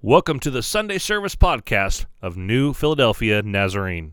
Welcome 0.00 0.38
to 0.40 0.52
the 0.52 0.62
Sunday 0.62 0.98
Service 0.98 1.34
Podcast 1.34 2.06
of 2.22 2.36
New 2.36 2.72
Philadelphia 2.72 3.42
Nazarene. 3.42 4.10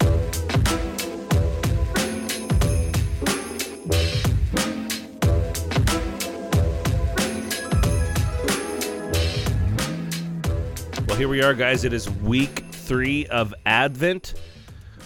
Well, 11.07 11.17
here 11.17 11.27
we 11.27 11.43
are, 11.43 11.53
guys. 11.53 11.83
It 11.83 11.93
is 11.93 12.09
week 12.09 12.63
three 12.71 13.27
of 13.27 13.53
Advent. 13.67 14.33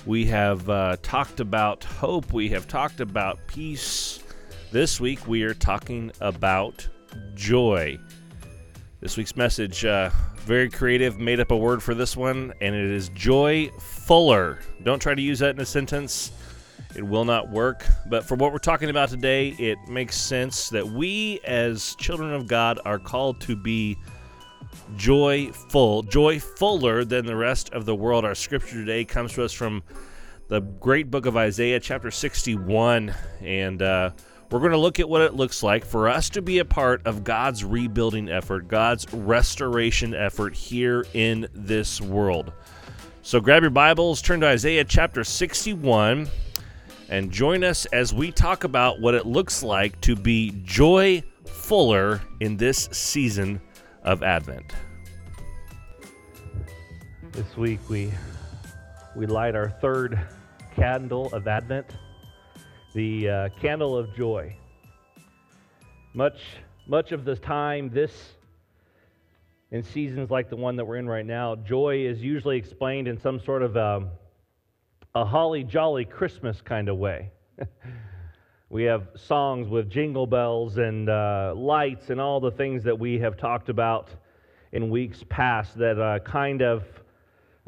We 0.05 0.23
have 0.27 0.69
uh, 0.69 0.95
talked 1.01 1.41
about 1.41 1.83
hope, 1.83 2.31
we 2.31 2.47
have 2.51 2.69
talked 2.69 3.01
about 3.01 3.37
peace. 3.47 4.23
This 4.71 5.01
week, 5.01 5.27
we 5.27 5.43
are 5.43 5.53
talking 5.53 6.13
about 6.21 6.87
joy. 7.35 7.99
This 9.01 9.17
week's 9.17 9.35
message, 9.35 9.83
uh, 9.83 10.09
very 10.49 10.67
creative, 10.67 11.19
made 11.19 11.39
up 11.39 11.51
a 11.51 11.55
word 11.55 11.83
for 11.83 11.93
this 11.93 12.17
one, 12.17 12.51
and 12.59 12.73
it 12.73 12.89
is 12.89 13.09
joy 13.09 13.69
fuller. 13.77 14.57
Don't 14.81 14.99
try 14.99 15.13
to 15.13 15.21
use 15.21 15.37
that 15.37 15.51
in 15.51 15.61
a 15.61 15.65
sentence, 15.65 16.31
it 16.95 17.03
will 17.03 17.23
not 17.23 17.51
work. 17.51 17.85
But 18.07 18.25
for 18.25 18.33
what 18.33 18.51
we're 18.51 18.57
talking 18.57 18.89
about 18.89 19.09
today, 19.09 19.49
it 19.59 19.77
makes 19.87 20.17
sense 20.17 20.69
that 20.69 20.83
we, 20.87 21.39
as 21.45 21.93
children 21.99 22.33
of 22.33 22.47
God, 22.47 22.79
are 22.83 22.97
called 22.97 23.39
to 23.41 23.55
be 23.55 23.95
joyful, 24.95 26.01
joy 26.01 26.39
fuller 26.39 27.05
than 27.05 27.27
the 27.27 27.35
rest 27.35 27.71
of 27.73 27.85
the 27.85 27.93
world. 27.93 28.25
Our 28.25 28.33
scripture 28.33 28.73
today 28.73 29.05
comes 29.05 29.33
to 29.33 29.43
us 29.43 29.53
from 29.53 29.83
the 30.47 30.61
great 30.61 31.11
book 31.11 31.27
of 31.27 31.37
Isaiah, 31.37 31.79
chapter 31.79 32.09
61, 32.09 33.13
and 33.39 33.83
uh, 33.83 34.09
we're 34.49 34.59
going 34.59 34.71
to 34.71 34.77
look 34.77 34.99
at 34.99 35.07
what 35.07 35.21
it 35.21 35.35
looks 35.35 35.61
like 35.61 35.85
for 35.85 36.09
us 36.09 36.29
to 36.31 36.41
be 36.41 36.59
a 36.59 36.65
part 36.65 37.05
of 37.05 37.23
God's 37.23 37.63
rebuilding 37.63 38.29
effort, 38.29 38.67
God's 38.67 39.11
restoration 39.13 40.15
effort 40.15 40.55
here 40.55 41.05
in 41.13 41.47
this 41.53 42.01
world. 42.01 42.51
So 43.21 43.39
grab 43.39 43.61
your 43.61 43.69
Bibles, 43.69 44.21
turn 44.21 44.39
to 44.39 44.47
Isaiah 44.47 44.83
chapter 44.83 45.23
61, 45.23 46.27
and 47.09 47.31
join 47.31 47.63
us 47.63 47.85
as 47.87 48.11
we 48.13 48.31
talk 48.31 48.63
about 48.63 48.99
what 48.99 49.13
it 49.13 49.27
looks 49.27 49.61
like 49.61 49.99
to 50.01 50.15
be 50.15 50.55
joy 50.63 51.21
fuller 51.45 52.21
in 52.39 52.57
this 52.57 52.89
season 52.91 53.61
of 54.03 54.23
Advent. 54.23 54.73
This 57.31 57.55
week 57.55 57.79
we 57.87 58.11
we 59.15 59.27
light 59.27 59.55
our 59.55 59.69
third 59.69 60.19
candle 60.75 61.31
of 61.33 61.47
Advent, 61.47 61.85
the 62.93 63.29
uh, 63.29 63.49
candle 63.61 63.97
of 63.97 64.15
joy. 64.15 64.55
Much 66.13 66.39
much 66.87 67.11
of 67.11 67.23
the 67.23 67.35
time, 67.35 67.89
this 67.91 68.33
in 69.71 69.83
seasons 69.83 70.31
like 70.31 70.49
the 70.49 70.55
one 70.55 70.75
that 70.75 70.85
we're 70.85 70.95
in 70.95 71.07
right 71.07 71.25
now, 71.25 71.55
joy 71.55 72.03
is 72.03 72.19
usually 72.21 72.57
explained 72.57 73.07
in 73.07 73.19
some 73.19 73.39
sort 73.39 73.61
of 73.61 73.77
um, 73.77 74.09
a 75.13 75.23
holly 75.23 75.63
jolly 75.63 76.05
Christmas 76.05 76.61
kind 76.61 76.89
of 76.89 76.97
way. 76.97 77.29
we 78.69 78.83
have 78.83 79.09
songs 79.15 79.67
with 79.67 79.89
jingle 79.89 80.25
bells 80.25 80.77
and 80.77 81.09
uh, 81.09 81.53
lights 81.55 82.09
and 82.09 82.19
all 82.19 82.39
the 82.39 82.51
things 82.51 82.83
that 82.83 82.97
we 82.97 83.19
have 83.19 83.37
talked 83.37 83.69
about 83.69 84.09
in 84.71 84.89
weeks 84.89 85.23
past 85.29 85.77
that 85.77 85.99
uh, 85.99 86.17
kind 86.19 86.63
of 86.63 86.83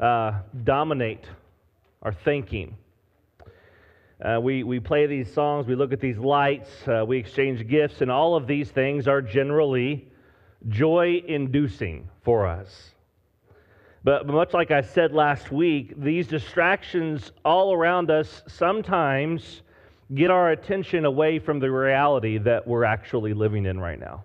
uh, 0.00 0.32
dominate 0.64 1.26
our 2.02 2.12
thinking. 2.12 2.76
Uh, 4.22 4.38
we, 4.40 4.62
we 4.62 4.78
play 4.78 5.06
these 5.06 5.32
songs, 5.32 5.66
we 5.66 5.74
look 5.74 5.92
at 5.92 6.00
these 6.00 6.18
lights, 6.18 6.70
uh, 6.86 7.04
we 7.04 7.18
exchange 7.18 7.66
gifts, 7.66 8.02
and 8.02 8.10
all 8.10 8.36
of 8.36 8.46
these 8.46 8.70
things 8.70 9.08
are 9.08 9.20
generally 9.20 10.08
joy 10.68 11.20
inducing 11.26 12.08
for 12.22 12.46
us. 12.46 12.92
But 14.04 14.26
much 14.26 14.52
like 14.52 14.70
I 14.70 14.80
said 14.80 15.12
last 15.12 15.50
week, 15.50 15.94
these 15.96 16.28
distractions 16.28 17.32
all 17.44 17.72
around 17.72 18.10
us 18.10 18.42
sometimes 18.46 19.62
get 20.14 20.30
our 20.30 20.50
attention 20.50 21.04
away 21.04 21.40
from 21.40 21.58
the 21.58 21.70
reality 21.70 22.38
that 22.38 22.66
we're 22.66 22.84
actually 22.84 23.34
living 23.34 23.66
in 23.66 23.80
right 23.80 23.98
now. 23.98 24.24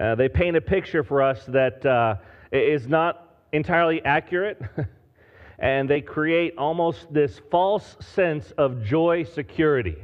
Uh, 0.00 0.14
they 0.14 0.28
paint 0.28 0.56
a 0.56 0.60
picture 0.60 1.02
for 1.02 1.20
us 1.20 1.44
that 1.46 1.84
uh, 1.84 2.16
is 2.52 2.86
not 2.86 3.36
entirely 3.52 4.04
accurate, 4.04 4.60
and 5.60 5.88
they 5.88 6.00
create 6.00 6.54
almost 6.56 7.12
this 7.12 7.40
false 7.50 7.96
sense 8.00 8.50
of 8.56 8.82
joy 8.82 9.22
security. 9.22 9.96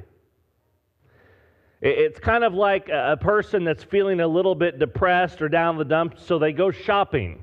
It's 1.81 2.19
kind 2.19 2.45
of 2.45 2.55
like 2.55 2.89
a 2.89 3.17
person 3.21 3.65
that's 3.65 3.83
feeling 3.85 4.21
a 4.21 4.27
little 4.27 4.55
bit 4.55 4.79
depressed 4.79 5.41
or 5.41 5.49
down 5.49 5.79
the 5.79 5.85
dumps, 5.85 6.25
so 6.25 6.39
they 6.39 6.53
go 6.53 6.71
shopping. 6.71 7.43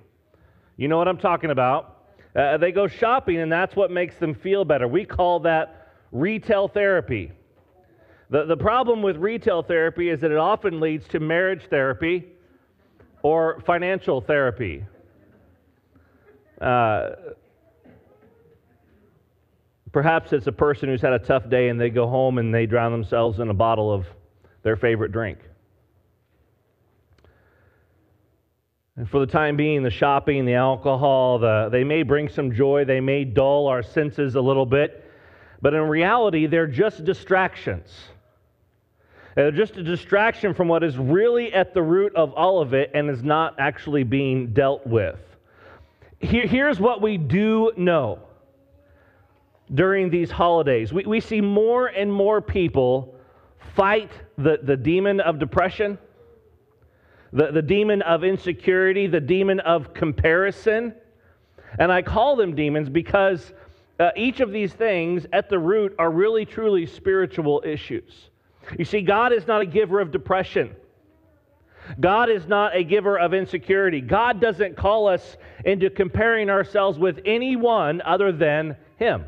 You 0.77 0.87
know 0.87 0.97
what 0.97 1.07
I'm 1.07 1.17
talking 1.17 1.49
about? 1.51 2.05
Uh, 2.35 2.57
they 2.57 2.71
go 2.71 2.87
shopping, 2.87 3.37
and 3.37 3.51
that's 3.51 3.75
what 3.75 3.91
makes 3.91 4.15
them 4.15 4.33
feel 4.33 4.65
better. 4.65 4.87
We 4.87 5.05
call 5.05 5.39
that 5.41 5.91
retail 6.11 6.67
therapy. 6.67 7.31
The, 8.29 8.45
the 8.45 8.57
problem 8.57 9.01
with 9.01 9.17
retail 9.17 9.61
therapy 9.61 10.09
is 10.09 10.21
that 10.21 10.31
it 10.31 10.37
often 10.37 10.79
leads 10.79 11.07
to 11.09 11.19
marriage 11.19 11.67
therapy 11.69 12.25
or 13.21 13.61
financial 13.65 14.19
therapy. 14.19 14.83
Uh, 16.59 17.09
perhaps 19.93 20.33
it's 20.33 20.47
a 20.47 20.51
person 20.51 20.89
who's 20.89 21.01
had 21.01 21.13
a 21.13 21.19
tough 21.19 21.49
day 21.49 21.69
and 21.69 21.79
they 21.79 21.89
go 21.89 22.07
home 22.07 22.39
and 22.39 22.53
they 22.53 22.65
drown 22.65 22.91
themselves 22.91 23.39
in 23.39 23.49
a 23.49 23.53
bottle 23.53 23.93
of 23.93 24.05
their 24.63 24.75
favorite 24.75 25.13
drink. 25.13 25.37
And 28.97 29.09
for 29.09 29.19
the 29.19 29.31
time 29.31 29.55
being, 29.55 29.81
the 29.81 29.89
shopping, 29.89 30.45
the 30.45 30.55
alcohol, 30.55 31.39
the, 31.39 31.69
they 31.71 31.83
may 31.83 32.03
bring 32.03 32.27
some 32.27 32.51
joy, 32.53 32.85
they 32.85 32.99
may 32.99 33.23
dull 33.23 33.67
our 33.67 33.81
senses 33.81 34.35
a 34.35 34.41
little 34.41 34.65
bit, 34.65 35.09
but 35.61 35.73
in 35.73 35.81
reality, 35.83 36.45
they're 36.47 36.67
just 36.67 37.03
distractions. 37.05 37.89
They're 39.35 39.51
just 39.51 39.77
a 39.77 39.83
distraction 39.83 40.53
from 40.53 40.67
what 40.67 40.83
is 40.83 40.97
really 40.97 41.53
at 41.53 41.73
the 41.73 41.81
root 41.81 42.15
of 42.15 42.33
all 42.33 42.61
of 42.61 42.73
it 42.73 42.91
and 42.93 43.09
is 43.09 43.23
not 43.23 43.55
actually 43.57 44.03
being 44.03 44.53
dealt 44.53 44.85
with. 44.85 45.19
Here, 46.19 46.45
here's 46.45 46.79
what 46.79 47.01
we 47.01 47.17
do 47.17 47.71
know 47.75 48.19
during 49.73 50.09
these 50.09 50.29
holidays 50.29 50.93
we, 50.93 51.03
we 51.05 51.19
see 51.19 51.41
more 51.41 51.87
and 51.87 52.11
more 52.11 52.41
people 52.41 53.15
fight 53.75 54.11
the, 54.37 54.59
the 54.63 54.77
demon 54.77 55.19
of 55.19 55.39
depression, 55.39 55.97
the, 57.31 57.51
the 57.51 57.61
demon 57.61 58.01
of 58.03 58.23
insecurity, 58.23 59.07
the 59.07 59.19
demon 59.19 59.59
of 59.61 59.93
comparison. 59.93 60.93
And 61.79 61.91
I 61.91 62.01
call 62.01 62.35
them 62.35 62.55
demons 62.55 62.89
because 62.89 63.53
uh, 63.99 64.11
each 64.15 64.39
of 64.39 64.51
these 64.51 64.73
things 64.73 65.25
at 65.33 65.49
the 65.49 65.57
root 65.57 65.95
are 65.97 66.11
really, 66.11 66.45
truly 66.45 66.85
spiritual 66.85 67.63
issues. 67.65 68.29
You 68.77 68.85
see, 68.85 69.01
God 69.01 69.33
is 69.33 69.47
not 69.47 69.61
a 69.61 69.65
giver 69.65 69.99
of 69.99 70.11
depression. 70.11 70.75
God 71.99 72.29
is 72.29 72.47
not 72.47 72.75
a 72.75 72.83
giver 72.83 73.19
of 73.19 73.33
insecurity. 73.33 73.99
God 73.99 74.39
doesn't 74.39 74.77
call 74.77 75.07
us 75.07 75.35
into 75.65 75.89
comparing 75.89 76.49
ourselves 76.49 76.97
with 76.97 77.19
anyone 77.25 78.01
other 78.01 78.31
than 78.31 78.77
Him. 78.97 79.25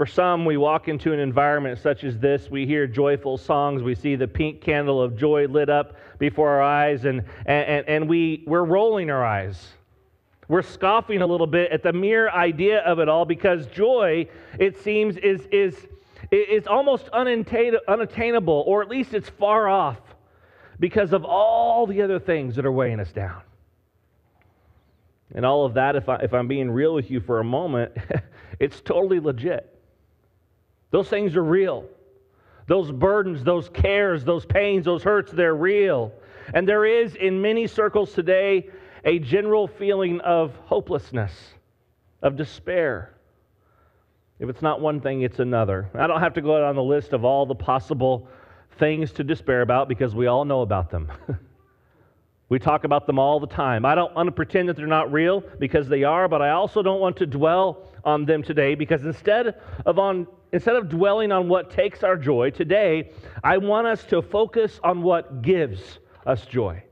For 0.00 0.06
some, 0.06 0.46
we 0.46 0.56
walk 0.56 0.88
into 0.88 1.12
an 1.12 1.18
environment 1.18 1.78
such 1.78 2.04
as 2.04 2.18
this, 2.18 2.48
we 2.48 2.64
hear 2.64 2.86
joyful 2.86 3.36
songs, 3.36 3.82
we 3.82 3.94
see 3.94 4.16
the 4.16 4.26
pink 4.26 4.62
candle 4.62 5.02
of 5.02 5.14
joy 5.14 5.46
lit 5.46 5.68
up 5.68 5.94
before 6.18 6.48
our 6.48 6.62
eyes, 6.62 7.04
and, 7.04 7.22
and, 7.44 7.86
and 7.86 8.08
we, 8.08 8.42
we're 8.46 8.64
rolling 8.64 9.10
our 9.10 9.22
eyes. 9.22 9.74
We're 10.48 10.62
scoffing 10.62 11.20
a 11.20 11.26
little 11.26 11.46
bit 11.46 11.70
at 11.70 11.82
the 11.82 11.92
mere 11.92 12.30
idea 12.30 12.78
of 12.78 12.98
it 12.98 13.10
all 13.10 13.26
because 13.26 13.66
joy, 13.66 14.26
it 14.58 14.82
seems, 14.82 15.18
is, 15.18 15.46
is, 15.52 15.76
is 16.30 16.66
almost 16.66 17.10
unattainable, 17.10 18.64
or 18.66 18.80
at 18.80 18.88
least 18.88 19.12
it's 19.12 19.28
far 19.28 19.68
off 19.68 20.00
because 20.78 21.12
of 21.12 21.26
all 21.26 21.86
the 21.86 22.00
other 22.00 22.18
things 22.18 22.56
that 22.56 22.64
are 22.64 22.72
weighing 22.72 23.00
us 23.00 23.12
down. 23.12 23.42
And 25.34 25.44
all 25.44 25.66
of 25.66 25.74
that, 25.74 25.94
if, 25.94 26.08
I, 26.08 26.16
if 26.22 26.32
I'm 26.32 26.48
being 26.48 26.70
real 26.70 26.94
with 26.94 27.10
you 27.10 27.20
for 27.20 27.40
a 27.40 27.44
moment, 27.44 27.92
it's 28.58 28.80
totally 28.80 29.20
legit. 29.20 29.76
Those 30.90 31.08
things 31.08 31.36
are 31.36 31.44
real. 31.44 31.84
Those 32.66 32.92
burdens, 32.92 33.42
those 33.42 33.68
cares, 33.68 34.24
those 34.24 34.44
pains, 34.46 34.84
those 34.84 35.02
hurts, 35.02 35.32
they're 35.32 35.54
real. 35.54 36.12
And 36.54 36.68
there 36.68 36.84
is, 36.84 37.14
in 37.16 37.40
many 37.40 37.66
circles 37.66 38.12
today, 38.12 38.68
a 39.04 39.18
general 39.18 39.66
feeling 39.66 40.20
of 40.20 40.54
hopelessness, 40.66 41.32
of 42.22 42.36
despair. 42.36 43.14
If 44.38 44.48
it's 44.48 44.62
not 44.62 44.80
one 44.80 45.00
thing, 45.00 45.22
it's 45.22 45.38
another. 45.38 45.90
I 45.94 46.06
don't 46.06 46.20
have 46.20 46.34
to 46.34 46.40
go 46.40 46.60
down 46.60 46.74
the 46.74 46.82
list 46.82 47.12
of 47.12 47.24
all 47.24 47.46
the 47.46 47.54
possible 47.54 48.28
things 48.78 49.12
to 49.12 49.24
despair 49.24 49.62
about 49.62 49.88
because 49.88 50.14
we 50.14 50.26
all 50.26 50.44
know 50.44 50.62
about 50.62 50.90
them. 50.90 51.10
we 52.48 52.58
talk 52.58 52.84
about 52.84 53.06
them 53.06 53.18
all 53.18 53.38
the 53.38 53.46
time. 53.46 53.84
I 53.84 53.94
don't 53.94 54.14
want 54.14 54.28
to 54.28 54.32
pretend 54.32 54.68
that 54.68 54.76
they're 54.76 54.86
not 54.86 55.12
real 55.12 55.42
because 55.58 55.88
they 55.88 56.04
are, 56.04 56.28
but 56.28 56.40
I 56.40 56.50
also 56.50 56.82
don't 56.82 57.00
want 57.00 57.16
to 57.18 57.26
dwell 57.26 57.88
on 58.04 58.24
them 58.24 58.42
today 58.42 58.74
because 58.74 59.04
instead 59.04 59.60
of 59.84 59.98
on 59.98 60.26
instead 60.52 60.76
of 60.76 60.88
dwelling 60.88 61.32
on 61.32 61.48
what 61.48 61.70
takes 61.70 62.02
our 62.02 62.16
joy 62.16 62.50
today, 62.50 63.12
I 63.42 63.58
want 63.58 63.86
us 63.86 64.04
to 64.04 64.22
focus 64.22 64.80
on 64.82 65.02
what 65.02 65.42
gives 65.42 65.98
us 66.26 66.44
joy. 66.46 66.82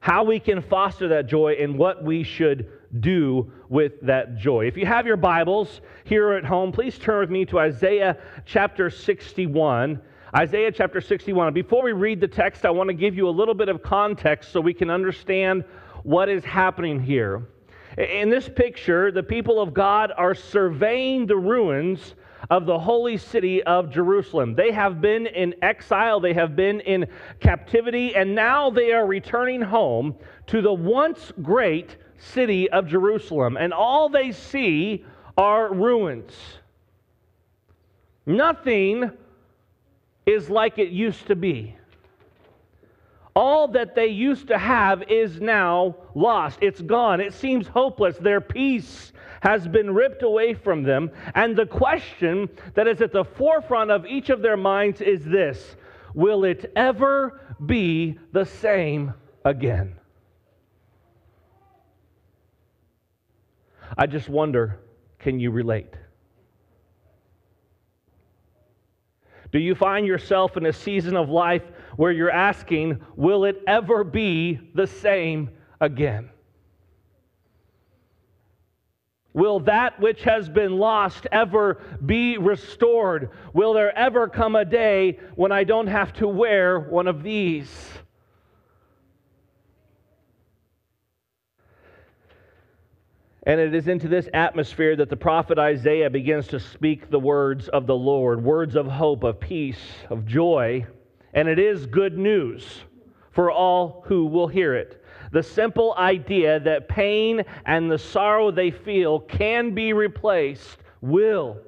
how 0.00 0.24
we 0.24 0.40
can 0.40 0.62
foster 0.62 1.08
that 1.08 1.26
joy, 1.26 1.54
and 1.60 1.78
what 1.78 2.02
we 2.02 2.22
should 2.22 2.72
do 3.00 3.52
with 3.68 4.00
that 4.00 4.38
joy. 4.38 4.66
If 4.66 4.76
you 4.76 4.86
have 4.86 5.06
your 5.06 5.18
Bibles 5.18 5.82
here 6.04 6.32
at 6.32 6.44
home, 6.44 6.72
please 6.72 6.98
turn 6.98 7.20
with 7.20 7.30
me 7.30 7.44
to 7.46 7.58
Isaiah 7.58 8.16
chapter 8.46 8.88
61. 8.88 10.00
Isaiah 10.34 10.72
chapter 10.72 11.00
61. 11.02 11.52
Before 11.52 11.82
we 11.82 11.92
read 11.92 12.20
the 12.20 12.28
text, 12.28 12.64
I 12.64 12.70
want 12.70 12.88
to 12.88 12.94
give 12.94 13.14
you 13.14 13.28
a 13.28 13.30
little 13.30 13.54
bit 13.54 13.68
of 13.68 13.82
context 13.82 14.52
so 14.52 14.60
we 14.60 14.72
can 14.72 14.88
understand 14.88 15.64
what 16.02 16.30
is 16.30 16.44
happening 16.44 16.98
here. 16.98 17.46
In 18.00 18.30
this 18.30 18.48
picture, 18.48 19.12
the 19.12 19.22
people 19.22 19.60
of 19.60 19.74
God 19.74 20.10
are 20.16 20.34
surveying 20.34 21.26
the 21.26 21.36
ruins 21.36 22.14
of 22.48 22.64
the 22.64 22.78
holy 22.78 23.18
city 23.18 23.62
of 23.62 23.90
Jerusalem. 23.90 24.54
They 24.54 24.72
have 24.72 25.02
been 25.02 25.26
in 25.26 25.54
exile, 25.60 26.18
they 26.18 26.32
have 26.32 26.56
been 26.56 26.80
in 26.80 27.06
captivity, 27.40 28.16
and 28.16 28.34
now 28.34 28.70
they 28.70 28.92
are 28.92 29.06
returning 29.06 29.60
home 29.60 30.14
to 30.46 30.62
the 30.62 30.72
once 30.72 31.30
great 31.42 31.98
city 32.16 32.70
of 32.70 32.86
Jerusalem. 32.86 33.58
And 33.58 33.72
all 33.72 34.08
they 34.08 34.32
see 34.32 35.04
are 35.36 35.72
ruins. 35.72 36.32
Nothing 38.24 39.10
is 40.24 40.48
like 40.48 40.78
it 40.78 40.88
used 40.88 41.26
to 41.26 41.36
be. 41.36 41.76
All 43.40 43.68
that 43.68 43.94
they 43.94 44.08
used 44.08 44.48
to 44.48 44.58
have 44.58 45.02
is 45.04 45.40
now 45.40 45.96
lost. 46.14 46.58
It's 46.60 46.82
gone. 46.82 47.22
It 47.22 47.32
seems 47.32 47.66
hopeless. 47.66 48.18
Their 48.18 48.42
peace 48.42 49.14
has 49.40 49.66
been 49.66 49.94
ripped 49.94 50.22
away 50.22 50.52
from 50.52 50.82
them. 50.82 51.10
And 51.34 51.56
the 51.56 51.64
question 51.64 52.50
that 52.74 52.86
is 52.86 53.00
at 53.00 53.12
the 53.12 53.24
forefront 53.24 53.90
of 53.90 54.04
each 54.04 54.28
of 54.28 54.42
their 54.42 54.58
minds 54.58 55.00
is 55.00 55.24
this 55.24 55.76
Will 56.12 56.44
it 56.44 56.70
ever 56.76 57.40
be 57.64 58.18
the 58.32 58.44
same 58.44 59.14
again? 59.42 59.96
I 63.96 64.06
just 64.06 64.28
wonder 64.28 64.80
can 65.18 65.40
you 65.40 65.50
relate? 65.50 65.94
Do 69.50 69.58
you 69.58 69.74
find 69.74 70.06
yourself 70.06 70.58
in 70.58 70.66
a 70.66 70.72
season 70.74 71.16
of 71.16 71.30
life 71.30 71.62
where 72.00 72.12
you're 72.12 72.30
asking, 72.30 72.98
will 73.14 73.44
it 73.44 73.62
ever 73.66 74.02
be 74.04 74.58
the 74.74 74.86
same 74.86 75.50
again? 75.82 76.30
Will 79.34 79.60
that 79.60 80.00
which 80.00 80.22
has 80.22 80.48
been 80.48 80.78
lost 80.78 81.26
ever 81.30 81.78
be 82.06 82.38
restored? 82.38 83.28
Will 83.52 83.74
there 83.74 83.94
ever 83.94 84.28
come 84.28 84.56
a 84.56 84.64
day 84.64 85.18
when 85.34 85.52
I 85.52 85.64
don't 85.64 85.88
have 85.88 86.14
to 86.14 86.26
wear 86.26 86.80
one 86.80 87.06
of 87.06 87.22
these? 87.22 87.70
And 93.42 93.60
it 93.60 93.74
is 93.74 93.88
into 93.88 94.08
this 94.08 94.26
atmosphere 94.32 94.96
that 94.96 95.10
the 95.10 95.18
prophet 95.18 95.58
Isaiah 95.58 96.08
begins 96.08 96.48
to 96.48 96.60
speak 96.60 97.10
the 97.10 97.20
words 97.20 97.68
of 97.68 97.86
the 97.86 97.94
Lord, 97.94 98.42
words 98.42 98.74
of 98.74 98.86
hope, 98.86 99.22
of 99.22 99.38
peace, 99.38 99.82
of 100.08 100.24
joy. 100.24 100.86
And 101.34 101.48
it 101.48 101.58
is 101.58 101.86
good 101.86 102.18
news 102.18 102.82
for 103.32 103.50
all 103.50 104.04
who 104.06 104.26
will 104.26 104.48
hear 104.48 104.74
it. 104.74 105.04
The 105.32 105.42
simple 105.42 105.94
idea 105.96 106.58
that 106.60 106.88
pain 106.88 107.44
and 107.64 107.90
the 107.90 107.98
sorrow 107.98 108.50
they 108.50 108.70
feel 108.70 109.20
can 109.20 109.74
be 109.74 109.92
replaced, 109.92 110.78
will 111.00 111.58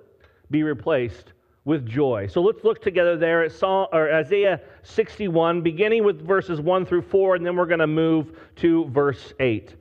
be 0.51 0.65
replaced 0.65 1.33
with 1.65 1.87
joy. 1.87 2.27
So 2.27 2.43
let's 2.43 2.65
look 2.65 2.83
together 2.83 3.17
there 3.17 3.45
at 3.45 3.53
Psalm, 3.53 3.87
Isaiah 3.95 4.61
61, 4.83 5.63
beginning 5.63 6.03
with 6.03 6.27
verses 6.27 6.61
1 6.61 6.87
through 6.87 7.03
4, 7.03 7.37
and 7.37 7.47
then 7.47 7.55
we're 7.55 7.67
going 7.67 7.79
to 7.79 7.87
move 7.87 8.37
to 8.57 8.87
verse 8.87 9.33
8. 9.39 9.77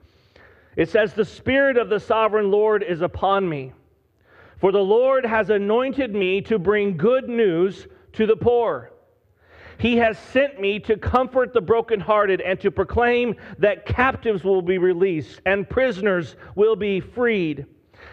It 0.75 0.89
says, 0.89 1.13
The 1.13 1.25
Spirit 1.25 1.77
of 1.77 1.89
the 1.89 1.99
sovereign 1.99 2.51
Lord 2.51 2.83
is 2.83 3.01
upon 3.01 3.49
me, 3.49 3.73
for 4.59 4.71
the 4.71 4.79
Lord 4.79 5.25
has 5.25 5.49
anointed 5.49 6.13
me 6.13 6.41
to 6.41 6.59
bring 6.59 6.97
good 6.97 7.27
news 7.27 7.87
to 8.13 8.27
the 8.27 8.35
poor. 8.35 8.91
He 9.81 9.97
has 9.97 10.19
sent 10.19 10.61
me 10.61 10.79
to 10.81 10.95
comfort 10.95 11.53
the 11.53 11.61
brokenhearted 11.61 12.39
and 12.39 12.59
to 12.59 12.69
proclaim 12.69 13.35
that 13.57 13.87
captives 13.87 14.43
will 14.43 14.61
be 14.61 14.77
released 14.77 15.41
and 15.47 15.67
prisoners 15.67 16.35
will 16.53 16.75
be 16.75 16.99
freed. 16.99 17.65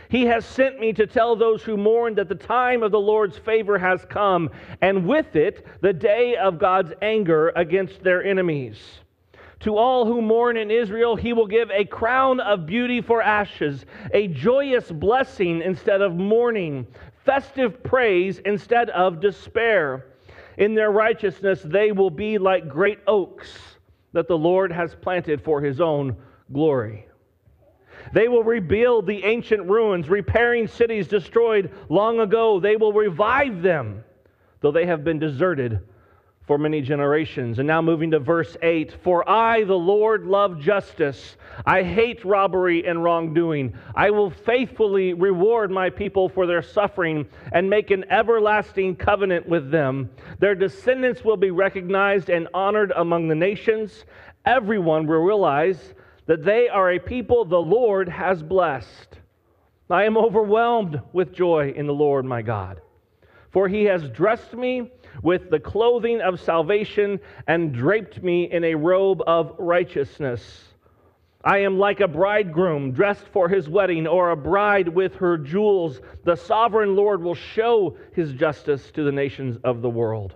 He 0.09 0.25
has 0.25 0.47
sent 0.47 0.81
me 0.81 0.95
to 0.95 1.07
tell 1.07 1.37
those 1.37 1.63
who 1.63 1.77
mourn 1.77 2.15
that 2.15 2.31
the 2.31 2.35
time 2.35 2.83
of 2.83 2.91
the 2.91 2.99
Lord's 2.99 3.37
favor 3.37 3.77
has 3.77 4.07
come, 4.07 4.49
and 4.81 5.07
with 5.07 5.37
it, 5.37 5.67
the 5.83 5.93
day 5.93 6.37
of 6.37 6.59
God's 6.59 6.95
anger 7.03 7.53
against 7.55 8.03
their 8.03 8.25
enemies. 8.25 9.01
To 9.61 9.77
all 9.77 10.07
who 10.07 10.23
mourn 10.23 10.57
in 10.57 10.71
Israel, 10.71 11.17
he 11.17 11.35
will 11.35 11.47
give 11.47 11.71
a 11.71 11.85
crown 11.85 12.41
of 12.41 12.65
beauty 12.65 13.03
for 13.03 13.21
ashes, 13.21 13.85
a 14.15 14.29
joyous 14.29 14.91
blessing 14.91 15.61
instead 15.61 16.01
of 16.01 16.17
mourning, 16.17 16.87
festive 17.27 17.83
praise 17.83 18.39
instead 18.47 18.89
of 18.89 19.21
despair. 19.21 20.07
In 20.59 20.75
their 20.75 20.91
righteousness, 20.91 21.63
they 21.65 21.93
will 21.93 22.11
be 22.11 22.37
like 22.37 22.69
great 22.69 22.99
oaks 23.07 23.49
that 24.13 24.27
the 24.27 24.37
Lord 24.37 24.73
has 24.73 24.95
planted 24.95 25.41
for 25.41 25.61
his 25.61 25.81
own 25.81 26.17
glory. 26.53 27.07
They 28.13 28.27
will 28.27 28.43
rebuild 28.43 29.07
the 29.07 29.25
ancient 29.25 29.69
ruins, 29.69 30.09
repairing 30.09 30.67
cities 30.67 31.07
destroyed 31.07 31.71
long 31.89 32.21
ago. 32.21 32.59
They 32.59 32.77
will 32.77 32.93
revive 32.93 33.63
them, 33.63 34.03
though 34.61 34.73
they 34.73 34.87
have 34.87 35.05
been 35.05 35.21
deserted 35.21 35.81
for 36.49 36.59
many 36.59 36.81
generations. 36.81 37.59
And 37.59 37.69
now 37.69 37.83
moving 37.83 38.11
to 38.11 38.19
verse 38.19 38.57
8 38.63 38.97
For 39.05 39.29
I, 39.29 39.65
the 39.65 39.75
Lord, 39.75 40.25
love 40.25 40.59
justice. 40.59 41.37
I 41.67 41.83
hate 41.83 42.25
robbery 42.25 42.87
and 42.87 43.05
wrongdoing. 43.05 43.75
I 43.95 44.11
will 44.11 44.31
faithfully 44.31 45.13
reward 45.13 45.71
my 45.71 45.91
people 45.91 46.29
for 46.31 46.47
their 46.47 46.63
suffering 46.63 47.29
and 47.53 47.69
make 47.69 47.91
an 47.91 48.11
everlasting 48.11 48.97
covenant 48.97 49.47
with 49.47 49.71
them. 49.71 50.09
Their 50.39 50.55
descendants 50.55 51.23
will 51.23 51.37
be 51.37 51.51
recognized 51.51 52.31
and 52.31 52.49
honored 52.55 52.93
among 52.97 53.29
the 53.29 53.35
nations. 53.35 54.07
Everyone 54.47 55.07
will 55.07 55.23
realize 55.23 55.95
that 56.27 56.45
they 56.45 56.69
are 56.69 56.93
a 56.93 56.99
people 56.99 57.45
the 57.45 57.57
Lord 57.59 58.09
has 58.09 58.43
blessed. 58.43 59.19
I 59.91 60.05
am 60.05 60.17
overwhelmed 60.17 61.01
with 61.13 61.35
joy 61.35 61.75
in 61.77 61.87
the 61.87 61.95
Lord 61.95 62.25
my 62.25 62.41
God, 62.41 62.81
for 63.51 63.69
he 63.69 63.85
has 63.85 64.09
dressed 64.09 64.55
me 64.55 64.91
with 65.23 65.51
the 65.51 65.61
clothing 65.61 66.21
of 66.21 66.41
salvation 66.41 67.21
and 67.47 67.73
draped 67.73 68.23
me 68.23 68.51
in 68.51 68.65
a 68.65 68.75
robe 68.75 69.23
of 69.27 69.55
righteousness. 69.59 70.65
I 71.45 71.59
am 71.59 71.79
like 71.79 72.01
a 72.01 72.09
bridegroom 72.09 72.93
dressed 72.93 73.29
for 73.29 73.49
his 73.49 73.69
wedding, 73.69 74.07
or 74.07 74.31
a 74.31 74.37
bride 74.37 74.89
with 74.89 75.15
her 75.17 75.39
jewels. 75.39 76.01
The 76.25 76.37
sovereign 76.37 76.97
Lord 76.97 77.23
will 77.23 77.37
show 77.37 77.97
his 78.13 78.33
justice 78.33 78.91
to 78.93 79.05
the 79.05 79.13
nations 79.13 79.57
of 79.63 79.81
the 79.81 79.89
world. 79.89 80.35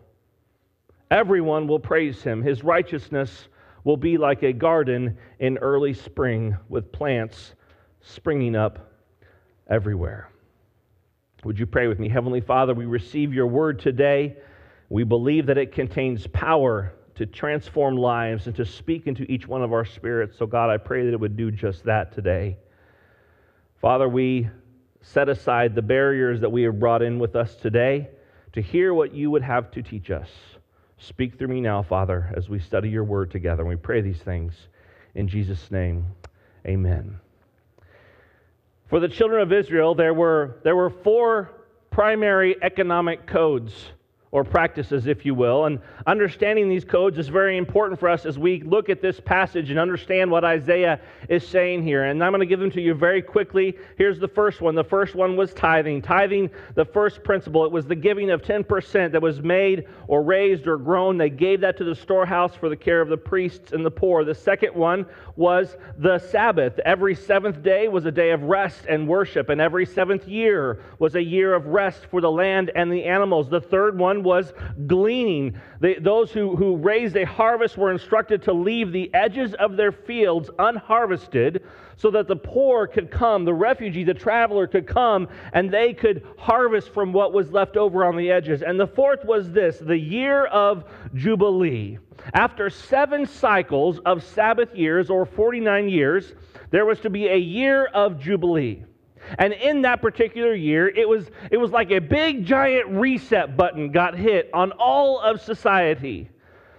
Everyone 1.10 1.66
will 1.66 1.80
praise 1.80 2.22
him. 2.22 2.40
His 2.40 2.62
righteousness 2.64 3.48
will 3.84 3.96
be 3.96 4.16
like 4.16 4.42
a 4.42 4.52
garden 4.52 5.18
in 5.40 5.58
early 5.58 5.92
spring 5.92 6.56
with 6.68 6.92
plants 6.92 7.54
springing 8.00 8.54
up 8.54 8.92
everywhere. 9.68 10.30
Would 11.44 11.58
you 11.58 11.66
pray 11.66 11.88
with 11.88 11.98
me? 11.98 12.08
Heavenly 12.08 12.40
Father, 12.40 12.72
we 12.72 12.84
receive 12.84 13.34
your 13.34 13.48
word 13.48 13.80
today. 13.80 14.36
We 14.92 15.04
believe 15.04 15.46
that 15.46 15.56
it 15.56 15.72
contains 15.72 16.26
power 16.26 16.92
to 17.14 17.24
transform 17.24 17.96
lives 17.96 18.46
and 18.46 18.54
to 18.56 18.66
speak 18.66 19.06
into 19.06 19.22
each 19.22 19.48
one 19.48 19.62
of 19.62 19.72
our 19.72 19.86
spirits. 19.86 20.36
So, 20.36 20.44
God, 20.44 20.68
I 20.68 20.76
pray 20.76 21.06
that 21.06 21.14
it 21.14 21.18
would 21.18 21.34
do 21.34 21.50
just 21.50 21.84
that 21.84 22.12
today. 22.12 22.58
Father, 23.80 24.06
we 24.06 24.50
set 25.00 25.30
aside 25.30 25.74
the 25.74 25.80
barriers 25.80 26.42
that 26.42 26.52
we 26.52 26.64
have 26.64 26.78
brought 26.78 27.00
in 27.00 27.18
with 27.18 27.36
us 27.36 27.54
today 27.54 28.10
to 28.52 28.60
hear 28.60 28.92
what 28.92 29.14
you 29.14 29.30
would 29.30 29.40
have 29.40 29.70
to 29.70 29.82
teach 29.82 30.10
us. 30.10 30.28
Speak 30.98 31.38
through 31.38 31.48
me 31.48 31.62
now, 31.62 31.82
Father, 31.82 32.30
as 32.36 32.50
we 32.50 32.58
study 32.58 32.90
your 32.90 33.04
word 33.04 33.30
together. 33.30 33.62
And 33.62 33.70
we 33.70 33.76
pray 33.76 34.02
these 34.02 34.20
things 34.20 34.52
in 35.14 35.26
Jesus' 35.26 35.70
name. 35.70 36.04
Amen. 36.66 37.18
For 38.90 39.00
the 39.00 39.08
children 39.08 39.40
of 39.40 39.54
Israel, 39.54 39.94
there 39.94 40.12
were, 40.12 40.60
there 40.64 40.76
were 40.76 40.90
four 40.90 41.50
primary 41.90 42.62
economic 42.62 43.26
codes 43.26 43.72
or 44.32 44.44
practices, 44.44 45.06
if 45.06 45.26
you 45.26 45.34
will. 45.34 45.66
And 45.66 45.78
understanding 46.06 46.68
these 46.68 46.86
codes 46.86 47.18
is 47.18 47.28
very 47.28 47.58
important 47.58 48.00
for 48.00 48.08
us 48.08 48.24
as 48.24 48.38
we 48.38 48.62
look 48.62 48.88
at 48.88 49.02
this 49.02 49.20
passage 49.20 49.68
and 49.68 49.78
understand 49.78 50.30
what 50.30 50.42
Isaiah 50.42 50.98
is 51.28 51.46
saying 51.46 51.82
here. 51.82 52.04
And 52.04 52.24
I'm 52.24 52.32
going 52.32 52.40
to 52.40 52.46
give 52.46 52.58
them 52.58 52.70
to 52.70 52.80
you 52.80 52.94
very 52.94 53.20
quickly. 53.20 53.76
Here's 53.98 54.18
the 54.18 54.28
first 54.28 54.62
one. 54.62 54.74
The 54.74 54.82
first 54.82 55.14
one 55.14 55.36
was 55.36 55.52
tithing. 55.52 56.00
Tithing, 56.00 56.50
the 56.74 56.86
first 56.86 57.22
principle, 57.22 57.66
it 57.66 57.70
was 57.70 57.86
the 57.86 57.94
giving 57.94 58.30
of 58.30 58.40
10% 58.40 59.12
that 59.12 59.20
was 59.20 59.42
made 59.42 59.86
or 60.08 60.22
raised 60.22 60.66
or 60.66 60.78
grown. 60.78 61.18
They 61.18 61.28
gave 61.28 61.60
that 61.60 61.76
to 61.76 61.84
the 61.84 61.94
storehouse 61.94 62.54
for 62.56 62.70
the 62.70 62.76
care 62.76 63.02
of 63.02 63.10
the 63.10 63.18
priests 63.18 63.72
and 63.72 63.84
the 63.84 63.90
poor. 63.90 64.24
The 64.24 64.34
second 64.34 64.74
one 64.74 65.04
was 65.36 65.76
the 65.98 66.18
Sabbath. 66.18 66.78
Every 66.86 67.14
seventh 67.14 67.62
day 67.62 67.86
was 67.88 68.06
a 68.06 68.10
day 68.10 68.30
of 68.30 68.44
rest 68.44 68.86
and 68.88 69.06
worship, 69.06 69.50
and 69.50 69.60
every 69.60 69.84
seventh 69.84 70.26
year 70.26 70.82
was 70.98 71.16
a 71.16 71.22
year 71.22 71.52
of 71.52 71.66
rest 71.66 72.06
for 72.10 72.22
the 72.22 72.30
land 72.30 72.70
and 72.74 72.90
the 72.90 73.04
animals. 73.04 73.50
The 73.50 73.60
third 73.60 73.98
one 73.98 74.21
was 74.22 74.52
gleaning. 74.86 75.60
They, 75.80 75.94
those 75.94 76.30
who, 76.30 76.56
who 76.56 76.76
raised 76.76 77.16
a 77.16 77.26
harvest 77.26 77.76
were 77.76 77.92
instructed 77.92 78.42
to 78.44 78.52
leave 78.52 78.92
the 78.92 79.12
edges 79.14 79.54
of 79.54 79.76
their 79.76 79.92
fields 79.92 80.50
unharvested 80.58 81.62
so 81.96 82.10
that 82.10 82.26
the 82.26 82.36
poor 82.36 82.86
could 82.86 83.10
come, 83.10 83.44
the 83.44 83.54
refugee, 83.54 84.04
the 84.04 84.14
traveler 84.14 84.66
could 84.66 84.86
come, 84.86 85.28
and 85.52 85.70
they 85.70 85.92
could 85.92 86.26
harvest 86.38 86.92
from 86.92 87.12
what 87.12 87.32
was 87.32 87.52
left 87.52 87.76
over 87.76 88.04
on 88.04 88.16
the 88.16 88.30
edges. 88.30 88.62
And 88.62 88.78
the 88.78 88.86
fourth 88.86 89.24
was 89.24 89.50
this 89.50 89.78
the 89.78 89.96
year 89.96 90.46
of 90.46 90.84
Jubilee. 91.14 91.98
After 92.34 92.70
seven 92.70 93.26
cycles 93.26 94.00
of 94.06 94.22
Sabbath 94.22 94.74
years, 94.74 95.10
or 95.10 95.26
49 95.26 95.88
years, 95.88 96.32
there 96.70 96.86
was 96.86 97.00
to 97.00 97.10
be 97.10 97.28
a 97.28 97.36
year 97.36 97.86
of 97.86 98.18
Jubilee. 98.18 98.84
And 99.38 99.52
in 99.52 99.82
that 99.82 100.02
particular 100.02 100.54
year, 100.54 100.88
it 100.88 101.08
was, 101.08 101.26
it 101.50 101.56
was 101.56 101.70
like 101.70 101.90
a 101.90 101.98
big 101.98 102.44
giant 102.44 102.88
reset 102.88 103.56
button 103.56 103.90
got 103.90 104.16
hit 104.16 104.50
on 104.52 104.72
all 104.72 105.20
of 105.20 105.40
society. 105.40 106.28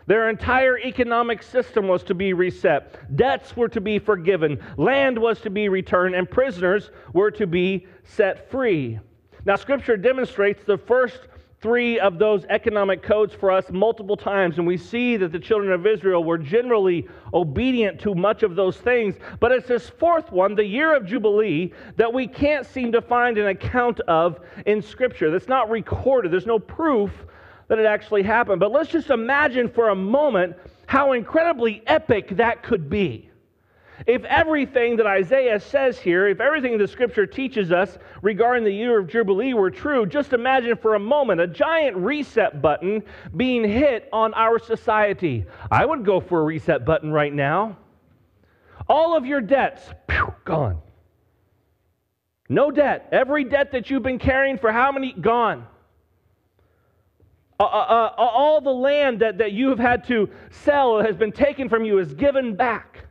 Their 0.06 0.30
entire 0.30 0.78
economic 0.78 1.42
system 1.42 1.88
was 1.88 2.04
to 2.04 2.14
be 2.14 2.34
reset. 2.34 3.16
Debts 3.16 3.56
were 3.56 3.70
to 3.70 3.80
be 3.80 4.00
forgiven. 4.00 4.60
Land 4.78 5.18
was 5.18 5.40
to 5.42 5.50
be 5.50 5.70
returned. 5.70 6.16
And 6.16 6.30
prisoners 6.30 6.92
were 7.14 7.32
to 7.32 7.48
be 7.48 7.88
set 8.04 8.52
free. 8.52 9.00
Now, 9.46 9.56
Scripture 9.56 9.98
demonstrates 9.98 10.64
the 10.64 10.78
first 10.78 11.28
three 11.63 11.98
of 11.98 12.20
those 12.20 12.43
economic 12.50 13.01
codes 13.01 13.34
for 13.34 13.50
us 13.50 13.72
multiple 13.72 14.17
times, 14.17 14.58
and 14.58 14.67
we 14.67 14.75
see 14.75 15.15
that 15.15 15.32
the 15.32 15.39
children 15.39 15.72
of 15.72 15.88
Israel 15.88 16.22
were 16.22 16.38
generally 16.38 17.08
obedient 17.34 18.01
to 18.01 18.13
much 18.13 18.43
of 18.43 18.58
those 18.58 18.75
things. 18.75 19.15
But 19.39 19.53
it's 19.53 19.70
this 19.70 19.89
fourth 19.89 20.29
one, 20.29 20.55
the 20.55 20.65
year 20.65 20.93
of 20.93 21.05
Jubilee, 21.05 21.72
that 21.96 22.13
we 22.13 22.27
can't 22.27 22.65
seem 22.65 22.91
to 22.91 23.01
find 23.01 23.38
an 23.38 23.48
account 23.48 24.01
of 24.01 24.41
in 24.65 24.82
Scripture. 24.82 25.32
That's 25.32 25.48
not 25.48 25.70
recorded, 25.70 26.34
there's 26.34 26.46
no 26.46 26.60
proof 26.60 27.12
that 27.70 27.79
it 27.79 27.86
actually 27.86 28.24
happened. 28.24 28.60
But 28.60 28.74
let's 28.74 28.91
just 28.91 29.10
imagine 29.10 29.70
for 29.70 29.89
a 29.89 29.96
moment 29.96 30.58
how 30.86 31.13
incredibly 31.13 31.82
epic 31.88 32.36
that 32.36 32.62
could 32.62 32.89
be. 32.89 33.29
If 34.08 34.24
everything 34.26 34.98
that 34.98 35.06
Isaiah 35.06 35.60
says 35.60 36.00
here, 36.00 36.28
if 36.28 36.40
everything 36.40 36.78
the 36.78 36.88
scripture 36.88 37.26
teaches 37.26 37.72
us 37.72 37.98
regarding 38.22 38.64
the 38.64 38.72
year 38.72 39.00
of 39.00 39.08
Jubilee 39.08 39.54
were 39.54 39.72
true, 39.72 40.06
just 40.06 40.34
imagine 40.34 40.76
for 40.78 40.96
a 40.96 41.00
moment 41.00 41.42
a 41.42 41.48
giant 41.48 41.96
reset 41.98 42.62
button 42.62 43.04
being 43.38 43.64
hit 43.64 44.10
on 44.12 44.34
our 44.34 44.60
society. 44.60 45.46
I 45.72 45.86
would 45.86 46.06
go 46.06 46.20
for 46.20 46.42
a 46.42 46.44
reset 46.44 46.86
button 46.86 47.12
right 47.12 47.34
now. 47.34 47.78
All 48.90 49.16
of 49.16 49.26
your 49.26 49.42
debts, 49.42 49.84
pew, 50.08 50.34
gone. 50.44 50.82
No 52.50 52.72
debt. 52.72 53.08
Every 53.12 53.46
debt 53.46 53.72
that 53.72 53.90
you've 53.90 54.04
been 54.04 54.20
carrying 54.20 54.58
for 54.58 54.72
how 54.72 54.92
many? 54.92 55.14
Gone. 55.14 55.66
Uh, 57.60 57.64
uh, 57.64 57.68
uh, 57.68 58.14
all 58.18 58.60
the 58.60 58.74
land 58.74 59.20
that, 59.20 59.38
that 59.38 59.54
you 59.54 59.70
have 59.70 59.80
had 59.80 60.04
to 60.06 60.30
sell 60.50 61.02
has 61.02 61.16
been 61.16 61.32
taken 61.32 61.70
from 61.70 61.86
you 61.86 62.00
is 62.00 62.14
given 62.14 62.56
back. 62.56 63.06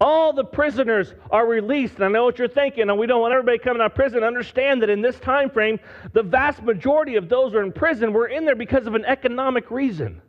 All 0.00 0.32
the 0.32 0.44
prisoners 0.44 1.14
are 1.30 1.46
released. 1.46 1.96
And 1.96 2.04
I 2.04 2.08
know 2.08 2.24
what 2.24 2.38
you're 2.38 2.48
thinking, 2.48 2.90
and 2.90 2.98
we 2.98 3.06
don't 3.06 3.20
want 3.20 3.32
everybody 3.32 3.58
coming 3.58 3.80
out 3.80 3.92
of 3.92 3.94
prison. 3.94 4.24
Understand 4.24 4.82
that 4.82 4.90
in 4.90 5.02
this 5.02 5.18
time 5.20 5.50
frame, 5.50 5.78
the 6.12 6.22
vast 6.22 6.62
majority 6.62 7.16
of 7.16 7.28
those 7.28 7.52
who 7.52 7.58
are 7.58 7.62
in 7.62 7.72
prison 7.72 8.12
were 8.12 8.26
in 8.26 8.44
there 8.44 8.56
because 8.56 8.86
of 8.86 8.94
an 8.94 9.04
economic 9.04 9.70
reason. 9.70 10.20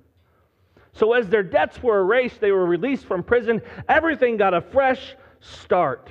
So 0.94 1.14
as 1.14 1.28
their 1.28 1.44
debts 1.44 1.82
were 1.84 2.00
erased, 2.00 2.40
they 2.40 2.52
were 2.52 2.66
released 2.66 3.06
from 3.06 3.24
prison. 3.24 3.62
Everything 3.90 4.38
got 4.38 4.54
a 4.54 4.62
fresh 4.62 5.16
start. 5.42 6.10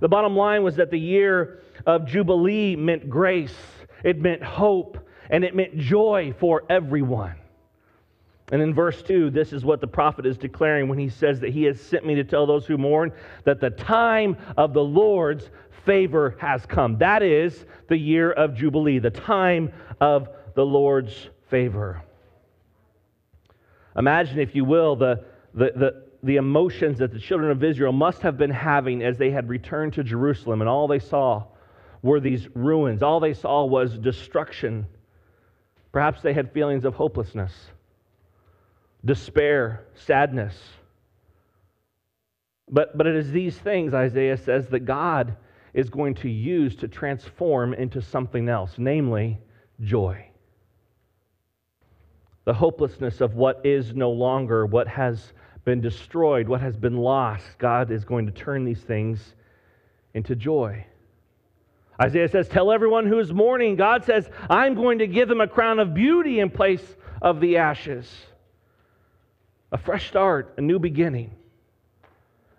The 0.00 0.08
bottom 0.08 0.36
line 0.36 0.62
was 0.62 0.76
that 0.76 0.90
the 0.90 0.98
year 0.98 1.60
of 1.86 2.06
Jubilee 2.06 2.76
meant 2.76 3.10
grace, 3.10 3.54
it 4.02 4.20
meant 4.20 4.42
hope, 4.42 4.98
and 5.28 5.44
it 5.44 5.54
meant 5.54 5.76
joy 5.76 6.34
for 6.38 6.64
everyone. 6.68 7.36
And 8.52 8.60
in 8.60 8.74
verse 8.74 9.02
2, 9.02 9.30
this 9.30 9.52
is 9.52 9.64
what 9.64 9.80
the 9.80 9.86
prophet 9.86 10.26
is 10.26 10.36
declaring 10.36 10.88
when 10.88 10.98
he 10.98 11.08
says 11.08 11.40
that 11.40 11.50
he 11.50 11.64
has 11.64 11.80
sent 11.80 12.04
me 12.04 12.14
to 12.16 12.24
tell 12.24 12.46
those 12.46 12.66
who 12.66 12.76
mourn 12.76 13.12
that 13.44 13.60
the 13.60 13.70
time 13.70 14.36
of 14.56 14.74
the 14.74 14.84
Lord's 14.84 15.48
favor 15.86 16.36
has 16.38 16.66
come. 16.66 16.98
That 16.98 17.22
is 17.22 17.64
the 17.88 17.96
year 17.96 18.32
of 18.32 18.54
Jubilee, 18.54 18.98
the 18.98 19.10
time 19.10 19.72
of 20.00 20.28
the 20.54 20.64
Lord's 20.64 21.30
favor. 21.48 22.02
Imagine, 23.96 24.38
if 24.38 24.54
you 24.54 24.64
will, 24.64 24.96
the, 24.96 25.24
the, 25.54 25.72
the, 25.74 26.04
the 26.22 26.36
emotions 26.36 26.98
that 26.98 27.12
the 27.12 27.18
children 27.18 27.50
of 27.50 27.64
Israel 27.64 27.92
must 27.92 28.20
have 28.22 28.36
been 28.36 28.50
having 28.50 29.02
as 29.02 29.16
they 29.16 29.30
had 29.30 29.48
returned 29.48 29.94
to 29.94 30.04
Jerusalem, 30.04 30.60
and 30.60 30.68
all 30.68 30.86
they 30.86 30.98
saw 30.98 31.44
were 32.02 32.20
these 32.20 32.46
ruins. 32.54 33.02
All 33.02 33.20
they 33.20 33.32
saw 33.32 33.64
was 33.64 33.96
destruction. 33.98 34.86
Perhaps 35.92 36.20
they 36.20 36.34
had 36.34 36.52
feelings 36.52 36.84
of 36.84 36.94
hopelessness 36.94 37.52
despair, 39.04 39.86
sadness. 39.94 40.58
But, 42.70 42.96
but 42.96 43.06
it 43.06 43.16
is 43.16 43.30
these 43.30 43.56
things, 43.56 43.92
Isaiah 43.92 44.36
says, 44.36 44.68
that 44.68 44.80
God 44.80 45.36
is 45.74 45.90
going 45.90 46.14
to 46.14 46.28
use 46.28 46.76
to 46.76 46.88
transform 46.88 47.74
into 47.74 48.00
something 48.00 48.48
else, 48.48 48.74
namely 48.78 49.38
joy. 49.82 50.26
The 52.44 52.54
hopelessness 52.54 53.20
of 53.20 53.34
what 53.34 53.60
is 53.64 53.94
no 53.94 54.10
longer, 54.10 54.66
what 54.66 54.88
has 54.88 55.32
been 55.64 55.80
destroyed, 55.80 56.48
what 56.48 56.60
has 56.60 56.76
been 56.76 56.96
lost, 56.96 57.46
God 57.58 57.90
is 57.90 58.04
going 58.04 58.26
to 58.26 58.32
turn 58.32 58.64
these 58.64 58.80
things 58.80 59.34
into 60.14 60.36
joy. 60.36 60.86
Isaiah 62.00 62.28
says, 62.28 62.48
Tell 62.48 62.70
everyone 62.70 63.06
who 63.06 63.18
is 63.18 63.32
mourning, 63.32 63.76
God 63.76 64.04
says, 64.04 64.28
I'm 64.48 64.74
going 64.74 64.98
to 64.98 65.06
give 65.06 65.28
them 65.28 65.40
a 65.40 65.48
crown 65.48 65.78
of 65.78 65.94
beauty 65.94 66.40
in 66.40 66.50
place 66.50 66.84
of 67.22 67.40
the 67.40 67.56
ashes 67.56 68.06
a 69.74 69.76
fresh 69.76 70.06
start, 70.06 70.54
a 70.56 70.60
new 70.60 70.78
beginning, 70.78 71.32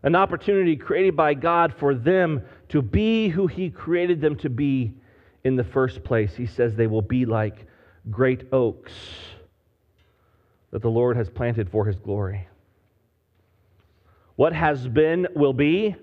an 0.04 0.16
opportunity 0.16 0.76
created 0.76 1.16
by 1.16 1.34
God 1.34 1.74
for 1.74 1.96
them 1.96 2.42
to 2.68 2.82
be 2.82 3.30
who 3.30 3.48
He 3.48 3.70
created 3.70 4.20
them 4.20 4.36
to 4.40 4.50
be 4.50 4.94
in 5.46 5.56
the 5.56 5.64
first 5.64 6.04
place. 6.04 6.36
He 6.36 6.46
says 6.46 6.76
they 6.76 6.88
will 6.88 7.02
be 7.02 7.26
like 7.26 7.68
great 8.12 8.50
oaks 8.52 8.92
that 10.72 10.82
the 10.82 10.90
Lord 10.90 11.16
has 11.16 11.30
planted 11.30 11.70
for 11.70 11.86
His 11.86 11.96
glory. 11.96 12.50
What 14.36 14.52
has 14.52 14.86
been 14.86 15.26
will 15.38 15.54
be, 15.54 15.96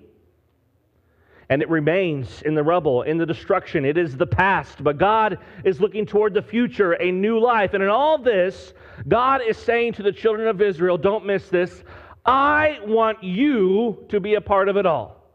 and 1.53 1.61
it 1.61 1.69
remains 1.69 2.41
in 2.41 2.55
the 2.55 2.63
rubble, 2.63 3.03
in 3.03 3.19
the 3.19 3.27
destruction. 3.27 3.85
It 3.85 3.95
is 3.95 4.17
the 4.17 4.25
past, 4.25 4.83
but 4.83 4.97
God 4.97 5.37
is 5.63 5.79
looking 5.79 6.03
toward 6.03 6.33
the 6.33 6.41
future, 6.41 6.93
a 6.93 7.11
new 7.11 7.39
life. 7.39 7.75
And 7.75 7.83
in 7.83 7.89
all 7.89 8.17
this, 8.17 8.73
God 9.07 9.41
is 9.47 9.55
saying 9.55 9.93
to 9.93 10.01
the 10.01 10.11
children 10.11 10.47
of 10.47 10.63
Israel, 10.63 10.97
don't 10.97 11.27
miss 11.27 11.49
this, 11.49 11.83
I 12.25 12.79
want 12.81 13.23
you 13.23 14.03
to 14.09 14.19
be 14.19 14.33
a 14.33 14.41
part 14.41 14.67
of 14.67 14.77
it 14.77 14.87
all. 14.87 15.29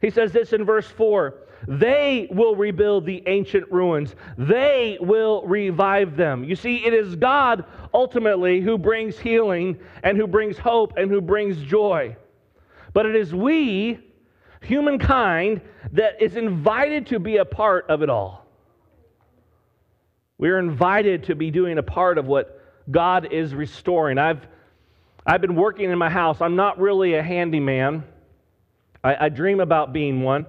He 0.00 0.10
says 0.10 0.32
this 0.32 0.52
in 0.52 0.64
verse 0.64 0.88
4 0.88 1.36
They 1.68 2.26
will 2.32 2.56
rebuild 2.56 3.06
the 3.06 3.22
ancient 3.28 3.70
ruins, 3.70 4.16
they 4.36 4.98
will 5.00 5.46
revive 5.46 6.16
them. 6.16 6.42
You 6.42 6.56
see, 6.56 6.84
it 6.84 6.94
is 6.94 7.14
God 7.14 7.64
ultimately 7.94 8.60
who 8.60 8.76
brings 8.76 9.20
healing 9.20 9.78
and 10.02 10.18
who 10.18 10.26
brings 10.26 10.58
hope 10.58 10.94
and 10.96 11.12
who 11.12 11.20
brings 11.20 11.58
joy. 11.58 12.16
But 12.94 13.06
it 13.06 13.16
is 13.16 13.34
we, 13.34 13.98
humankind, 14.62 15.60
that 15.92 16.22
is 16.22 16.36
invited 16.36 17.08
to 17.08 17.18
be 17.18 17.36
a 17.36 17.44
part 17.44 17.90
of 17.90 18.02
it 18.02 18.08
all. 18.08 18.46
We 20.38 20.48
are 20.48 20.58
invited 20.58 21.24
to 21.24 21.34
be 21.34 21.50
doing 21.50 21.76
a 21.78 21.82
part 21.82 22.16
of 22.16 22.26
what 22.26 22.60
God 22.90 23.32
is 23.32 23.54
restoring. 23.54 24.16
I've, 24.16 24.46
I've 25.26 25.40
been 25.40 25.56
working 25.56 25.90
in 25.90 25.98
my 25.98 26.08
house. 26.08 26.40
I'm 26.40 26.56
not 26.56 26.78
really 26.78 27.14
a 27.14 27.22
handyman, 27.22 28.04
I, 29.02 29.26
I 29.26 29.28
dream 29.28 29.60
about 29.60 29.92
being 29.92 30.22
one. 30.22 30.46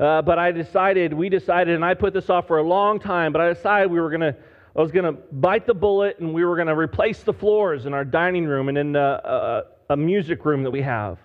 Uh, 0.00 0.22
but 0.22 0.38
I 0.38 0.52
decided, 0.52 1.12
we 1.12 1.28
decided, 1.28 1.74
and 1.74 1.84
I 1.84 1.94
put 1.94 2.14
this 2.14 2.30
off 2.30 2.46
for 2.46 2.58
a 2.58 2.62
long 2.62 3.00
time, 3.00 3.32
but 3.32 3.40
I 3.40 3.52
decided 3.52 3.90
we 3.90 4.00
were 4.00 4.10
going 4.10 4.20
to, 4.20 4.36
I 4.76 4.80
was 4.80 4.92
going 4.92 5.04
to 5.04 5.20
bite 5.32 5.66
the 5.66 5.74
bullet 5.74 6.20
and 6.20 6.32
we 6.32 6.44
were 6.44 6.54
going 6.54 6.68
to 6.68 6.76
replace 6.76 7.24
the 7.24 7.32
floors 7.32 7.84
in 7.84 7.94
our 7.94 8.04
dining 8.04 8.46
room 8.46 8.68
and 8.68 8.78
in 8.78 8.96
a, 8.96 9.00
uh, 9.00 9.62
a, 9.90 9.94
a 9.94 9.96
music 9.96 10.44
room 10.44 10.62
that 10.62 10.70
we 10.70 10.82
have. 10.82 11.18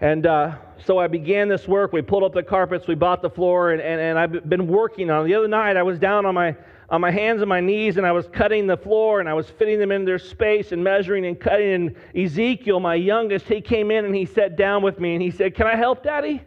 And 0.00 0.26
uh, 0.26 0.56
so 0.84 0.98
I 0.98 1.08
began 1.08 1.48
this 1.48 1.66
work. 1.66 1.92
We 1.92 2.02
pulled 2.02 2.22
up 2.22 2.32
the 2.32 2.42
carpets, 2.42 2.86
we 2.86 2.94
bought 2.94 3.20
the 3.20 3.30
floor, 3.30 3.72
and, 3.72 3.82
and, 3.82 4.00
and 4.00 4.18
I've 4.18 4.48
been 4.48 4.68
working 4.68 5.10
on 5.10 5.24
it. 5.24 5.28
The 5.28 5.34
other 5.34 5.48
night, 5.48 5.76
I 5.76 5.82
was 5.82 5.98
down 5.98 6.24
on 6.24 6.34
my, 6.34 6.54
on 6.88 7.00
my 7.00 7.10
hands 7.10 7.42
and 7.42 7.48
my 7.48 7.60
knees, 7.60 7.96
and 7.96 8.06
I 8.06 8.12
was 8.12 8.28
cutting 8.28 8.68
the 8.68 8.76
floor, 8.76 9.18
and 9.18 9.28
I 9.28 9.34
was 9.34 9.50
fitting 9.50 9.80
them 9.80 9.90
in 9.90 10.04
their 10.04 10.20
space 10.20 10.70
and 10.70 10.82
measuring 10.84 11.26
and 11.26 11.38
cutting. 11.38 11.72
And 11.72 11.96
Ezekiel, 12.16 12.78
my 12.78 12.94
youngest, 12.94 13.48
he 13.48 13.60
came 13.60 13.90
in 13.90 14.04
and 14.04 14.14
he 14.14 14.24
sat 14.24 14.56
down 14.56 14.82
with 14.82 15.00
me, 15.00 15.14
and 15.14 15.22
he 15.22 15.32
said, 15.32 15.56
Can 15.56 15.66
I 15.66 15.74
help, 15.74 16.04
Daddy? 16.04 16.42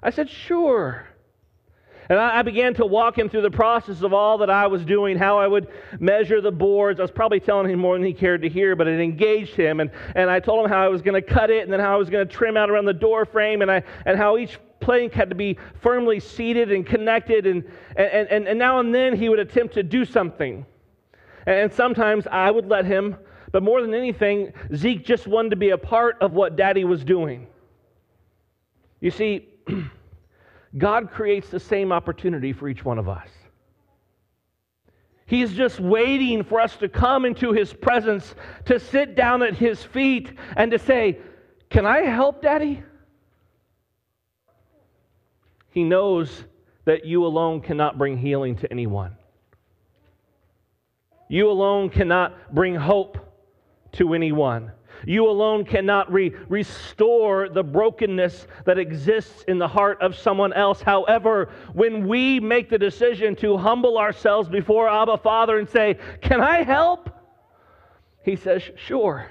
I 0.00 0.10
said, 0.10 0.30
Sure. 0.30 1.09
And 2.10 2.18
I, 2.18 2.42
began 2.42 2.74
to 2.74 2.84
walk 2.84 3.16
him 3.16 3.28
through 3.28 3.42
the 3.42 3.52
process 3.52 4.02
of 4.02 4.12
all 4.12 4.38
that 4.38 4.50
I 4.50 4.66
was 4.66 4.84
doing, 4.84 5.16
how 5.16 5.38
I 5.38 5.46
would 5.46 5.68
measure 6.00 6.40
the 6.40 6.50
boards. 6.50 6.98
I 6.98 7.04
was 7.04 7.12
probably 7.12 7.38
telling 7.38 7.70
him 7.70 7.78
more 7.78 7.94
than 7.94 8.04
he 8.04 8.12
cared 8.12 8.42
to 8.42 8.48
hear, 8.48 8.74
but 8.74 8.88
it 8.88 8.98
engaged 8.98 9.54
him. 9.54 9.78
And, 9.78 9.92
and 10.16 10.28
I 10.28 10.40
told 10.40 10.64
him 10.64 10.72
how 10.72 10.82
I 10.82 10.88
was 10.88 11.02
going 11.02 11.14
to 11.14 11.22
cut 11.22 11.50
it 11.50 11.62
and 11.62 11.72
then 11.72 11.78
how 11.78 11.94
I 11.94 11.96
was 11.96 12.10
going 12.10 12.26
to 12.26 12.34
trim 12.34 12.56
out 12.56 12.68
around 12.68 12.86
the 12.86 12.92
door 12.92 13.24
frame 13.24 13.62
and, 13.62 13.70
I, 13.70 13.84
and 14.06 14.18
how 14.18 14.38
each 14.38 14.58
plank 14.80 15.12
had 15.12 15.28
to 15.28 15.36
be 15.36 15.56
firmly 15.80 16.18
seated 16.18 16.72
and 16.72 16.84
connected, 16.84 17.46
and, 17.46 17.62
and, 17.94 18.28
and, 18.28 18.48
and 18.48 18.58
now 18.58 18.80
and 18.80 18.92
then 18.92 19.14
he 19.14 19.28
would 19.28 19.38
attempt 19.38 19.74
to 19.74 19.84
do 19.84 20.04
something. 20.04 20.66
And 21.46 21.72
sometimes 21.72 22.26
I 22.26 22.50
would 22.50 22.66
let 22.66 22.86
him, 22.86 23.16
but 23.52 23.62
more 23.62 23.82
than 23.82 23.94
anything, 23.94 24.52
Zeke 24.74 25.04
just 25.04 25.28
wanted 25.28 25.50
to 25.50 25.56
be 25.56 25.70
a 25.70 25.78
part 25.78 26.16
of 26.20 26.32
what 26.32 26.56
daddy 26.56 26.82
was 26.82 27.04
doing. 27.04 27.46
You 29.00 29.12
see, 29.12 29.48
God 30.76 31.10
creates 31.10 31.48
the 31.48 31.60
same 31.60 31.92
opportunity 31.92 32.52
for 32.52 32.68
each 32.68 32.84
one 32.84 32.98
of 32.98 33.08
us. 33.08 33.28
He's 35.26 35.52
just 35.52 35.78
waiting 35.78 36.42
for 36.42 36.60
us 36.60 36.76
to 36.78 36.88
come 36.88 37.24
into 37.24 37.52
His 37.52 37.72
presence, 37.72 38.34
to 38.64 38.80
sit 38.80 39.14
down 39.14 39.42
at 39.42 39.54
His 39.54 39.82
feet, 39.82 40.32
and 40.56 40.70
to 40.72 40.78
say, 40.78 41.18
Can 41.70 41.86
I 41.86 42.00
help, 42.00 42.42
Daddy? 42.42 42.82
He 45.70 45.84
knows 45.84 46.44
that 46.84 47.04
you 47.04 47.24
alone 47.24 47.60
cannot 47.60 47.96
bring 47.96 48.18
healing 48.18 48.56
to 48.56 48.70
anyone. 48.72 49.16
You 51.28 51.48
alone 51.48 51.90
cannot 51.90 52.52
bring 52.52 52.74
hope 52.74 53.18
to 53.92 54.14
anyone. 54.14 54.72
You 55.06 55.28
alone 55.28 55.64
cannot 55.64 56.12
re- 56.12 56.34
restore 56.48 57.48
the 57.48 57.62
brokenness 57.62 58.46
that 58.64 58.78
exists 58.78 59.44
in 59.48 59.58
the 59.58 59.68
heart 59.68 60.00
of 60.00 60.16
someone 60.16 60.52
else. 60.52 60.82
However, 60.82 61.50
when 61.72 62.06
we 62.06 62.40
make 62.40 62.68
the 62.68 62.78
decision 62.78 63.36
to 63.36 63.56
humble 63.56 63.98
ourselves 63.98 64.48
before 64.48 64.88
Abba 64.88 65.18
Father 65.18 65.58
and 65.58 65.68
say, 65.68 65.98
Can 66.20 66.40
I 66.40 66.62
help? 66.62 67.10
He 68.24 68.36
says, 68.36 68.62
Sure. 68.76 69.30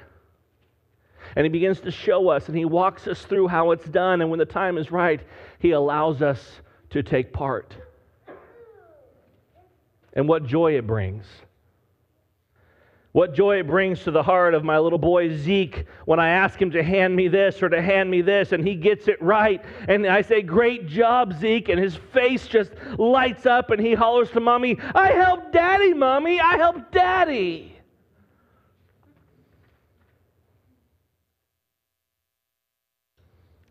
And 1.35 1.45
he 1.45 1.49
begins 1.49 1.79
to 1.81 1.91
show 1.91 2.29
us 2.29 2.47
and 2.47 2.57
he 2.57 2.65
walks 2.65 3.07
us 3.07 3.21
through 3.21 3.47
how 3.47 3.71
it's 3.71 3.85
done. 3.85 4.21
And 4.21 4.29
when 4.29 4.39
the 4.39 4.45
time 4.45 4.77
is 4.77 4.91
right, 4.91 5.21
he 5.59 5.71
allows 5.71 6.21
us 6.21 6.61
to 6.89 7.03
take 7.03 7.31
part. 7.31 7.75
And 10.13 10.27
what 10.27 10.45
joy 10.45 10.75
it 10.75 10.87
brings. 10.87 11.25
What 13.11 13.33
joy 13.33 13.59
it 13.59 13.65
brings 13.65 14.03
to 14.03 14.11
the 14.11 14.21
heart 14.21 14.53
of 14.53 14.63
my 14.63 14.77
little 14.77 14.99
boy 14.99 15.35
Zeke 15.35 15.85
when 16.05 16.19
I 16.19 16.29
ask 16.29 16.61
him 16.61 16.69
to 16.71 16.83
hand 16.83 17.15
me 17.15 17.27
this 17.27 17.63
or 17.63 17.69
to 17.69 17.81
hand 17.81 18.11
me 18.11 18.21
this, 18.21 18.51
and 18.51 18.65
he 18.65 18.75
gets 18.75 19.07
it 19.07 19.19
right. 19.19 19.63
And 19.87 20.05
I 20.05 20.21
say, 20.21 20.43
Great 20.43 20.87
job, 20.87 21.33
Zeke. 21.39 21.69
And 21.69 21.79
his 21.79 21.95
face 21.95 22.47
just 22.47 22.71
lights 22.99 23.47
up, 23.47 23.71
and 23.71 23.81
he 23.81 23.95
hollers 23.95 24.29
to 24.31 24.39
mommy, 24.39 24.77
I 24.93 25.11
helped 25.11 25.51
daddy, 25.51 25.93
mommy. 25.93 26.39
I 26.39 26.57
helped 26.57 26.91
daddy. 26.91 27.75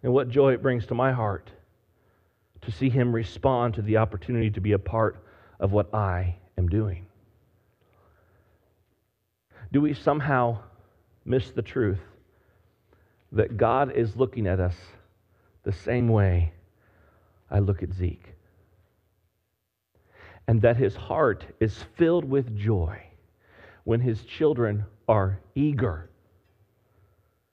And 0.02 0.12
what 0.12 0.28
joy 0.28 0.54
it 0.54 0.62
brings 0.62 0.86
to 0.86 0.94
my 0.94 1.12
heart 1.12 1.50
to 2.62 2.72
see 2.72 2.88
him 2.88 3.14
respond 3.14 3.74
to 3.74 3.82
the 3.82 3.96
opportunity 3.98 4.50
to 4.50 4.60
be 4.60 4.72
a 4.72 4.78
part 4.78 5.22
of 5.60 5.72
what 5.72 5.94
I 5.94 6.36
am 6.56 6.68
doing. 6.68 7.07
Do 9.72 9.80
we 9.80 9.94
somehow 9.94 10.60
miss 11.24 11.50
the 11.50 11.62
truth 11.62 12.00
that 13.32 13.56
God 13.56 13.92
is 13.92 14.16
looking 14.16 14.46
at 14.46 14.60
us 14.60 14.74
the 15.64 15.72
same 15.72 16.08
way 16.08 16.52
I 17.50 17.58
look 17.58 17.82
at 17.82 17.92
Zeke? 17.92 18.34
And 20.46 20.62
that 20.62 20.78
his 20.78 20.96
heart 20.96 21.44
is 21.60 21.84
filled 21.96 22.24
with 22.24 22.56
joy 22.56 23.02
when 23.84 24.00
his 24.00 24.22
children 24.24 24.86
are 25.06 25.38
eager 25.54 26.08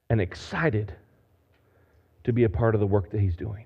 and 0.10 0.22
excited 0.22 0.94
to 2.24 2.32
be 2.32 2.46
a 2.46 2.50
part 2.50 2.74
of 2.74 2.80
the 2.80 2.88
work 2.88 3.12
that 3.12 3.20
he's 3.20 3.36
doing. 3.36 3.66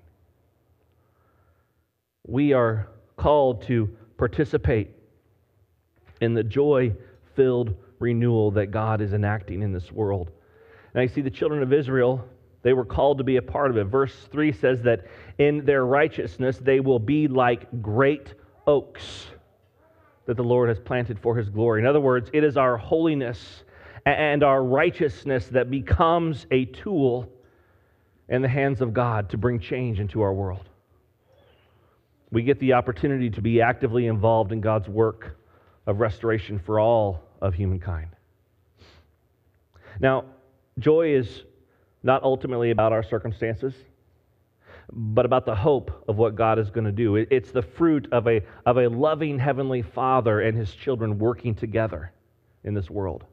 We 2.26 2.52
are 2.52 2.88
called 3.16 3.62
to 3.62 3.96
participate 4.16 4.90
in 6.20 6.34
the 6.34 6.42
joy 6.42 6.92
filled 7.34 7.74
renewal 8.00 8.50
that 8.52 8.72
God 8.72 9.00
is 9.00 9.12
enacting 9.12 9.62
in 9.62 9.72
this 9.72 9.92
world. 9.92 10.32
And 10.94 11.00
I 11.00 11.06
see 11.06 11.20
the 11.20 11.30
children 11.30 11.62
of 11.62 11.72
Israel, 11.72 12.24
they 12.62 12.72
were 12.72 12.84
called 12.84 13.18
to 13.18 13.24
be 13.24 13.36
a 13.36 13.42
part 13.42 13.70
of 13.70 13.76
it. 13.76 13.84
Verse 13.84 14.14
3 14.32 14.52
says 14.52 14.82
that 14.82 15.06
in 15.38 15.64
their 15.64 15.86
righteousness 15.86 16.58
they 16.58 16.80
will 16.80 16.98
be 16.98 17.28
like 17.28 17.68
great 17.80 18.34
oaks 18.66 19.26
that 20.26 20.36
the 20.36 20.44
Lord 20.44 20.68
has 20.68 20.78
planted 20.78 21.18
for 21.18 21.36
his 21.36 21.48
glory. 21.48 21.80
In 21.80 21.86
other 21.86 22.00
words, 22.00 22.30
it 22.32 22.44
is 22.44 22.56
our 22.56 22.76
holiness 22.76 23.64
and 24.04 24.42
our 24.42 24.62
righteousness 24.62 25.46
that 25.48 25.70
becomes 25.70 26.46
a 26.50 26.66
tool 26.66 27.28
in 28.28 28.42
the 28.42 28.48
hands 28.48 28.80
of 28.80 28.94
God 28.94 29.28
to 29.30 29.38
bring 29.38 29.58
change 29.58 30.00
into 30.00 30.22
our 30.22 30.32
world. 30.32 30.68
We 32.30 32.42
get 32.42 32.60
the 32.60 32.74
opportunity 32.74 33.30
to 33.30 33.42
be 33.42 33.60
actively 33.60 34.06
involved 34.06 34.52
in 34.52 34.60
God's 34.60 34.88
work 34.88 35.36
of 35.86 35.98
restoration 35.98 36.58
for 36.58 36.78
all 36.78 37.24
of 37.40 37.54
humankind. 37.54 38.10
Now, 39.98 40.24
joy 40.78 41.14
is 41.14 41.42
not 42.02 42.22
ultimately 42.22 42.70
about 42.70 42.92
our 42.92 43.02
circumstances, 43.02 43.74
but 44.92 45.24
about 45.24 45.46
the 45.46 45.54
hope 45.54 46.04
of 46.08 46.16
what 46.16 46.34
God 46.34 46.58
is 46.58 46.70
going 46.70 46.84
to 46.84 46.92
do. 46.92 47.16
It's 47.16 47.52
the 47.52 47.62
fruit 47.62 48.08
of 48.12 48.26
a, 48.26 48.42
of 48.66 48.78
a 48.78 48.88
loving 48.88 49.38
Heavenly 49.38 49.82
Father 49.82 50.40
and 50.40 50.56
His 50.56 50.72
children 50.74 51.18
working 51.18 51.54
together 51.54 52.12
in 52.64 52.74
this 52.74 52.90
world. 52.90 53.24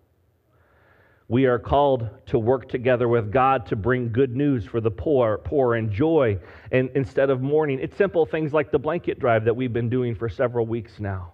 We 1.30 1.46
are 1.46 1.60
called 1.60 2.10
to 2.28 2.40
work 2.40 2.70
together 2.70 3.08
with 3.10 3.32
God 3.32 3.66
to 3.68 3.76
bring 3.76 4.14
good 4.14 4.36
news 4.36 4.66
for 4.66 4.80
the 4.80 4.92
poor, 4.92 5.40
poor 5.40 5.76
and 5.76 5.92
joy 5.92 6.40
and 6.72 6.90
instead 6.96 7.30
of 7.30 7.42
mourning. 7.42 7.80
It's 7.80 7.98
simple 7.98 8.26
things 8.26 8.54
like 8.54 8.72
the 8.72 8.80
blanket 8.80 9.20
drive 9.20 9.44
that 9.46 9.56
we've 9.56 9.74
been 9.74 9.90
doing 9.90 10.16
for 10.16 10.30
several 10.30 10.66
weeks 10.66 11.00
now. 11.00 11.34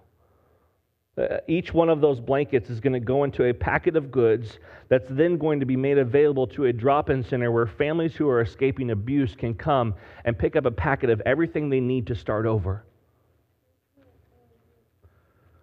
Uh, 1.16 1.38
each 1.46 1.72
one 1.72 1.88
of 1.88 2.00
those 2.00 2.18
blankets 2.18 2.68
is 2.68 2.80
going 2.80 2.92
to 2.92 2.98
go 2.98 3.22
into 3.22 3.44
a 3.44 3.54
packet 3.54 3.94
of 3.94 4.10
goods 4.10 4.58
that's 4.88 5.06
then 5.10 5.38
going 5.38 5.60
to 5.60 5.66
be 5.66 5.76
made 5.76 5.96
available 5.96 6.44
to 6.44 6.64
a 6.64 6.72
drop 6.72 7.08
in 7.08 7.22
center 7.22 7.52
where 7.52 7.66
families 7.66 8.16
who 8.16 8.28
are 8.28 8.40
escaping 8.40 8.90
abuse 8.90 9.36
can 9.36 9.54
come 9.54 9.94
and 10.24 10.36
pick 10.36 10.56
up 10.56 10.66
a 10.66 10.72
packet 10.72 11.10
of 11.10 11.22
everything 11.24 11.68
they 11.68 11.78
need 11.78 12.08
to 12.08 12.16
start 12.16 12.46
over. 12.46 12.84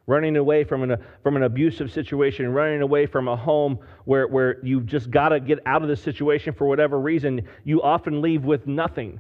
Running 0.08 0.38
away 0.38 0.64
from 0.64 0.84
an, 0.90 0.98
from 1.22 1.36
an 1.36 1.44
abusive 1.44 1.92
situation, 1.92 2.54
running 2.54 2.82
away 2.82 3.06
from 3.06 3.28
a 3.28 3.36
home 3.36 3.78
where, 4.06 4.28
where 4.28 4.64
you've 4.64 4.86
just 4.86 5.12
got 5.12 5.30
to 5.30 5.40
get 5.42 5.60
out 5.66 5.84
of 5.84 5.90
the 5.90 5.98
situation 5.98 6.54
for 6.54 6.66
whatever 6.66 7.00
reason, 7.00 7.46
you 7.66 7.82
often 7.82 8.22
leave 8.22 8.46
with 8.46 8.68
nothing. 8.68 9.20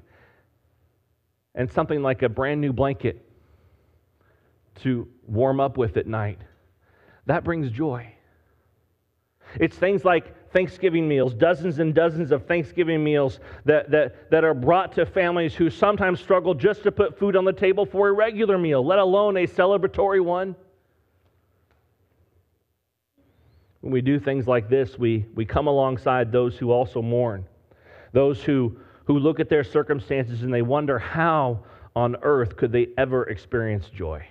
And 1.56 1.70
something 1.70 2.02
like 2.02 2.22
a 2.22 2.30
brand 2.30 2.62
new 2.62 2.72
blanket 2.72 3.31
to 4.84 5.08
warm 5.28 5.60
up 5.60 5.78
with 5.78 5.98
at 5.98 6.08
night. 6.08 6.40
That 7.26 7.44
brings 7.44 7.72
joy. 7.72 8.14
It's 9.60 9.76
things 9.76 10.06
like 10.06 10.52
Thanksgiving 10.52 11.08
meals, 11.08 11.34
dozens 11.34 11.80
and 11.80 11.94
dozens 11.94 12.32
of 12.32 12.46
Thanksgiving 12.46 13.04
meals 13.04 13.40
that, 13.66 13.90
that, 13.92 14.30
that 14.32 14.44
are 14.44 14.54
brought 14.54 14.94
to 14.94 15.06
families 15.06 15.56
who 15.56 15.70
sometimes 15.70 16.20
struggle 16.20 16.54
just 16.54 16.84
to 16.84 16.92
put 16.92 17.18
food 17.18 17.36
on 17.36 17.46
the 17.46 17.54
table 17.54 17.86
for 17.86 18.10
a 18.10 18.12
regular 18.12 18.58
meal, 18.58 18.86
let 18.86 19.00
alone 19.00 19.38
a 19.38 19.48
celebratory 19.48 20.24
one. 20.24 20.56
When 23.82 23.92
we 23.92 24.02
do 24.02 24.20
things 24.20 24.48
like 24.48 24.70
this, 24.70 25.00
we, 25.00 25.26
we 25.34 25.46
come 25.46 25.68
alongside 25.68 26.32
those 26.32 26.58
who 26.58 26.72
also 26.72 27.02
mourn, 27.02 27.46
those 28.14 28.44
who, 28.44 28.78
who 29.06 29.18
look 29.20 29.40
at 29.40 29.50
their 29.50 29.64
circumstances 29.64 30.44
and 30.44 30.54
they 30.54 30.62
wonder 30.62 31.00
how 31.00 31.64
on 31.96 32.16
earth 32.22 32.56
could 32.56 32.72
they 32.72 32.90
ever 32.98 33.24
experience 33.24 33.90
joy. 33.90 34.26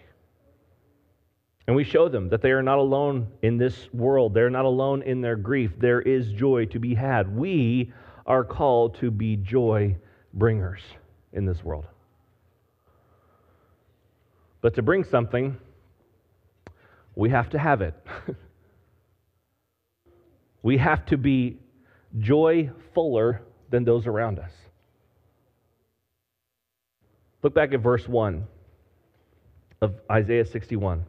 And 1.71 1.77
we 1.77 1.85
show 1.85 2.09
them 2.09 2.31
that 2.31 2.43
they 2.43 2.51
are 2.51 2.65
not 2.65 2.79
alone 2.79 3.29
in 3.43 3.57
this 3.57 3.89
world. 3.93 4.35
They're 4.35 4.51
not 4.51 4.65
alone 4.65 5.03
in 5.03 5.21
their 5.21 5.37
grief. 5.37 5.71
There 5.79 6.03
is 6.03 6.33
joy 6.33 6.65
to 6.65 6.81
be 6.81 6.97
had. 6.97 7.33
We 7.33 7.93
are 8.27 8.43
called 8.43 8.97
to 8.97 9.13
be 9.13 9.37
joy 9.37 9.97
bringers 10.35 10.81
in 11.33 11.47
this 11.47 11.63
world. 11.63 11.87
But 14.61 14.75
to 14.75 14.83
bring 14.83 15.05
something, 15.05 15.59
we 17.15 17.31
have 17.31 17.51
to 17.51 17.59
have 17.61 17.83
it. 17.83 17.95
we 20.65 20.77
have 20.77 21.07
to 21.07 21.17
be 21.17 21.57
joy 22.19 22.71
fuller 22.95 23.43
than 23.71 23.85
those 23.85 24.09
around 24.09 24.41
us. 24.41 24.51
Look 27.45 27.55
back 27.55 27.73
at 27.73 27.79
verse 27.79 28.09
1 28.09 28.45
of 29.81 29.95
Isaiah 30.11 30.45
61 30.45 31.05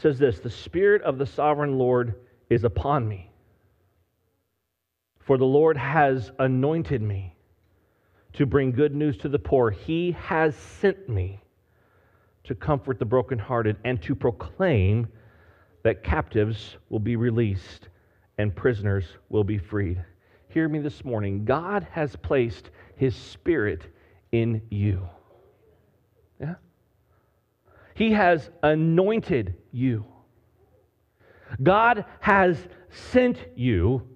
says 0.00 0.18
this 0.18 0.38
The 0.40 0.50
Spirit 0.50 1.02
of 1.02 1.18
the 1.18 1.26
sovereign 1.26 1.78
Lord 1.78 2.14
is 2.50 2.64
upon 2.64 3.06
me, 3.06 3.30
for 5.20 5.36
the 5.36 5.44
Lord 5.44 5.76
has 5.76 6.30
anointed 6.38 7.02
me 7.02 7.34
to 8.34 8.46
bring 8.46 8.72
good 8.72 8.94
news 8.94 9.16
to 9.18 9.28
the 9.28 9.38
poor. 9.38 9.70
He 9.70 10.12
has 10.12 10.54
sent 10.54 11.08
me 11.08 11.40
to 12.44 12.54
comfort 12.54 12.98
the 12.98 13.04
brokenhearted 13.04 13.76
and 13.84 14.00
to 14.02 14.14
proclaim 14.14 15.08
that 15.82 16.02
captives 16.02 16.76
will 16.88 16.98
be 16.98 17.16
released 17.16 17.88
and 18.38 18.54
prisoners 18.54 19.04
will 19.28 19.44
be 19.44 19.58
freed. 19.58 20.02
Hear 20.48 20.68
me 20.68 20.78
this 20.78 21.04
morning. 21.04 21.44
God 21.44 21.86
has 21.90 22.16
placed 22.16 22.70
His 22.96 23.14
Spirit 23.14 23.82
in 24.32 24.62
you. 24.70 25.08
He 27.98 28.12
has 28.12 28.48
anointed 28.62 29.56
you. 29.72 30.04
God 31.60 32.04
has 32.20 32.56
sent 32.90 33.38
you, 33.56 34.06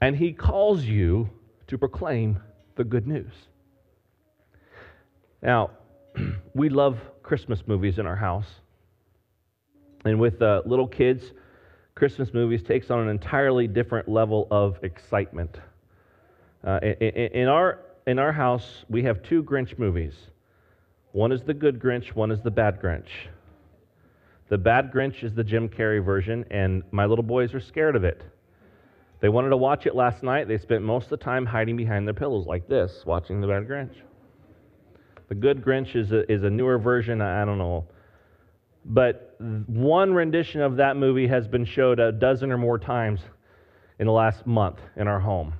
and 0.00 0.14
He 0.14 0.32
calls 0.32 0.84
you 0.84 1.28
to 1.66 1.76
proclaim 1.76 2.38
the 2.76 2.84
good 2.84 3.08
news. 3.08 3.32
Now, 5.42 5.72
we 6.54 6.68
love 6.68 7.00
Christmas 7.24 7.66
movies 7.66 7.98
in 7.98 8.06
our 8.06 8.14
house. 8.14 8.46
And 10.04 10.20
with 10.20 10.40
uh, 10.40 10.62
little 10.66 10.86
kids, 10.86 11.32
Christmas 11.96 12.32
movies 12.32 12.62
takes 12.62 12.92
on 12.92 13.00
an 13.00 13.08
entirely 13.08 13.66
different 13.66 14.08
level 14.08 14.46
of 14.52 14.78
excitement. 14.84 15.58
Uh, 16.62 16.78
in, 16.80 17.08
in, 17.32 17.48
our, 17.48 17.80
in 18.06 18.20
our 18.20 18.30
house, 18.30 18.84
we 18.88 19.02
have 19.02 19.20
two 19.24 19.42
Grinch 19.42 19.80
movies. 19.80 20.14
One 21.16 21.32
is 21.32 21.40
the 21.40 21.54
good 21.54 21.80
Grinch, 21.80 22.08
one 22.14 22.30
is 22.30 22.42
the 22.42 22.50
bad 22.50 22.78
Grinch. 22.78 23.08
The 24.50 24.58
bad 24.58 24.92
Grinch 24.92 25.24
is 25.24 25.32
the 25.32 25.42
Jim 25.42 25.66
Carrey 25.66 26.04
version, 26.04 26.44
and 26.50 26.82
my 26.90 27.06
little 27.06 27.22
boys 27.22 27.54
are 27.54 27.60
scared 27.60 27.96
of 27.96 28.04
it. 28.04 28.22
They 29.20 29.30
wanted 29.30 29.48
to 29.48 29.56
watch 29.56 29.86
it 29.86 29.94
last 29.94 30.22
night. 30.22 30.46
They 30.46 30.58
spent 30.58 30.82
most 30.82 31.04
of 31.04 31.10
the 31.18 31.24
time 31.24 31.46
hiding 31.46 31.74
behind 31.74 32.06
their 32.06 32.12
pillows 32.12 32.44
like 32.44 32.68
this, 32.68 33.02
watching 33.06 33.40
the 33.40 33.46
bad 33.46 33.66
Grinch. 33.66 33.94
The 35.30 35.34
good 35.36 35.64
Grinch 35.64 35.96
is 35.96 36.12
a, 36.12 36.30
is 36.30 36.42
a 36.42 36.50
newer 36.50 36.78
version. 36.78 37.22
I 37.22 37.46
don't 37.46 37.56
know. 37.56 37.86
But 38.84 39.36
one 39.38 40.12
rendition 40.12 40.60
of 40.60 40.76
that 40.76 40.98
movie 40.98 41.28
has 41.28 41.48
been 41.48 41.64
showed 41.64 41.98
a 41.98 42.12
dozen 42.12 42.52
or 42.52 42.58
more 42.58 42.78
times 42.78 43.20
in 43.98 44.06
the 44.06 44.12
last 44.12 44.46
month 44.46 44.80
in 44.96 45.08
our 45.08 45.20
home. 45.20 45.54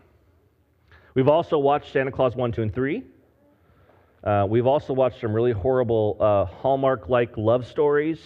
We've 1.15 1.29
also 1.29 1.57
watched 1.57 1.95
Santa 1.95 2.13
Claus 2.13 2.37
1, 2.37 2.53
2, 2.53 2.61
and 2.61 2.75
3. 2.75 3.05
Uh, 4.27 4.45
we've 4.45 4.67
also 4.67 4.93
watched 4.93 5.21
some 5.21 5.33
really 5.33 5.53
horrible 5.53 6.17
uh, 6.19 6.45
Hallmark 6.47 7.09
like 7.09 7.37
love 7.37 7.65
stories. 7.65 8.19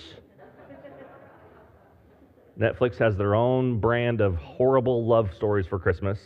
Netflix 2.59 2.97
has 2.97 3.19
their 3.19 3.35
own 3.35 3.79
brand 3.81 4.23
of 4.23 4.37
horrible 4.37 5.05
love 5.05 5.35
stories 5.35 5.67
for 5.67 5.79
Christmas. 5.79 6.19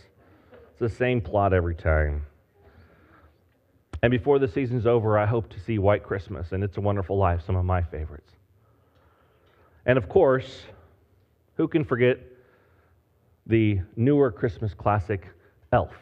It's 0.70 0.78
the 0.78 0.88
same 0.88 1.20
plot 1.20 1.52
every 1.52 1.74
time. 1.74 2.24
And 4.00 4.12
before 4.12 4.38
the 4.38 4.46
season's 4.46 4.86
over, 4.86 5.18
I 5.18 5.26
hope 5.26 5.48
to 5.50 5.58
see 5.58 5.80
White 5.80 6.04
Christmas 6.04 6.52
and 6.52 6.62
It's 6.62 6.76
a 6.76 6.80
Wonderful 6.80 7.18
Life, 7.18 7.42
some 7.44 7.56
of 7.56 7.64
my 7.64 7.82
favorites. 7.82 8.30
And 9.86 9.98
of 9.98 10.08
course, 10.08 10.66
who 11.56 11.66
can 11.66 11.84
forget 11.84 12.20
the 13.46 13.80
newer 13.96 14.30
Christmas 14.30 14.72
classic, 14.72 15.26
Elf? 15.72 15.94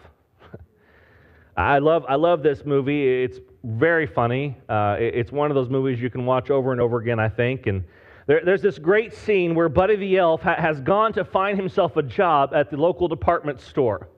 I 1.56 1.78
love, 1.78 2.04
I 2.06 2.16
love 2.16 2.42
this 2.42 2.66
movie. 2.66 3.24
It's 3.24 3.38
very 3.64 4.06
funny. 4.06 4.56
Uh, 4.68 4.96
it's 4.98 5.30
one 5.30 5.50
of 5.50 5.54
those 5.54 5.68
movies 5.68 6.00
you 6.00 6.10
can 6.10 6.26
watch 6.26 6.50
over 6.50 6.72
and 6.72 6.80
over 6.80 6.98
again, 6.98 7.20
I 7.20 7.28
think. 7.28 7.66
And 7.66 7.84
there, 8.26 8.42
there's 8.44 8.62
this 8.62 8.78
great 8.78 9.14
scene 9.14 9.54
where 9.54 9.68
Buddy 9.68 9.96
the 9.96 10.18
Elf 10.18 10.42
ha- 10.42 10.56
has 10.56 10.80
gone 10.80 11.12
to 11.14 11.24
find 11.24 11.58
himself 11.58 11.96
a 11.96 12.02
job 12.02 12.54
at 12.54 12.70
the 12.70 12.76
local 12.76 13.08
department 13.08 13.60
store. 13.60 14.08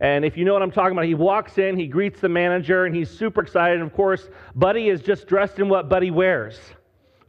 And 0.00 0.24
if 0.24 0.36
you 0.36 0.44
know 0.44 0.52
what 0.52 0.62
I'm 0.62 0.72
talking 0.72 0.92
about, 0.92 1.04
he 1.04 1.14
walks 1.14 1.58
in, 1.58 1.76
he 1.76 1.86
greets 1.86 2.20
the 2.20 2.28
manager, 2.28 2.86
and 2.86 2.94
he's 2.94 3.08
super 3.08 3.40
excited. 3.40 3.80
And 3.80 3.88
of 3.88 3.94
course, 3.94 4.28
Buddy 4.56 4.88
is 4.88 5.00
just 5.00 5.28
dressed 5.28 5.60
in 5.60 5.68
what 5.68 5.88
Buddy 5.88 6.10
wears, 6.10 6.58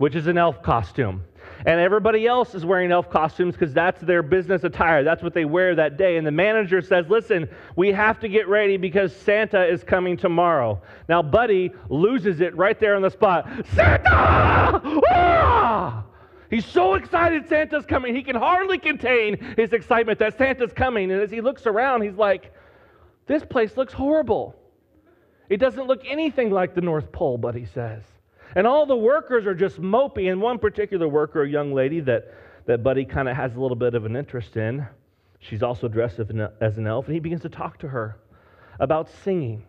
which 0.04 0.16
is 0.16 0.28
an 0.28 0.38
elf 0.38 0.62
costume. 0.62 1.24
And 1.66 1.80
everybody 1.80 2.28
else 2.28 2.56
is 2.56 2.66
wearing 2.66 2.92
elf 2.92 3.10
costumes 3.10 3.54
because 3.54 3.74
that's 3.74 4.02
their 4.02 4.22
business 4.22 4.66
attire. 4.66 5.02
That's 5.02 5.24
what 5.24 5.34
they 5.34 5.46
wear 5.46 5.76
that 5.76 5.96
day. 5.96 6.18
And 6.18 6.28
the 6.28 6.32
manager 6.32 6.82
says, 6.82 7.06
Listen, 7.08 7.48
we 7.78 7.94
have 7.94 8.20
to 8.20 8.28
get 8.28 8.50
ready 8.50 8.76
because 8.76 9.16
Santa 9.16 9.66
is 9.66 9.82
coming 9.82 10.18
tomorrow. 10.18 10.82
Now, 11.08 11.22
Buddy 11.22 11.72
loses 11.88 12.42
it 12.42 12.54
right 12.58 12.78
there 12.82 12.98
on 12.98 13.02
the 13.02 13.12
spot. 13.12 13.48
Santa! 13.76 14.02
Ah! 15.10 16.04
He's 16.50 16.66
so 16.66 16.96
excited 16.96 17.48
Santa's 17.48 17.86
coming. 17.86 18.14
He 18.14 18.24
can 18.24 18.36
hardly 18.36 18.80
contain 18.80 19.56
his 19.56 19.72
excitement 19.72 20.20
that 20.20 20.38
Santa's 20.38 20.74
coming. 20.74 21.14
And 21.14 21.22
as 21.22 21.32
he 21.32 21.40
looks 21.40 21.66
around, 21.66 22.02
he's 22.02 22.18
like, 22.18 22.54
this 23.26 23.46
place 23.46 23.78
looks 23.78 23.94
horrible. 23.94 24.54
It 25.48 25.62
doesn't 25.62 25.88
look 25.88 26.02
anything 26.06 26.52
like 26.52 26.76
the 26.76 26.82
North 26.82 27.10
Pole, 27.14 27.38
Buddy 27.38 27.64
says. 27.64 28.04
And 28.56 28.68
all 28.68 28.86
the 28.86 28.96
workers 28.96 29.46
are 29.46 29.56
just 29.56 29.82
mopey. 29.82 30.32
And 30.32 30.42
one 30.42 30.60
particular 30.60 31.08
worker, 31.08 31.44
a 31.44 31.50
young 31.50 31.74
lady 31.74 32.00
that, 32.02 32.34
that 32.66 32.84
Buddy 32.84 33.06
kind 33.06 33.28
of 33.28 33.36
has 33.36 33.56
a 33.56 33.60
little 33.60 33.76
bit 33.76 33.96
of 33.96 34.06
an 34.06 34.16
interest 34.16 34.58
in, 34.58 34.86
she's 35.40 35.64
also 35.64 35.88
dressed 35.88 36.20
as 36.20 36.78
an 36.78 36.88
elf, 36.88 37.06
and 37.06 37.14
he 37.14 37.20
begins 37.20 37.42
to 37.42 37.50
talk 37.50 37.80
to 37.80 37.88
her 37.88 38.18
about 38.80 39.10
singing. 39.24 39.66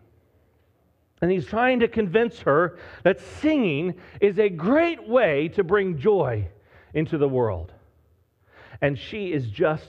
And 1.21 1.31
he's 1.31 1.45
trying 1.45 1.79
to 1.79 1.87
convince 1.87 2.39
her 2.39 2.77
that 3.03 3.19
singing 3.19 3.95
is 4.21 4.37
a 4.37 4.49
great 4.49 5.07
way 5.07 5.47
to 5.49 5.63
bring 5.63 5.97
joy 5.97 6.47
into 6.93 7.17
the 7.17 7.27
world. 7.27 7.71
And 8.81 8.99
she 8.99 9.31
is 9.31 9.47
just 9.47 9.87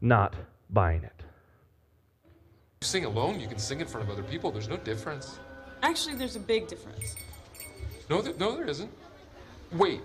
not 0.00 0.34
buying 0.70 1.02
it. 1.02 1.12
You 2.80 2.86
sing 2.86 3.04
alone, 3.04 3.40
you 3.40 3.48
can 3.48 3.58
sing 3.58 3.80
in 3.80 3.88
front 3.88 4.06
of 4.06 4.12
other 4.12 4.22
people. 4.22 4.52
There's 4.52 4.68
no 4.68 4.76
difference. 4.76 5.40
Actually, 5.82 6.14
there's 6.14 6.36
a 6.36 6.40
big 6.40 6.68
difference. 6.68 7.16
No, 8.08 8.22
th- 8.22 8.38
no, 8.38 8.56
there 8.56 8.66
isn't. 8.66 8.90
Wait. 9.72 10.00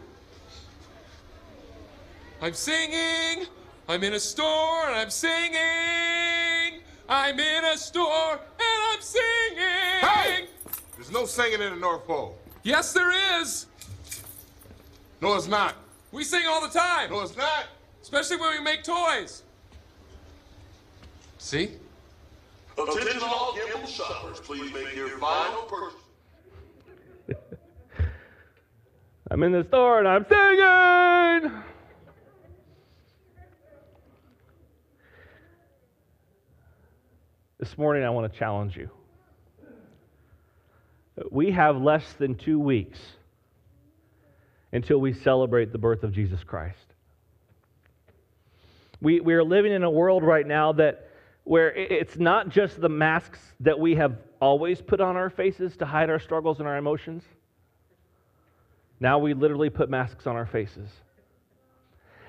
I'm 2.42 2.54
singing. 2.54 3.48
I'm 3.88 4.04
in 4.04 4.14
a 4.14 4.20
store 4.20 4.88
and 4.88 4.96
I'm 4.96 5.10
singing. 5.10 6.82
I'm 7.08 7.40
in 7.40 7.66
a 7.66 7.78
store 7.78 8.34
and 8.34 8.42
I'm 8.60 9.02
singing. 9.02 10.02
Hey! 10.02 10.48
There's 10.96 11.12
no 11.12 11.26
singing 11.26 11.62
in 11.62 11.74
the 11.74 11.80
North 11.80 12.06
Pole. 12.06 12.38
Yes, 12.64 12.94
there 12.94 13.42
is. 13.42 13.68
No, 15.22 15.36
it's 15.36 15.48
not. 15.48 15.76
We 16.12 16.24
sing 16.24 16.44
all 16.48 16.62
the 16.62 16.68
time. 16.68 17.10
No, 17.12 17.22
it's 17.22 17.38
not. 17.38 17.66
Especially 18.02 18.38
when 18.38 18.58
we 18.58 18.64
make 18.64 18.84
toys. 18.84 19.44
See? 21.38 21.72
Attention 22.78 23.22
all 23.24 23.54
Gimbels 23.54 23.88
shoppers, 23.88 24.40
please 24.40 24.74
make 24.74 24.96
your 24.96 25.10
final 25.20 25.64
purchase. 25.64 26.00
I'm 29.34 29.42
in 29.42 29.52
the 29.52 29.64
store 29.64 29.98
and 29.98 30.08
I'm 30.08 30.28
singing. 30.30 31.64
This 37.58 37.76
morning, 37.76 38.04
I 38.04 38.12
want 38.12 38.32
to 38.32 38.38
challenge 38.38 38.78
you. 38.78 38.92
We 41.32 41.50
have 41.50 41.82
less 41.82 42.14
than 42.20 42.36
two 42.36 42.60
weeks 42.60 43.00
until 44.72 45.00
we 45.00 45.14
celebrate 45.14 45.72
the 45.72 45.80
birth 45.80 46.04
of 46.04 46.12
Jesus 46.12 46.44
Christ. 46.44 46.94
We, 49.02 49.20
we 49.20 49.34
are 49.34 49.44
living 49.44 49.72
in 49.72 49.82
a 49.82 49.90
world 49.90 50.24
right 50.24 50.46
now 50.46 50.74
that 50.74 51.10
where 51.44 51.74
it's 51.74 52.18
not 52.18 52.50
just 52.50 52.80
the 52.80 52.88
masks 52.88 53.40
that 53.62 53.80
we 53.80 53.96
have 53.96 54.16
always 54.40 54.80
put 54.80 55.02
on 55.02 55.16
our 55.16 55.32
faces 55.32 55.76
to 55.78 55.88
hide 55.88 56.12
our 56.12 56.20
struggles 56.20 56.60
and 56.60 56.68
our 56.68 56.78
emotions. 56.78 57.24
Now 59.04 59.20
we 59.20 59.34
literally 59.34 59.70
put 59.70 59.90
masks 59.90 60.28
on 60.28 60.38
our 60.38 60.46
faces. 60.46 60.90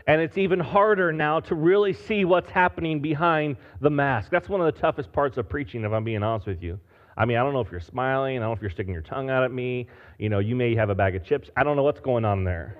And 0.08 0.20
it's 0.20 0.36
even 0.36 0.58
harder 0.58 1.12
now 1.12 1.38
to 1.38 1.54
really 1.54 1.92
see 1.92 2.24
what's 2.24 2.50
happening 2.50 2.98
behind 2.98 3.58
the 3.80 3.90
mask. 3.90 4.28
That's 4.32 4.48
one 4.48 4.60
of 4.60 4.74
the 4.74 4.80
toughest 4.80 5.12
parts 5.12 5.36
of 5.36 5.48
preaching, 5.48 5.84
if 5.84 5.92
I'm 5.92 6.02
being 6.02 6.24
honest 6.24 6.48
with 6.48 6.64
you. 6.64 6.80
I 7.16 7.26
mean, 7.26 7.36
I 7.36 7.44
don't 7.44 7.52
know 7.52 7.60
if 7.60 7.70
you're 7.70 7.78
smiling. 7.78 8.38
I 8.38 8.40
don't 8.40 8.48
know 8.48 8.54
if 8.54 8.60
you're 8.60 8.72
sticking 8.72 8.92
your 8.92 9.04
tongue 9.04 9.30
out 9.30 9.44
at 9.44 9.52
me. 9.52 9.86
You 10.18 10.30
know, 10.30 10.40
you 10.40 10.56
may 10.56 10.74
have 10.74 10.90
a 10.90 10.96
bag 10.96 11.14
of 11.14 11.24
chips. 11.24 11.48
I 11.56 11.62
don't 11.62 11.76
know 11.76 11.84
what's 11.84 12.00
going 12.00 12.24
on 12.24 12.42
there. 12.42 12.76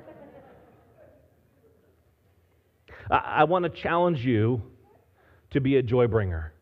I, 3.13 3.17
I 3.17 3.45
want 3.45 3.63
to 3.63 3.69
challenge 3.69 4.27
you 4.27 4.61
to 5.51 5.61
be 5.61 5.77
a 5.77 5.83
joy 5.85 6.09
bringer. 6.09 6.53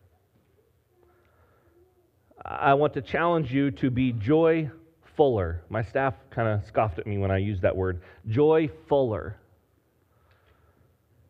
I 2.45 2.75
want 2.75 2.93
to 2.93 3.01
challenge 3.01 3.51
you 3.51 3.71
to 3.71 3.91
be 3.91 4.13
joy 4.13 4.71
fuller. 5.17 5.63
My 5.69 5.83
staff 5.83 6.15
kind 6.31 6.49
of 6.49 6.67
scoffed 6.67 6.99
at 6.99 7.07
me 7.07 7.19
when 7.19 7.31
I 7.31 7.39
used 7.39 7.63
that 7.63 7.77
word. 7.77 8.01
Joy 8.29 8.71
fuller. 8.89 9.37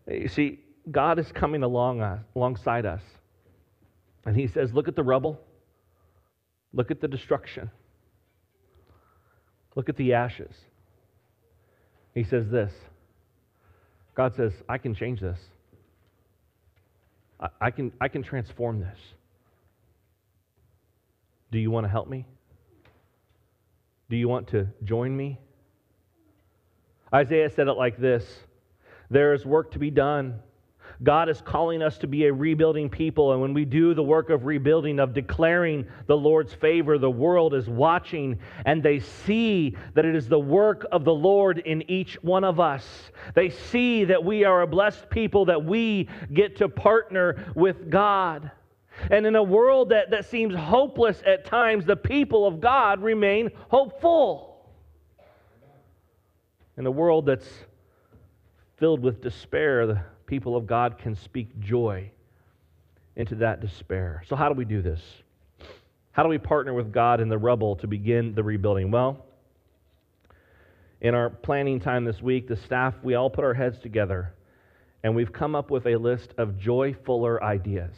You 0.08 0.28
see, 0.28 0.60
God 0.90 1.18
is 1.18 1.30
coming 1.32 1.62
along 1.62 2.00
uh, 2.00 2.18
alongside 2.34 2.86
us. 2.86 3.02
And 4.24 4.36
he 4.36 4.46
says, 4.46 4.72
Look 4.72 4.88
at 4.88 4.96
the 4.96 5.02
rubble. 5.02 5.40
Look 6.72 6.90
at 6.90 7.00
the 7.00 7.08
destruction. 7.08 7.70
Look 9.74 9.88
at 9.88 9.96
the 9.96 10.14
ashes. 10.14 10.54
He 12.14 12.24
says 12.24 12.48
this 12.50 12.72
God 14.14 14.34
says, 14.34 14.52
I 14.68 14.78
can 14.78 14.94
change 14.94 15.20
this. 15.20 15.38
I, 17.40 17.48
I, 17.60 17.70
can, 17.70 17.92
I 18.00 18.08
can 18.08 18.22
transform 18.22 18.80
this. 18.80 18.98
Do 21.50 21.58
you 21.58 21.70
want 21.70 21.84
to 21.84 21.90
help 21.90 22.08
me? 22.08 22.26
Do 24.12 24.18
you 24.18 24.28
want 24.28 24.48
to 24.48 24.68
join 24.84 25.16
me? 25.16 25.40
Isaiah 27.14 27.48
said 27.48 27.66
it 27.66 27.78
like 27.78 27.96
this 27.96 28.40
There 29.08 29.32
is 29.32 29.46
work 29.46 29.70
to 29.70 29.78
be 29.78 29.90
done. 29.90 30.40
God 31.02 31.30
is 31.30 31.40
calling 31.40 31.82
us 31.82 31.96
to 31.96 32.06
be 32.06 32.26
a 32.26 32.32
rebuilding 32.32 32.90
people. 32.90 33.32
And 33.32 33.40
when 33.40 33.54
we 33.54 33.64
do 33.64 33.94
the 33.94 34.02
work 34.02 34.28
of 34.28 34.44
rebuilding, 34.44 35.00
of 35.00 35.14
declaring 35.14 35.86
the 36.08 36.16
Lord's 36.16 36.52
favor, 36.52 36.98
the 36.98 37.10
world 37.10 37.54
is 37.54 37.70
watching 37.70 38.38
and 38.66 38.82
they 38.82 39.00
see 39.00 39.78
that 39.94 40.04
it 40.04 40.14
is 40.14 40.28
the 40.28 40.38
work 40.38 40.86
of 40.92 41.06
the 41.06 41.14
Lord 41.14 41.60
in 41.60 41.90
each 41.90 42.22
one 42.22 42.44
of 42.44 42.60
us. 42.60 42.86
They 43.34 43.48
see 43.48 44.04
that 44.04 44.22
we 44.22 44.44
are 44.44 44.60
a 44.60 44.66
blessed 44.66 45.08
people, 45.08 45.46
that 45.46 45.64
we 45.64 46.10
get 46.34 46.56
to 46.56 46.68
partner 46.68 47.50
with 47.56 47.88
God. 47.88 48.50
And 49.10 49.26
in 49.26 49.36
a 49.36 49.42
world 49.42 49.90
that, 49.90 50.10
that 50.10 50.26
seems 50.26 50.54
hopeless 50.54 51.22
at 51.26 51.44
times, 51.44 51.84
the 51.84 51.96
people 51.96 52.46
of 52.46 52.60
God 52.60 53.02
remain 53.02 53.50
hopeful. 53.68 54.70
In 56.76 56.86
a 56.86 56.90
world 56.90 57.26
that's 57.26 57.48
filled 58.76 59.00
with 59.00 59.22
despair, 59.22 59.86
the 59.86 60.00
people 60.26 60.56
of 60.56 60.66
God 60.66 60.98
can 60.98 61.14
speak 61.14 61.58
joy 61.60 62.10
into 63.16 63.34
that 63.36 63.60
despair. 63.60 64.22
So, 64.26 64.36
how 64.36 64.48
do 64.48 64.54
we 64.54 64.64
do 64.64 64.82
this? 64.82 65.00
How 66.12 66.22
do 66.22 66.28
we 66.28 66.38
partner 66.38 66.74
with 66.74 66.92
God 66.92 67.20
in 67.20 67.28
the 67.28 67.38
rubble 67.38 67.76
to 67.76 67.86
begin 67.86 68.34
the 68.34 68.42
rebuilding? 68.42 68.90
Well, 68.90 69.24
in 71.00 71.14
our 71.14 71.30
planning 71.30 71.80
time 71.80 72.04
this 72.04 72.22
week, 72.22 72.48
the 72.48 72.56
staff, 72.56 72.94
we 73.02 73.14
all 73.14 73.30
put 73.30 73.44
our 73.44 73.54
heads 73.54 73.78
together 73.78 74.34
and 75.02 75.16
we've 75.16 75.32
come 75.32 75.54
up 75.54 75.70
with 75.70 75.86
a 75.86 75.96
list 75.96 76.32
of 76.38 76.50
joyfuller 76.50 77.42
ideas. 77.42 77.94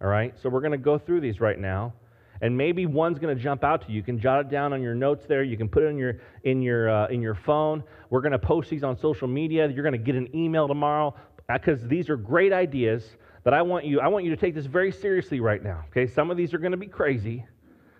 All 0.00 0.08
right? 0.08 0.34
So, 0.40 0.48
we're 0.48 0.60
going 0.60 0.72
to 0.72 0.78
go 0.78 0.98
through 0.98 1.20
these 1.20 1.40
right 1.40 1.58
now 1.58 1.92
and 2.40 2.56
maybe 2.56 2.86
one's 2.86 3.18
going 3.18 3.36
to 3.36 3.42
jump 3.42 3.64
out 3.64 3.82
to 3.86 3.88
you. 3.88 3.96
You 3.96 4.02
can 4.02 4.18
jot 4.18 4.40
it 4.40 4.50
down 4.50 4.72
on 4.72 4.82
your 4.82 4.94
notes 4.94 5.24
there. 5.26 5.42
You 5.42 5.56
can 5.56 5.68
put 5.68 5.82
it 5.82 5.86
in 5.86 5.98
your 5.98 6.20
in 6.44 6.62
your 6.62 6.90
uh, 6.90 7.06
in 7.08 7.22
your 7.22 7.34
phone. 7.34 7.82
We're 8.10 8.20
going 8.20 8.32
to 8.32 8.38
post 8.38 8.70
these 8.70 8.84
on 8.84 8.98
social 8.98 9.28
media. 9.28 9.68
You're 9.68 9.82
going 9.82 9.92
to 9.92 9.98
get 9.98 10.14
an 10.14 10.34
email 10.34 10.68
tomorrow 10.68 11.14
because 11.48 11.82
uh, 11.82 11.86
these 11.88 12.10
are 12.10 12.16
great 12.16 12.52
ideas 12.52 13.04
that 13.44 13.54
I 13.54 13.62
want 13.62 13.84
you. 13.84 14.00
I 14.00 14.08
want 14.08 14.24
you 14.24 14.30
to 14.30 14.36
take 14.36 14.54
this 14.54 14.66
very 14.66 14.92
seriously 14.92 15.40
right 15.40 15.62
now. 15.62 15.84
Okay, 15.90 16.06
some 16.06 16.30
of 16.30 16.36
these 16.36 16.52
are 16.52 16.58
going 16.58 16.72
to 16.72 16.78
be 16.78 16.86
crazy, 16.86 17.44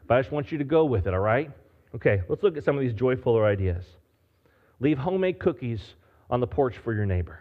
but 0.06 0.18
I 0.18 0.20
just 0.20 0.32
want 0.32 0.52
you 0.52 0.58
to 0.58 0.64
go 0.64 0.84
with 0.84 1.06
it. 1.06 1.14
All 1.14 1.20
right? 1.20 1.50
Okay, 1.94 2.22
let's 2.28 2.42
look 2.42 2.56
at 2.56 2.64
some 2.64 2.76
of 2.76 2.82
these 2.82 2.92
joyfuller 2.92 3.44
ideas. 3.44 3.84
Leave 4.80 4.98
homemade 4.98 5.38
cookies 5.38 5.80
on 6.28 6.40
the 6.40 6.46
porch 6.46 6.76
for 6.76 6.92
your 6.92 7.06
neighbor. 7.06 7.40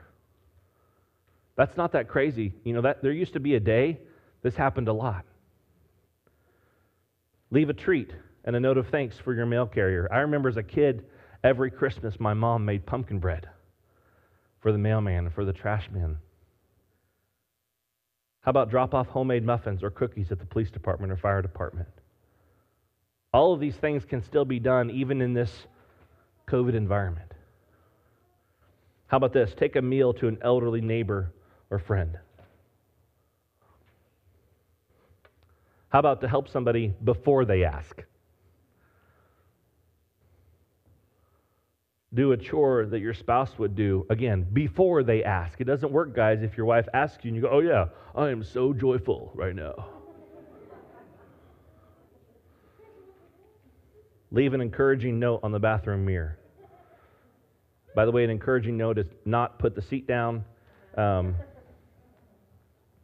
That's 1.57 1.75
not 1.75 1.91
that 1.93 2.07
crazy. 2.07 2.53
You 2.63 2.73
know 2.73 2.81
that 2.81 3.01
there 3.01 3.11
used 3.11 3.33
to 3.33 3.39
be 3.39 3.55
a 3.55 3.59
day 3.59 3.99
this 4.45 4.55
happened 4.55 4.87
a 4.87 4.93
lot. 4.93 5.25
Leave 7.49 7.71
a 7.71 7.73
treat 7.73 8.11
and 8.43 8.55
a 8.55 8.59
note 8.59 8.77
of 8.77 8.87
thanks 8.89 9.17
for 9.17 9.33
your 9.33 9.47
mail 9.47 9.65
carrier. 9.65 10.07
I 10.11 10.19
remember 10.19 10.49
as 10.49 10.57
a 10.57 10.61
kid, 10.61 11.03
every 11.43 11.71
Christmas, 11.71 12.19
my 12.19 12.35
mom 12.35 12.63
made 12.63 12.85
pumpkin 12.85 13.17
bread 13.17 13.49
for 14.59 14.71
the 14.71 14.77
mailman 14.77 15.25
and 15.25 15.33
for 15.33 15.45
the 15.45 15.51
trash 15.51 15.89
man. 15.91 16.17
How 18.41 18.51
about 18.51 18.69
drop 18.69 18.93
off 18.93 19.07
homemade 19.07 19.43
muffins 19.43 19.81
or 19.81 19.89
cookies 19.89 20.31
at 20.31 20.37
the 20.37 20.45
police 20.45 20.69
department 20.69 21.11
or 21.11 21.17
fire 21.17 21.41
department? 21.41 21.89
All 23.33 23.51
of 23.51 23.59
these 23.59 23.77
things 23.77 24.05
can 24.05 24.21
still 24.21 24.45
be 24.45 24.59
done 24.59 24.91
even 24.91 25.21
in 25.23 25.33
this 25.33 25.51
COVID 26.47 26.75
environment. 26.75 27.31
How 29.07 29.17
about 29.17 29.33
this? 29.33 29.55
Take 29.57 29.75
a 29.75 29.81
meal 29.81 30.13
to 30.13 30.27
an 30.27 30.37
elderly 30.43 30.81
neighbor 30.81 31.33
or 31.71 31.79
friend. 31.79 32.19
How 35.95 35.99
about 35.99 36.19
to 36.23 36.27
help 36.27 36.49
somebody 36.49 36.93
before 37.05 37.45
they 37.45 37.63
ask? 37.63 38.03
Do 42.13 42.33
a 42.33 42.37
chore 42.37 42.85
that 42.87 42.99
your 42.99 43.13
spouse 43.13 43.57
would 43.57 43.77
do, 43.77 44.05
again, 44.09 44.45
before 44.51 45.03
they 45.03 45.23
ask. 45.23 45.61
It 45.61 45.63
doesn't 45.63 45.93
work, 45.93 46.13
guys, 46.13 46.43
if 46.43 46.57
your 46.57 46.65
wife 46.65 46.85
asks 46.93 47.23
you 47.23 47.29
and 47.29 47.35
you 47.37 47.43
go, 47.43 47.47
Oh, 47.49 47.59
yeah, 47.61 47.85
I 48.13 48.27
am 48.29 48.43
so 48.43 48.73
joyful 48.73 49.31
right 49.33 49.55
now. 49.55 49.87
Leave 54.31 54.53
an 54.53 54.59
encouraging 54.59 55.17
note 55.17 55.39
on 55.43 55.53
the 55.53 55.59
bathroom 55.59 56.03
mirror. 56.03 56.37
By 57.95 58.03
the 58.03 58.11
way, 58.11 58.25
an 58.25 58.31
encouraging 58.31 58.75
note 58.75 58.97
is 58.97 59.07
not 59.23 59.59
put 59.59 59.75
the 59.75 59.81
seat 59.81 60.07
down. 60.07 60.43
Um, 60.97 61.35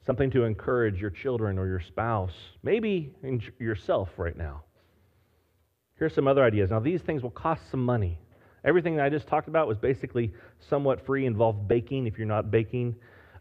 something 0.06 0.32
to 0.32 0.44
encourage 0.44 1.00
your 1.00 1.10
children 1.10 1.58
or 1.58 1.68
your 1.68 1.80
spouse, 1.80 2.34
maybe 2.64 3.14
yourself 3.60 4.10
right 4.18 4.36
now. 4.36 4.64
Here's 5.96 6.16
some 6.16 6.28
other 6.28 6.44
ideas. 6.44 6.72
Now, 6.72 6.80
these 6.80 7.02
things 7.02 7.22
will 7.22 7.30
cost 7.30 7.62
some 7.70 7.86
money. 7.86 8.20
Everything 8.64 8.96
that 8.96 9.06
I 9.06 9.10
just 9.10 9.28
talked 9.28 9.48
about 9.48 9.68
was 9.68 9.78
basically 9.78 10.34
somewhat 10.70 11.06
free, 11.06 11.26
involved 11.26 11.68
baking. 11.68 12.08
If 12.08 12.18
you're 12.18 12.28
not 12.28 12.50
baking, 12.50 12.96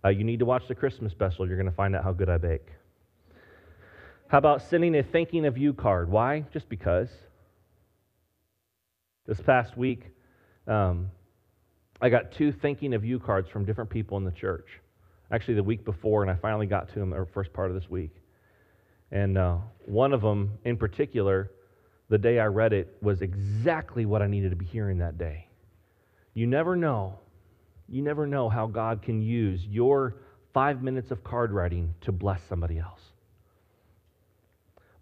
uh, 0.05 0.11
you 0.11 0.25
need 0.25 0.39
to 0.41 0.45
watch 0.45 0.69
the 0.69 0.75
Christmas 0.75 1.13
special. 1.13 1.47
You're 1.47 1.57
going 1.57 1.71
to 1.71 1.77
find 1.77 1.97
out 1.97 2.05
how 2.05 2.13
good 2.13 2.29
I 2.29 2.37
bake. 2.37 2.67
How 4.29 4.39
about 4.39 4.63
sending 4.63 4.95
a 4.95 5.03
thinking 5.03 5.47
of 5.47 5.57
you 5.57 5.73
card? 5.73 6.11
Why? 6.11 6.45
Just 6.53 6.69
because. 6.69 7.09
This 9.27 9.41
past 9.41 9.77
week, 9.77 10.07
um, 10.67 11.11
I 12.01 12.11
got 12.11 12.33
two 12.33 12.53
thinking 12.53 12.95
of 12.95 13.05
you 13.05 13.19
cards 13.19 13.49
from 13.49 13.65
different 13.65 13.91
people 13.91 14.19
in 14.19 14.25
the 14.25 14.31
church 14.31 14.67
actually 15.31 15.55
the 15.55 15.63
week 15.63 15.85
before, 15.85 16.23
and 16.23 16.31
I 16.31 16.35
finally 16.35 16.67
got 16.67 16.89
to 16.89 16.99
them 16.99 17.11
the 17.11 17.27
first 17.33 17.53
part 17.53 17.71
of 17.71 17.75
this 17.75 17.89
week. 17.89 18.11
And 19.13 19.39
uh, 19.39 19.59
one 19.87 20.13
of 20.13 20.21
them 20.21 20.59
in 20.65 20.77
particular, 20.77 21.51
the 22.09 22.19
day 22.19 22.39
I 22.39 22.47
read 22.47 22.73
it, 22.73 22.97
was 23.01 23.23
exactly 23.23 24.07
what 24.07 24.23
I 24.23 24.27
needed 24.27 24.51
to 24.51 24.57
be 24.57 24.65
hearing 24.65 24.99
that 24.99 25.19
day. 25.19 25.47
You 26.35 26.47
never 26.47 26.77
know. 26.77 27.19
You 27.89 28.03
never 28.03 28.27
know 28.27 28.49
how 28.49 28.67
God 28.67 29.03
can 29.03 29.21
use 29.21 29.65
your 29.67 30.17
five 30.53 30.83
minutes 30.83 31.11
of 31.11 31.25
card 31.25 31.53
writing 31.53 31.95
to 32.03 32.13
bless 32.13 32.41
somebody 32.49 32.79
else. 32.79 33.01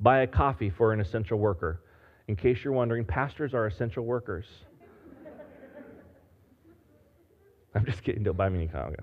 Buy 0.00 0.20
a 0.20 0.26
coffee 0.26 0.70
for 0.70 0.92
an 0.92 1.00
essential 1.00 1.38
worker. 1.38 1.82
In 2.28 2.36
case 2.36 2.58
you're 2.62 2.72
wondering, 2.72 3.04
pastors 3.04 3.54
are 3.54 3.66
essential 3.66 4.04
workers. 4.04 4.46
I'm 7.74 7.84
just 7.84 8.02
kidding. 8.02 8.22
Don't 8.22 8.36
buy 8.36 8.48
me 8.48 8.58
any 8.58 8.68
coffee. 8.68 8.96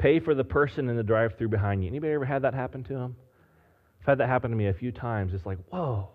Pay 0.00 0.18
for 0.20 0.34
the 0.34 0.44
person 0.44 0.88
in 0.88 0.96
the 0.96 1.02
drive 1.02 1.36
through 1.36 1.48
behind 1.48 1.82
you. 1.82 1.88
Anybody 1.88 2.14
ever 2.14 2.24
had 2.24 2.42
that 2.42 2.54
happen 2.54 2.82
to 2.84 2.94
them? 2.94 3.16
I've 4.00 4.06
had 4.06 4.18
that 4.18 4.28
happen 4.28 4.50
to 4.50 4.56
me 4.56 4.68
a 4.68 4.72
few 4.72 4.92
times. 4.92 5.34
It's 5.34 5.44
like, 5.44 5.58
whoa. 5.68 6.08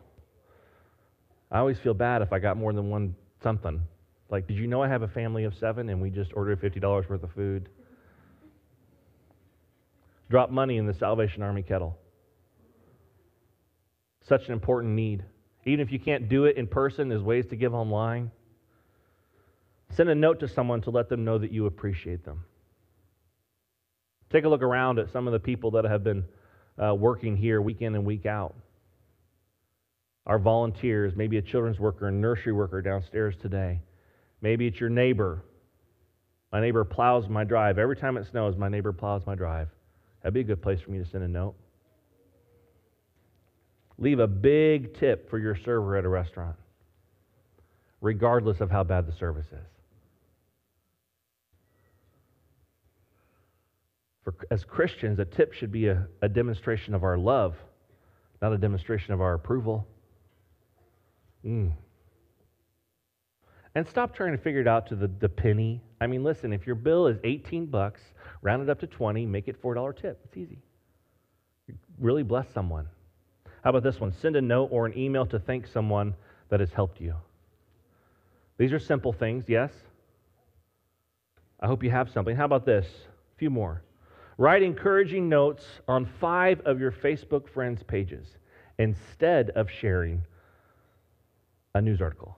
I 1.52 1.60
always 1.60 1.78
feel 1.78 1.94
bad 1.94 2.24
if 2.24 2.34
I 2.34 2.40
got 2.40 2.58
more 2.58 2.74
than 2.74 2.90
one 2.90 3.16
something. 3.44 3.80
Like, 4.28 4.48
did 4.48 4.58
you 4.58 4.66
know 4.66 4.82
I 4.82 4.88
have 4.88 5.04
a 5.04 5.08
family 5.08 5.44
of 5.44 5.54
seven 5.60 5.90
and 5.90 6.02
we 6.02 6.10
just 6.10 6.32
ordered 6.34 6.60
$50 6.60 7.08
worth 7.08 7.22
of 7.22 7.32
food? 7.34 7.70
Drop 10.32 10.50
money 10.50 10.78
in 10.78 10.88
the 10.88 10.94
Salvation 10.96 11.44
Army 11.44 11.62
kettle. 11.62 11.96
Such 14.28 14.48
an 14.48 14.54
important 14.54 14.96
need. 14.96 15.24
Even 15.64 15.82
if 15.82 15.92
you 15.92 16.00
can't 16.00 16.28
do 16.28 16.46
it 16.46 16.58
in 16.58 16.66
person, 16.66 17.08
there's 17.08 17.22
ways 17.22 17.46
to 17.52 17.56
give 17.56 17.76
online. 17.76 18.32
Send 19.92 20.10
a 20.10 20.16
note 20.16 20.40
to 20.40 20.48
someone 20.48 20.82
to 20.82 20.90
let 20.90 21.08
them 21.08 21.24
know 21.24 21.38
that 21.38 21.52
you 21.52 21.68
appreciate 21.68 22.26
them. 22.26 22.46
Take 24.32 24.46
a 24.46 24.50
look 24.50 24.62
around 24.62 25.00
at 25.00 25.12
some 25.12 25.28
of 25.28 25.34
the 25.34 25.40
people 25.40 25.72
that 25.72 25.86
have 25.86 26.04
been 26.04 26.26
uh, 26.84 26.94
working 26.96 27.38
here 27.38 27.62
week 27.62 27.82
in 27.82 27.96
and 27.96 28.06
week 28.06 28.26
out. 28.26 28.56
Our 30.26 30.40
volunteers, 30.40 31.14
maybe 31.16 31.38
a 31.38 31.42
children's 31.42 31.80
worker, 31.80 32.08
a 32.08 32.12
nursery 32.12 32.54
worker 32.54 32.82
downstairs 32.82 33.36
today. 33.42 33.82
Maybe 34.42 34.68
it's 34.68 34.80
your 34.80 34.90
neighbor. 34.90 35.44
My 36.52 36.62
neighbor 36.62 36.84
plows 36.84 37.30
my 37.30 37.44
drive. 37.44 37.78
Every 37.78 37.96
time 37.96 38.18
it 38.18 38.26
snows, 38.32 38.58
my 38.58 38.70
neighbor 38.70 38.92
plows 38.92 39.22
my 39.28 39.36
drive. 39.36 39.70
That'd 40.22 40.34
be 40.34 40.40
a 40.40 40.44
good 40.44 40.62
place 40.62 40.80
for 40.82 40.92
me 40.92 40.98
to 40.98 41.06
send 41.06 41.24
a 41.24 41.28
note. 41.28 41.56
Leave 43.98 44.20
a 44.20 44.28
big 44.28 44.98
tip 45.00 45.30
for 45.30 45.38
your 45.38 45.56
server 45.56 45.96
at 45.96 46.04
a 46.04 46.10
restaurant, 46.10 46.56
regardless 48.02 48.60
of 48.60 48.70
how 48.72 48.84
bad 48.84 49.08
the 49.08 49.14
service 49.14 49.46
is. 49.52 49.75
For, 54.26 54.36
as 54.52 54.64
Christians, 54.64 55.20
a 55.20 55.26
tip 55.26 55.54
should 55.54 55.72
be 55.72 55.88
a, 55.88 56.08
a 56.22 56.28
demonstration 56.28 56.94
of 56.96 57.04
our 57.04 57.18
love, 57.18 57.56
not 58.42 58.52
a 58.52 58.58
demonstration 58.58 59.14
of 59.14 59.22
our 59.22 59.36
approval. 59.36 59.88
Mm. 61.46 61.72
And 63.76 63.88
stop 63.88 64.16
trying 64.16 64.32
to 64.32 64.38
figure 64.38 64.62
it 64.62 64.68
out 64.68 64.88
to 64.88 64.96
the, 64.96 65.08
the 65.08 65.30
penny. 65.30 65.82
I 66.02 66.08
mean, 66.08 66.24
listen, 66.24 66.52
if 66.52 66.66
your 66.66 66.76
bill 66.76 67.08
is 67.08 67.18
18 67.24 67.68
bucks, 67.68 68.02
round 68.42 68.64
it 68.64 68.70
up 68.70 68.80
to 68.80 68.88
20, 68.88 69.26
make 69.28 69.48
it 69.48 69.62
$4 69.62 69.96
tip. 69.96 70.20
It's 70.26 70.38
easy. 70.38 70.58
Really 72.00 72.24
bless 72.24 72.48
someone. 72.52 72.88
How 73.64 73.70
about 73.70 73.84
this 73.84 74.00
one? 74.00 74.12
Send 74.22 74.36
a 74.36 74.42
note 74.42 74.70
or 74.72 74.86
an 74.86 74.98
email 74.98 75.26
to 75.28 75.40
thank 75.40 75.68
someone 75.68 76.16
that 76.50 76.60
has 76.60 76.72
helped 76.72 77.00
you. 77.00 77.16
These 78.58 78.74
are 78.74 78.80
simple 78.80 79.14
things, 79.14 79.46
yes? 79.48 79.72
I 81.60 81.68
hope 81.68 81.84
you 81.84 81.92
have 81.92 82.10
something. 82.10 82.36
How 82.36 82.46
about 82.46 82.66
this? 82.66 82.86
A 82.86 83.38
few 83.38 83.50
more. 83.50 83.84
Write 84.38 84.64
encouraging 84.64 85.30
notes 85.30 85.64
on 85.88 86.06
five 86.06 86.60
of 86.62 86.80
your 86.80 86.92
Facebook 86.92 87.48
friends' 87.48 87.84
pages 87.84 88.28
instead 88.78 89.52
of 89.52 89.70
sharing 89.70 90.22
a 91.74 91.82
news 91.82 92.02
article. 92.02 92.38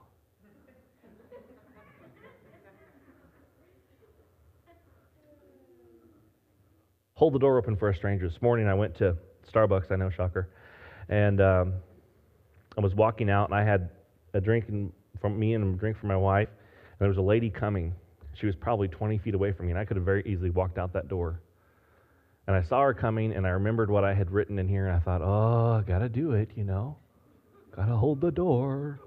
hold 7.18 7.32
the 7.32 7.38
door 7.38 7.58
open 7.58 7.74
for 7.74 7.88
a 7.88 7.94
stranger. 7.94 8.28
This 8.28 8.40
morning 8.40 8.68
I 8.68 8.74
went 8.74 8.94
to 8.98 9.16
Starbucks, 9.52 9.90
I 9.90 9.96
know, 9.96 10.08
shocker, 10.08 10.50
and 11.08 11.40
um, 11.40 11.74
I 12.76 12.80
was 12.80 12.94
walking 12.94 13.28
out 13.28 13.50
and 13.50 13.58
I 13.58 13.64
had 13.64 13.90
a 14.34 14.40
drink 14.40 14.66
from 15.20 15.36
me 15.36 15.54
and 15.54 15.74
a 15.74 15.76
drink 15.76 15.98
for 15.98 16.06
my 16.06 16.16
wife, 16.16 16.48
and 16.48 17.00
there 17.00 17.08
was 17.08 17.18
a 17.18 17.22
lady 17.22 17.50
coming. 17.50 17.92
She 18.34 18.46
was 18.46 18.54
probably 18.54 18.86
20 18.86 19.18
feet 19.18 19.34
away 19.34 19.50
from 19.50 19.66
me, 19.66 19.72
and 19.72 19.80
I 19.80 19.84
could 19.84 19.96
have 19.96 20.06
very 20.06 20.22
easily 20.26 20.50
walked 20.50 20.78
out 20.78 20.92
that 20.92 21.08
door. 21.08 21.40
And 22.48 22.56
I 22.56 22.62
saw 22.62 22.80
her 22.80 22.94
coming, 22.94 23.34
and 23.34 23.46
I 23.46 23.50
remembered 23.50 23.90
what 23.90 24.04
I 24.04 24.14
had 24.14 24.30
written 24.30 24.58
in 24.58 24.66
here, 24.66 24.86
and 24.86 24.96
I 24.96 25.00
thought, 25.00 25.20
oh, 25.20 25.80
I 25.80 25.82
got 25.82 25.98
to 25.98 26.08
do 26.08 26.32
it, 26.32 26.48
you 26.56 26.64
know. 26.64 26.96
Got 27.76 27.84
to 27.86 27.94
hold 27.94 28.22
the 28.22 28.30
door. 28.30 29.00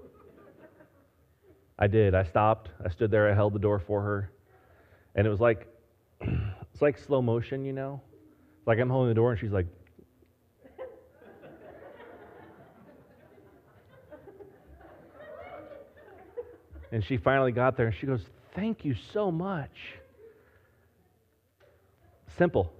I 1.76 1.88
did. 1.88 2.14
I 2.14 2.22
stopped. 2.22 2.68
I 2.84 2.88
stood 2.88 3.10
there. 3.10 3.28
I 3.28 3.34
held 3.34 3.52
the 3.52 3.58
door 3.58 3.80
for 3.80 4.00
her. 4.00 4.30
And 5.16 5.26
it 5.26 5.30
was 5.30 5.40
like, 5.40 5.66
it's 6.20 6.80
like 6.80 6.96
slow 6.96 7.20
motion, 7.20 7.64
you 7.64 7.72
know? 7.72 8.00
It's 8.58 8.68
like 8.68 8.78
I'm 8.78 8.88
holding 8.88 9.08
the 9.08 9.14
door, 9.14 9.32
and 9.32 9.40
she's 9.40 9.50
like, 9.50 9.66
and 16.92 17.04
she 17.04 17.16
finally 17.16 17.50
got 17.50 17.76
there, 17.76 17.86
and 17.86 17.96
she 17.96 18.06
goes, 18.06 18.24
Thank 18.54 18.84
you 18.84 18.94
so 19.12 19.32
much. 19.32 19.96
Simple. 22.38 22.72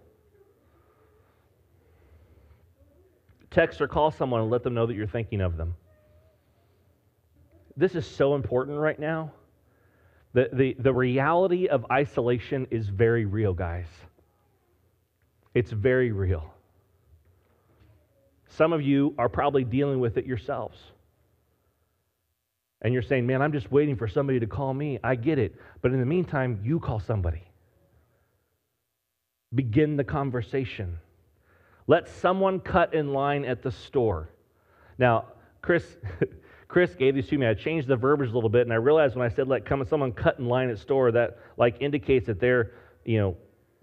Text 3.53 3.81
or 3.81 3.89
call 3.89 4.11
someone 4.11 4.41
and 4.41 4.51
let 4.51 4.63
them 4.63 4.75
know 4.75 4.87
that 4.87 4.95
you're 4.95 5.07
thinking 5.07 5.41
of 5.41 5.57
them. 5.57 5.75
This 7.77 7.95
is 7.95 8.07
so 8.07 8.35
important 8.35 8.79
right 8.79 8.99
now. 8.99 9.33
The, 10.35 10.49
the, 10.53 10.77
the 10.79 10.93
reality 10.93 11.69
of 11.69 11.85
isolation 11.91 12.67
is 12.71 12.89
very 12.89 13.27
real, 13.27 13.53
guys. 13.53 13.87
It's 15.55 15.71
very 15.71 16.13
real. 16.13 16.53
Some 18.49 18.73
of 18.73 18.83
you 18.83 19.15
are 19.19 19.29
probably 19.29 19.65
dealing 19.65 20.01
with 20.01 20.17
it 20.17 20.27
yourselves. 20.27 20.79
And 22.81 22.93
you're 22.93 23.03
saying, 23.03 23.27
man, 23.27 23.41
I'm 23.43 23.53
just 23.53 23.71
waiting 23.71 23.97
for 23.97 24.09
somebody 24.09 24.41
to 24.41 24.47
call 24.47 24.75
me. 24.75 24.99
I 25.05 25.15
get 25.15 25.39
it. 25.39 25.55
But 25.83 25.93
in 25.93 26.01
the 26.01 26.07
meantime, 26.07 26.61
you 26.65 26.81
call 26.81 27.01
somebody. 27.01 27.43
Begin 29.55 29.97
the 29.97 30.05
conversation. 30.05 30.99
Let 31.93 32.09
someone 32.09 32.59
cut 32.59 32.95
in 32.95 33.13
line 33.13 33.45
at 33.45 33.63
the 33.63 33.71
store. 33.71 34.31
Now, 34.97 35.27
Chris, 35.61 35.85
Chris 36.67 36.95
gave 36.95 37.15
these 37.15 37.29
to 37.29 37.37
me. 37.37 37.47
I 37.47 37.53
changed 37.53 37.87
the 37.87 37.97
verbiage 37.97 38.31
a 38.31 38.33
little 38.33 38.49
bit, 38.49 38.63
and 38.63 38.73
I 38.73 38.77
realized 38.77 39.15
when 39.15 39.31
I 39.31 39.35
said 39.35 39.47
let 39.47 39.67
come 39.67 39.85
someone 39.85 40.13
cut 40.13 40.39
in 40.39 40.47
line 40.47 40.71
at 40.71 40.79
store, 40.79 41.13
that 41.13 41.39
like 41.59 41.83
indicates 41.83 42.29
that 42.29 42.41
they're, 42.41 42.73
you 43.05 43.19
know, 43.19 43.37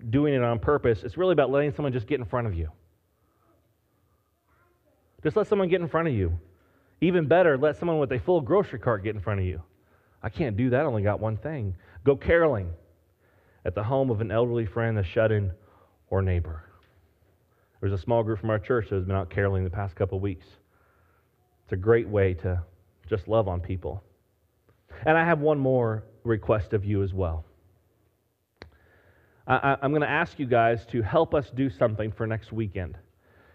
doing 0.09 0.33
it 0.33 0.41
on 0.41 0.57
purpose. 0.57 1.03
It's 1.03 1.17
really 1.17 1.33
about 1.33 1.51
letting 1.51 1.71
someone 1.71 1.93
just 1.93 2.07
get 2.07 2.19
in 2.19 2.25
front 2.25 2.47
of 2.47 2.55
you. 2.55 2.71
Just 5.21 5.37
let 5.37 5.45
someone 5.45 5.69
get 5.69 5.79
in 5.79 5.87
front 5.87 6.07
of 6.07 6.15
you. 6.15 6.35
Even 7.01 7.27
better, 7.27 7.59
let 7.59 7.77
someone 7.77 7.99
with 7.99 8.11
a 8.11 8.17
full 8.17 8.41
grocery 8.41 8.79
cart 8.79 9.03
get 9.03 9.13
in 9.13 9.21
front 9.21 9.39
of 9.39 9.45
you. 9.45 9.61
I 10.23 10.29
can't 10.29 10.57
do 10.57 10.71
that. 10.71 10.79
I 10.79 10.85
only 10.85 11.03
got 11.03 11.19
one 11.19 11.37
thing. 11.37 11.75
Go 12.03 12.15
caroling 12.15 12.71
at 13.65 13.75
the 13.75 13.83
home 13.83 14.09
of 14.09 14.19
an 14.19 14.31
elderly 14.31 14.65
friend, 14.65 14.97
a 14.97 15.03
shut 15.03 15.31
in, 15.31 15.51
or 16.09 16.23
neighbor. 16.23 16.63
There's 17.79 17.93
a 17.93 17.97
small 17.97 18.23
group 18.23 18.39
from 18.39 18.49
our 18.49 18.59
church 18.59 18.89
that 18.89 18.95
has 18.95 19.05
been 19.05 19.15
out 19.15 19.29
caroling 19.29 19.63
the 19.63 19.69
past 19.69 19.95
couple 19.95 20.19
weeks. 20.19 20.45
It's 21.63 21.73
a 21.73 21.77
great 21.77 22.07
way 22.07 22.33
to 22.35 22.61
just 23.07 23.27
love 23.27 23.47
on 23.47 23.61
people. 23.61 24.03
And 25.05 25.17
I 25.17 25.25
have 25.25 25.39
one 25.39 25.59
more 25.59 26.03
request 26.23 26.73
of 26.73 26.83
you 26.83 27.03
as 27.03 27.13
well. 27.13 27.45
I, 29.47 29.77
am 29.81 29.91
going 29.91 30.01
to 30.01 30.09
ask 30.09 30.37
you 30.37 30.45
guys 30.45 30.85
to 30.87 31.01
help 31.01 31.33
us 31.33 31.49
do 31.49 31.69
something 31.71 32.11
for 32.11 32.27
next 32.27 32.51
weekend. 32.51 32.97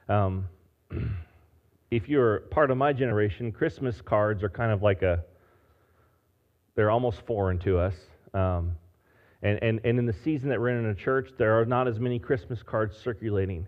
Um, 0.08 0.48
if 1.90 2.08
you're 2.08 2.40
part 2.50 2.72
of 2.72 2.76
my 2.76 2.92
generation, 2.92 3.52
Christmas 3.52 4.00
cards 4.00 4.42
are 4.42 4.48
kind 4.48 4.72
of 4.72 4.82
like 4.82 5.02
a, 5.02 5.22
they're 6.74 6.90
almost 6.90 7.24
foreign 7.26 7.60
to 7.60 7.78
us. 7.78 7.94
Um, 8.32 8.72
and, 9.42 9.62
and, 9.62 9.80
and 9.84 9.98
in 9.98 10.06
the 10.06 10.14
season 10.24 10.48
that 10.48 10.58
we're 10.58 10.70
in 10.70 10.84
in 10.84 10.90
a 10.90 10.94
church, 10.94 11.30
there 11.38 11.60
are 11.60 11.64
not 11.64 11.86
as 11.86 12.00
many 12.00 12.18
Christmas 12.18 12.60
cards 12.62 12.96
circulating. 12.96 13.66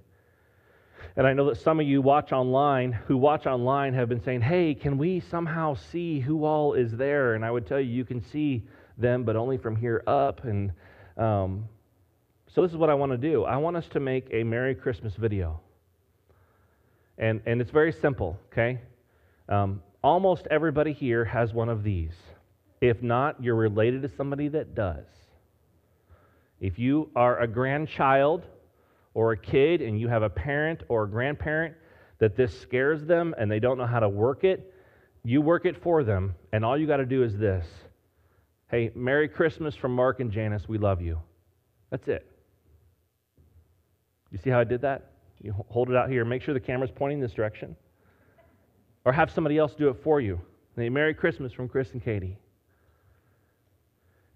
And 1.17 1.27
I 1.27 1.33
know 1.33 1.47
that 1.49 1.57
some 1.57 1.81
of 1.81 1.87
you 1.87 2.03
watch 2.03 2.33
online, 2.33 2.93
who 2.93 3.17
watch 3.17 3.47
online, 3.47 3.95
have 3.95 4.09
been 4.09 4.23
saying, 4.23 4.43
hey, 4.43 4.75
can 4.75 4.99
we 4.99 5.21
somehow 5.21 5.75
see 5.75 6.21
who 6.21 6.45
all 6.45 6.75
is 6.75 6.93
there? 6.93 7.35
And 7.35 7.45
I 7.45 7.51
would 7.51 7.67
tell 7.67 7.81
you, 7.81 7.91
you 7.91 8.05
can 8.05 8.23
see 8.23 8.65
them, 8.99 9.25
but 9.25 9.37
only 9.37 9.57
from 9.57 9.77
here 9.77 10.03
up. 10.07 10.45
And 10.45 10.73
um, 11.17 11.69
so 12.55 12.63
this 12.63 12.71
is 12.71 12.77
what 12.77 12.91
I 12.91 12.95
want 12.95 13.13
to 13.13 13.19
do 13.19 13.45
I 13.45 13.57
want 13.57 13.77
us 13.77 13.87
to 13.89 14.01
make 14.01 14.29
a 14.33 14.43
Merry 14.43 14.75
Christmas 14.75 15.15
video. 15.15 15.61
And, 17.19 17.41
and 17.47 17.61
it's 17.63 17.71
very 17.71 17.93
simple, 17.93 18.39
okay? 18.53 18.81
Um, 19.49 19.83
almost 20.03 20.47
everybody 20.51 20.93
here 20.93 21.25
has 21.25 21.55
one 21.55 21.71
of 21.71 21.83
these. 21.83 22.13
If 22.81 23.03
not, 23.03 23.43
you're 23.43 23.57
related 23.57 24.03
to 24.03 24.11
somebody 24.17 24.49
that 24.49 24.75
does. 24.75 25.07
If 26.61 26.79
you 26.79 27.11
are 27.17 27.41
a 27.41 27.47
grandchild 27.47 28.45
or 29.17 29.33
a 29.33 29.37
kid 29.37 29.81
and 29.81 29.99
you 29.99 30.09
have 30.09 30.23
a 30.23 30.29
parent 30.29 30.83
or 30.89 31.05
a 31.05 31.09
grandparent 31.09 31.75
that 32.19 32.37
this 32.37 32.61
scares 32.61 33.03
them 33.07 33.35
and 33.39 33.51
they 33.51 33.59
don't 33.59 33.79
know 33.79 33.87
how 33.87 33.99
to 33.99 34.09
work 34.11 34.45
it, 34.45 34.75
you 35.25 35.41
work 35.41 35.65
it 35.65 35.83
for 35.83 36.05
them. 36.05 36.35
And 36.53 36.63
all 36.63 36.77
you 36.77 36.87
got 36.87 36.99
to 36.99 37.07
do 37.07 37.23
is 37.23 37.37
this 37.39 37.67
Hey, 38.71 38.93
Merry 38.95 39.27
Christmas 39.27 39.75
from 39.75 39.95
Mark 39.95 40.21
and 40.21 40.31
Janice. 40.31 40.69
We 40.69 40.77
love 40.77 41.01
you. 41.01 41.19
That's 41.91 42.07
it. 42.09 42.31
You 44.31 44.37
see 44.37 44.51
how 44.51 44.61
I 44.61 44.65
did 44.65 44.83
that? 44.83 45.13
You 45.41 45.55
hold 45.71 45.89
it 45.89 45.97
out 45.97 46.11
here. 46.11 46.27
Make 46.27 46.43
sure 46.43 46.53
the 46.53 46.61
camera's 46.61 46.91
pointing 46.95 47.19
this 47.19 47.33
direction. 47.33 47.75
Or 49.07 49.13
have 49.13 49.31
somebody 49.31 49.57
else 49.57 49.75
do 49.75 49.89
it 49.89 49.97
for 50.05 50.21
you. 50.21 50.43
Say, 50.75 50.91
Merry 50.91 51.15
Christmas 51.15 51.55
from 51.55 51.71
Chris 51.71 51.91
and 51.93 52.05
Katie. 52.05 52.37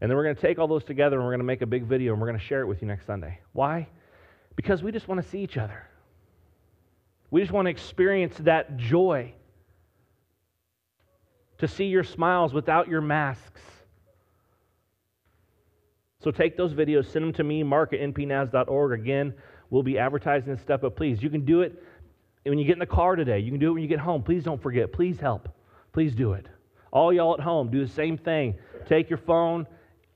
And 0.01 0.11
then 0.11 0.17
we're 0.17 0.25
going 0.25 0.37
to 0.37 0.41
take 0.41 0.59
all 0.59 0.69
those 0.69 0.85
together 0.85 1.17
and 1.17 1.25
we're 1.25 1.33
going 1.33 1.41
to 1.41 1.45
make 1.45 1.61
a 1.61 1.67
big 1.67 1.85
video 1.85 2.13
and 2.13 2.21
we're 2.23 2.29
going 2.29 2.39
to 2.39 2.47
share 2.47 2.63
it 2.63 2.67
with 2.67 2.81
you 2.81 2.89
next 2.89 3.05
Sunday. 3.05 3.41
Why? 3.53 3.87
Because 4.57 4.83
we 4.83 4.93
just 4.93 5.09
want 5.09 5.23
to 5.23 5.29
see 5.29 5.41
each 5.41 5.57
other. 5.57 5.87
We 7.31 7.41
just 7.41 7.53
want 7.53 7.67
to 7.67 7.71
experience 7.71 8.37
that 8.41 8.77
joy. 8.77 9.33
To 11.59 11.69
see 11.69 11.85
your 11.85 12.05
smiles 12.05 12.53
without 12.53 12.89
your 12.89 13.01
masks. 13.01 13.61
So 16.23 16.31
take 16.31 16.57
those 16.57 16.75
videos, 16.75 17.11
send 17.11 17.25
them 17.25 17.33
to 17.35 17.45
me, 17.45 17.63
mark 17.63 17.93
at 17.93 18.01
npnaz.org. 18.01 18.99
Again, 18.99 19.35
we'll 19.71 19.83
be 19.83 19.99
advertising 19.99 20.53
this 20.53 20.61
stuff, 20.61 20.83
but 20.83 20.97
please, 20.97 21.23
you 21.23 21.31
can 21.31 21.45
do 21.45 21.63
it 21.63 21.83
when 22.45 22.59
you 22.59 22.65
get 22.65 22.75
in 22.75 22.79
the 22.79 22.87
car 22.87 23.17
today. 23.17 23.39
You 23.39 23.51
can 23.51 23.61
do 23.61 23.71
it 23.71 23.73
when 23.73 23.83
you 23.83 23.89
get 23.89 24.01
home. 24.01 24.23
Please 24.23 24.45
don't 24.45 24.61
forget. 24.61 24.93
Please 24.93 25.19
help. 25.19 25.49
Please 25.93 26.15
do 26.15 26.33
it. 26.33 26.47
All 26.93 27.13
y'all 27.13 27.35
at 27.35 27.41
home, 27.41 27.71
do 27.71 27.85
the 27.85 27.93
same 27.93 28.19
thing. 28.19 28.55
Take 28.87 29.09
your 29.09 29.19
phone, 29.19 29.67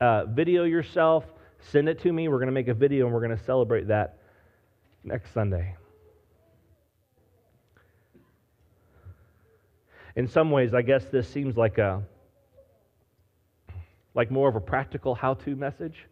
uh, 0.01 0.25
video 0.27 0.65
yourself, 0.65 1.25
send 1.61 1.89
it 1.89 2.01
to 2.01 2.13
me. 2.13 2.29
We're 2.29 2.39
going 2.39 2.49
to 2.49 2.53
make 2.53 2.69
a 2.69 2.75
video 2.75 3.07
and 3.07 3.15
we're 3.15 3.25
going 3.25 3.37
to 3.37 3.45
celebrate 3.45 3.89
that 3.89 4.19
next 5.05 5.33
Sunday. 5.33 5.77
In 10.17 10.29
some 10.29 10.51
ways, 10.51 10.75
I 10.75 10.83
guess 10.83 11.05
this 11.07 11.29
seems 11.29 11.57
like 11.57 11.79
a 11.79 12.03
like 14.15 14.31
more 14.31 14.49
of 14.49 14.55
a 14.55 14.61
practical 14.61 15.15
how-to 15.15 15.57
message, 15.57 16.07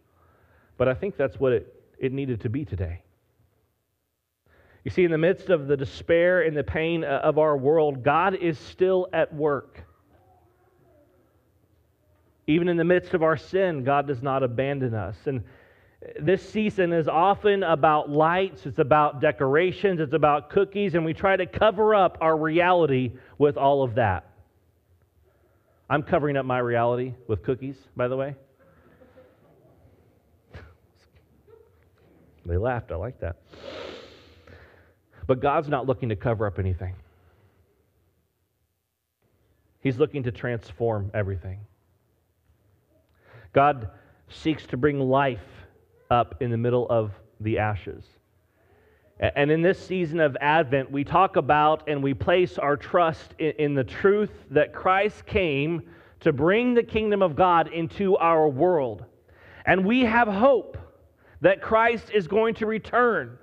but 0.77 0.89
I 0.89 0.95
think 0.95 1.17
that's 1.17 1.39
what 1.39 1.53
it, 1.53 1.73
it 1.99 2.13
needed 2.13 2.41
to 2.41 2.49
be 2.49 2.65
today. 2.65 3.01
You 4.85 4.91
see, 4.91 5.05
in 5.05 5.13
the 5.13 5.19
midst 5.19 5.49
of 5.51 5.69
the 5.69 5.77
despair 5.77 6.43
and 6.43 6.57
the 6.57 6.65
pain 6.65 7.05
uh, 7.05 7.21
of 7.23 7.39
our 7.39 7.57
world, 7.57 8.03
God 8.03 8.35
is 8.35 8.59
still 8.59 9.07
at 9.13 9.33
work. 9.33 9.85
Even 12.49 12.69
in 12.69 12.77
the 12.77 12.85
midst 12.85 13.15
of 13.15 13.23
our 13.23 13.37
sin, 13.37 13.85
God 13.85 14.09
does 14.09 14.21
not 14.21 14.43
abandon 14.43 14.95
us. 14.95 15.17
And 15.27 15.45
this 16.21 16.47
season 16.49 16.93
is 16.93 17.09
often 17.09 17.63
about 17.63 18.11
lights, 18.11 18.67
it's 18.67 18.79
about 18.79 19.21
decorations, 19.21 20.01
it's 20.01 20.15
about 20.15 20.51
cookies, 20.51 20.95
and 20.95 21.05
we 21.05 21.15
try 21.15 21.37
to 21.37 21.47
cover 21.47 21.95
up 21.95 22.19
our 22.21 22.37
reality 22.37 23.13
with 23.39 23.57
all 23.57 23.83
of 23.83 23.95
that. 23.95 24.29
I'm 25.89 26.03
covering 26.03 26.37
up 26.37 26.45
my 26.45 26.59
reality 26.59 27.15
with 27.29 27.43
cookies, 27.43 27.77
by 27.97 28.09
the 28.09 28.17
way. 28.17 28.35
they 32.47 32.57
laughed. 32.57 32.91
I 32.91 32.97
like 32.97 33.21
that. 33.21 33.37
But 35.27 35.41
God's 35.41 35.69
not 35.69 35.87
looking 35.87 36.09
to 36.09 36.17
cover 36.17 36.47
up 36.47 36.59
anything, 36.59 36.95
He's 39.81 39.99
looking 39.99 40.25
to 40.25 40.33
transform 40.33 41.11
everything. 41.15 41.61
God 43.53 43.91
seeks 44.31 44.67
to 44.67 44.77
bring 44.77 44.99
life 44.99 45.62
up 46.13 46.37
in 46.41 46.51
the 46.51 46.59
middle 46.59 46.87
of 46.91 47.11
the 47.41 47.59
ashes. 47.59 48.05
And 49.19 49.51
in 49.51 49.63
this 49.63 49.79
season 49.79 50.21
of 50.21 50.37
Advent, 50.41 50.91
we 50.91 51.05
talk 51.05 51.37
about 51.37 51.89
and 51.89 52.03
we 52.03 52.13
place 52.13 52.59
our 52.59 52.77
trust 52.77 53.35
in, 53.39 53.53
in, 53.59 53.75
the 53.75 53.85
truth 53.85 54.33
that 54.51 54.75
Christ 54.75 55.25
came 55.27 55.83
to 56.21 56.33
bring 56.33 56.75
the 56.75 56.83
kingdom 56.83 57.23
of 57.23 57.35
God 57.35 57.73
into 57.73 58.17
our 58.17 58.49
world. 58.49 59.05
And 59.65 59.85
we 59.85 60.01
have 60.01 60.29
hope 60.29 60.77
that 61.41 61.63
Christ 61.63 62.11
is 62.13 62.27
going 62.27 62.55
to 62.57 62.67
return 62.67 63.39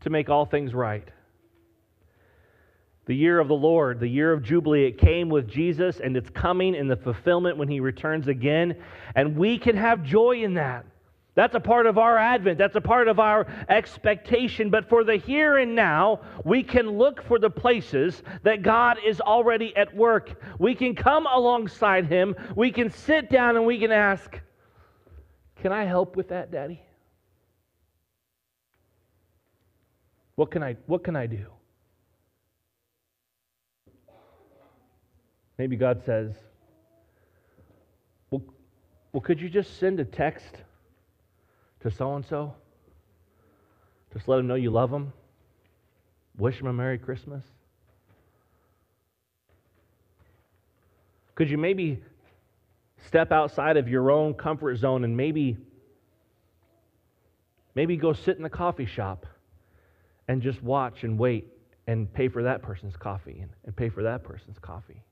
to 0.00 0.10
make 0.10 0.28
all 0.28 0.46
things 0.46 0.74
right. 0.74 1.06
The 3.04 3.14
year 3.14 3.38
of 3.38 3.48
the 3.48 3.54
Lord, 3.54 4.00
the 4.00 4.08
year 4.08 4.32
of 4.32 4.42
Jubilee, 4.42 4.86
it 4.86 4.98
came 4.98 5.28
with 5.28 5.46
Jesus 5.46 6.00
and 6.00 6.16
it's 6.16 6.30
coming 6.30 6.74
in 6.74 6.88
the 6.88 6.96
fulfillment 6.96 7.58
when 7.58 7.68
he 7.68 7.80
returns 7.80 8.28
again. 8.28 8.76
And 9.14 9.36
we 9.36 9.58
can 9.58 9.76
have 9.76 10.02
joy 10.02 10.42
in 10.42 10.54
that. 10.54 10.86
That's 11.36 11.54
a 11.54 11.60
part 11.60 11.86
of 11.86 11.98
our 11.98 12.16
advent. 12.16 12.56
That's 12.56 12.76
a 12.76 12.80
part 12.80 13.08
of 13.08 13.20
our 13.20 13.46
expectation. 13.68 14.70
But 14.70 14.88
for 14.88 15.04
the 15.04 15.16
here 15.16 15.58
and 15.58 15.74
now, 15.74 16.22
we 16.44 16.62
can 16.62 16.88
look 16.88 17.22
for 17.22 17.38
the 17.38 17.50
places 17.50 18.22
that 18.42 18.62
God 18.62 18.96
is 19.06 19.20
already 19.20 19.76
at 19.76 19.94
work. 19.94 20.42
We 20.58 20.74
can 20.74 20.96
come 20.96 21.26
alongside 21.26 22.06
Him. 22.06 22.34
We 22.56 22.72
can 22.72 22.90
sit 22.90 23.30
down 23.30 23.56
and 23.56 23.66
we 23.66 23.78
can 23.78 23.92
ask, 23.92 24.40
Can 25.56 25.72
I 25.72 25.84
help 25.84 26.16
with 26.16 26.30
that, 26.30 26.50
Daddy? 26.50 26.80
What 30.36 30.50
can 30.50 30.62
I, 30.62 30.76
what 30.86 31.04
can 31.04 31.16
I 31.16 31.26
do? 31.26 31.46
Maybe 35.58 35.76
God 35.76 36.02
says, 36.04 36.32
well, 38.30 38.42
well, 39.12 39.22
could 39.22 39.40
you 39.40 39.48
just 39.48 39.78
send 39.78 40.00
a 40.00 40.04
text 40.04 40.56
to 41.80 41.90
so 41.90 42.14
and 42.14 42.24
so? 42.24 42.54
Just 44.12 44.28
let 44.28 44.36
them 44.36 44.46
know 44.46 44.54
you 44.54 44.70
love 44.70 44.90
them. 44.90 45.12
Wish 46.38 46.58
them 46.58 46.66
a 46.66 46.72
Merry 46.72 46.98
Christmas. 46.98 47.44
Could 51.34 51.50
you 51.50 51.58
maybe 51.58 52.02
step 53.06 53.30
outside 53.30 53.76
of 53.76 53.88
your 53.88 54.10
own 54.10 54.34
comfort 54.34 54.76
zone 54.76 55.04
and 55.04 55.16
maybe 55.16 55.56
maybe 57.74 57.96
go 57.96 58.14
sit 58.14 58.36
in 58.38 58.42
the 58.42 58.50
coffee 58.50 58.86
shop 58.86 59.26
and 60.28 60.40
just 60.40 60.62
watch 60.62 61.04
and 61.04 61.18
wait 61.18 61.46
and 61.86 62.12
pay 62.12 62.28
for 62.28 62.42
that 62.42 62.62
person's 62.62 62.96
coffee 62.96 63.38
and, 63.40 63.50
and 63.64 63.76
pay 63.76 63.90
for 63.90 64.02
that 64.02 64.24
person's 64.24 64.58
coffee? 64.58 65.02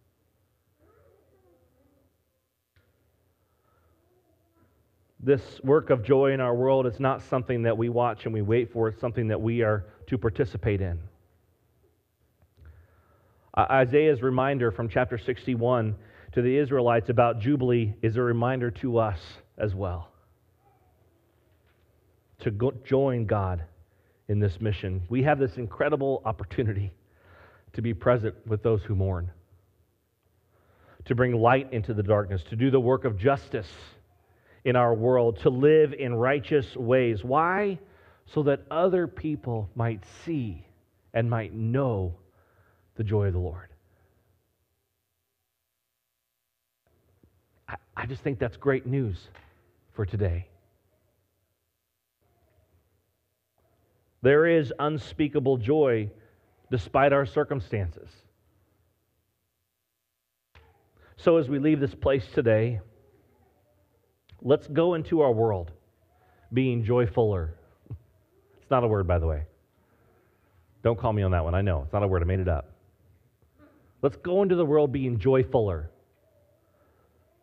This 5.24 5.60
work 5.64 5.90
of 5.90 6.04
joy 6.04 6.32
in 6.32 6.40
our 6.40 6.54
world 6.54 6.86
is 6.86 7.00
not 7.00 7.22
something 7.22 7.62
that 7.62 7.76
we 7.76 7.88
watch 7.88 8.26
and 8.26 8.34
we 8.34 8.42
wait 8.42 8.72
for, 8.72 8.88
it's 8.88 9.00
something 9.00 9.28
that 9.28 9.40
we 9.40 9.62
are 9.62 9.86
to 10.06 10.18
participate 10.18 10.80
in. 10.80 10.98
Isaiah's 13.56 14.20
reminder 14.20 14.70
from 14.70 14.88
chapter 14.88 15.16
61 15.16 15.94
to 16.32 16.42
the 16.42 16.56
Israelites 16.58 17.08
about 17.08 17.40
Jubilee 17.40 17.94
is 18.02 18.16
a 18.16 18.22
reminder 18.22 18.70
to 18.72 18.98
us 18.98 19.20
as 19.56 19.74
well 19.74 20.10
to 22.40 22.50
go, 22.50 22.72
join 22.84 23.24
God 23.24 23.64
in 24.28 24.40
this 24.40 24.60
mission. 24.60 25.02
We 25.08 25.22
have 25.22 25.38
this 25.38 25.56
incredible 25.56 26.20
opportunity 26.24 26.92
to 27.72 27.80
be 27.80 27.94
present 27.94 28.34
with 28.46 28.62
those 28.62 28.82
who 28.82 28.94
mourn, 28.94 29.30
to 31.06 31.14
bring 31.14 31.32
light 31.32 31.72
into 31.72 31.94
the 31.94 32.02
darkness, 32.02 32.42
to 32.50 32.56
do 32.56 32.70
the 32.70 32.80
work 32.80 33.04
of 33.04 33.16
justice 33.16 33.70
in 34.64 34.76
our 34.76 34.94
world 34.94 35.40
to 35.40 35.50
live 35.50 35.92
in 35.92 36.14
righteous 36.14 36.74
ways. 36.76 37.22
Why? 37.22 37.78
So 38.26 38.42
that 38.44 38.62
other 38.70 39.06
people 39.06 39.68
might 39.74 40.02
see 40.24 40.66
and 41.12 41.28
might 41.28 41.54
know 41.54 42.14
the 42.96 43.04
joy 43.04 43.26
of 43.26 43.34
the 43.34 43.38
Lord. 43.38 43.68
I, 47.96 48.06
just 48.06 48.22
think 48.22 48.38
that's 48.38 48.56
great 48.56 48.86
news 48.86 49.28
for 49.92 50.04
today. 50.04 50.48
There 54.22 54.46
is 54.46 54.72
unspeakable 54.78 55.58
joy 55.58 56.10
despite 56.70 57.12
our 57.12 57.26
circumstances. 57.26 58.08
So, 61.16 61.36
as 61.36 61.48
we 61.48 61.58
leave 61.58 61.80
this 61.80 61.94
place 61.94 62.26
today, 62.34 62.80
Let's 64.44 64.66
go 64.68 64.92
into 64.92 65.22
our 65.22 65.32
world 65.32 65.72
being 66.52 66.84
joyfuler. 66.84 67.50
It's 68.60 68.70
not 68.70 68.82
a 68.82 68.88
word, 68.88 69.06
by 69.06 69.18
the 69.18 69.26
way. 69.26 69.42
Don't 70.82 70.98
call 70.98 71.12
me 71.12 71.22
on 71.22 71.32
that 71.32 71.44
one. 71.44 71.54
I 71.54 71.60
know. 71.60 71.82
It's 71.82 71.92
not 71.92 72.02
a 72.02 72.08
word. 72.08 72.22
I 72.22 72.24
made 72.24 72.40
it 72.40 72.48
up. 72.48 72.70
Let's 74.00 74.16
go 74.16 74.42
into 74.42 74.54
the 74.54 74.64
world 74.64 74.90
being 74.90 75.18
joyfuler. 75.18 75.88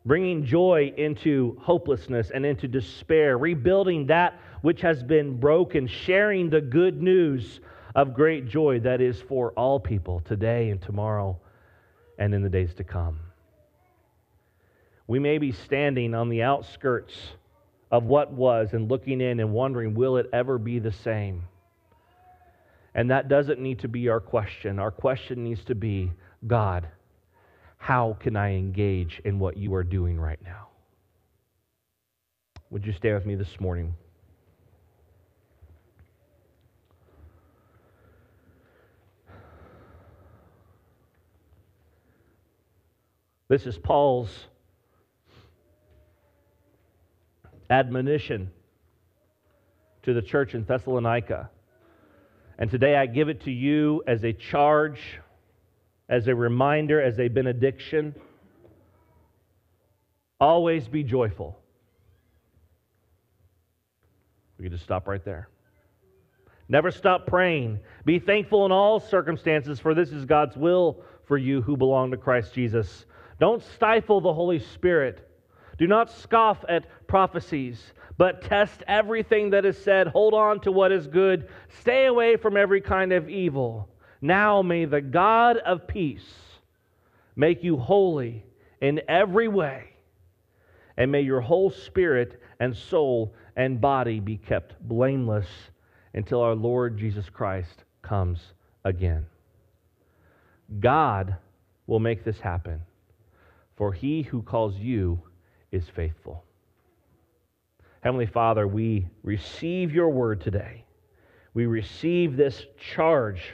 Bringing 0.04 0.46
joy 0.46 0.94
into 0.98 1.58
hopelessness 1.60 2.32
and 2.32 2.44
into 2.44 2.68
despair, 2.68 3.38
rebuilding 3.38 4.08
that 4.08 4.40
which 4.62 4.82
has 4.82 5.04
been 5.04 5.40
broken, 5.40 5.86
sharing 5.86 6.50
the 6.50 6.62
good 6.62 7.02
news 7.02 7.60
of 7.94 8.16
great 8.16 8.48
joy 8.48 8.80
that 8.80 9.00
is 9.00 9.22
for 9.22 9.52
all 9.52 9.80
people 9.80 10.22
today 10.22 10.70
and 10.70 10.82
tomorrow 10.82 11.40
and 12.18 12.34
in 12.34 12.42
the 12.42 12.50
days 12.50 12.74
to 12.76 12.84
come. 12.84 13.20
We 15.08 15.20
may 15.20 15.38
be 15.38 15.52
standing 15.52 16.14
on 16.14 16.30
the 16.30 16.44
outskirts 16.44 17.14
of 17.92 18.06
what 18.06 18.32
was 18.32 18.74
and 18.74 18.90
looking 18.90 19.20
in 19.22 19.40
and 19.40 19.52
wondering, 19.52 19.94
will 19.94 20.18
it 20.18 20.30
ever 20.32 20.58
be 20.58 20.80
the 20.80 20.92
same? 20.92 21.44
And 22.94 23.10
that 23.12 23.28
doesn't 23.28 23.60
need 23.60 23.80
to 23.80 23.88
be 23.88 24.10
our 24.10 24.20
question. 24.20 24.80
Our 24.80 24.92
question 24.92 25.44
needs 25.44 25.64
to 25.66 25.76
be 25.76 26.12
God, 26.48 26.88
how 27.78 28.18
can 28.20 28.36
I 28.36 28.56
engage 28.56 29.22
in 29.26 29.40
what 29.40 29.58
you 29.58 29.74
are 29.76 29.84
doing 29.84 30.20
right 30.20 30.40
now? 30.44 30.68
Would 32.70 32.86
you 32.86 32.94
stay 32.94 33.14
with 33.14 33.26
me 33.26 33.36
this 33.36 33.60
morning? 33.60 33.94
This 43.50 43.66
is 43.66 43.78
Paul's 43.78 44.46
admonition 47.72 48.52
to 50.04 50.14
the 50.14 50.22
church 50.22 50.54
in 50.54 50.66
Thessalonica. 50.66 51.50
And 52.60 52.70
today 52.70 52.96
I 52.96 53.06
give 53.06 53.30
it 53.30 53.42
to 53.46 53.52
you 53.52 54.04
as 54.06 54.24
a 54.24 54.34
charge, 54.34 55.00
as 56.10 56.28
a 56.28 56.36
reminder, 56.36 57.02
as 57.02 57.18
a 57.18 57.30
benediction. 57.30 58.14
Always 60.40 60.88
be 60.88 61.04
joyful. 61.04 61.58
We 64.58 64.66
can 64.66 64.74
just 64.74 64.84
stop 64.84 65.08
right 65.08 65.24
there. 65.24 65.48
Never 66.68 66.92
stop 66.92 67.26
praying. 67.26 67.80
Be 68.06 68.20
thankful 68.20 68.66
in 68.66 68.72
all 68.72 69.00
circumstances, 69.00 69.80
for 69.80 69.94
this 69.94 70.12
is 70.12 70.26
God's 70.26 70.58
will 70.58 71.04
for 71.26 71.38
you 71.38 71.62
who 71.62 71.78
belong 71.78 72.12
to 72.12 72.18
Christ 72.18 72.54
Jesus. 72.54 73.06
Don't 73.40 73.64
stifle 73.76 74.22
the 74.22 74.34
Holy 74.34 74.60
Spirit. 74.60 75.31
Do 75.82 75.88
not 75.88 76.12
scoff 76.12 76.64
at 76.70 76.86
prophecies, 77.08 77.82
but 78.16 78.44
test 78.44 78.84
everything 78.88 79.50
that 79.50 79.66
is 79.66 79.84
said. 79.84 80.06
Hold 80.06 80.36
on 80.36 80.60
to 80.60 80.72
what 80.72 80.92
is 80.92 81.08
good. 81.08 81.50
Stay 81.80 82.06
away 82.06 82.38
from 82.38 82.56
every 82.56 82.82
kind 82.82 83.12
of 83.12 83.28
evil. 83.28 83.90
Now 84.22 84.62
may 84.62 84.86
the 84.86 85.02
God 85.02 85.58
of 85.58 85.88
peace 85.88 86.36
make 87.36 87.64
you 87.64 87.78
holy 87.78 88.46
in 88.80 89.02
every 89.10 89.48
way, 89.48 89.86
and 90.98 91.12
may 91.12 91.22
your 91.22 91.42
whole 91.42 91.72
spirit 91.72 92.40
and 92.60 92.78
soul 92.78 93.34
and 93.56 93.82
body 93.82 94.20
be 94.20 94.38
kept 94.38 94.80
blameless 94.88 95.48
until 96.14 96.42
our 96.42 96.54
Lord 96.54 96.96
Jesus 96.96 97.28
Christ 97.28 97.86
comes 98.04 98.54
again. 98.86 99.26
God 100.80 101.38
will 101.88 102.00
make 102.00 102.24
this 102.24 102.40
happen, 102.40 102.82
for 103.76 103.92
he 103.92 104.22
who 104.22 104.44
calls 104.44 104.76
you 104.76 105.24
is 105.72 105.88
faithful. 105.96 106.44
Heavenly 108.02 108.26
Father, 108.26 108.68
we 108.68 109.08
receive 109.24 109.94
your 109.94 110.10
word 110.10 110.42
today. 110.42 110.86
We 111.54 111.66
receive 111.66 112.36
this 112.36 112.66
charge 112.94 113.54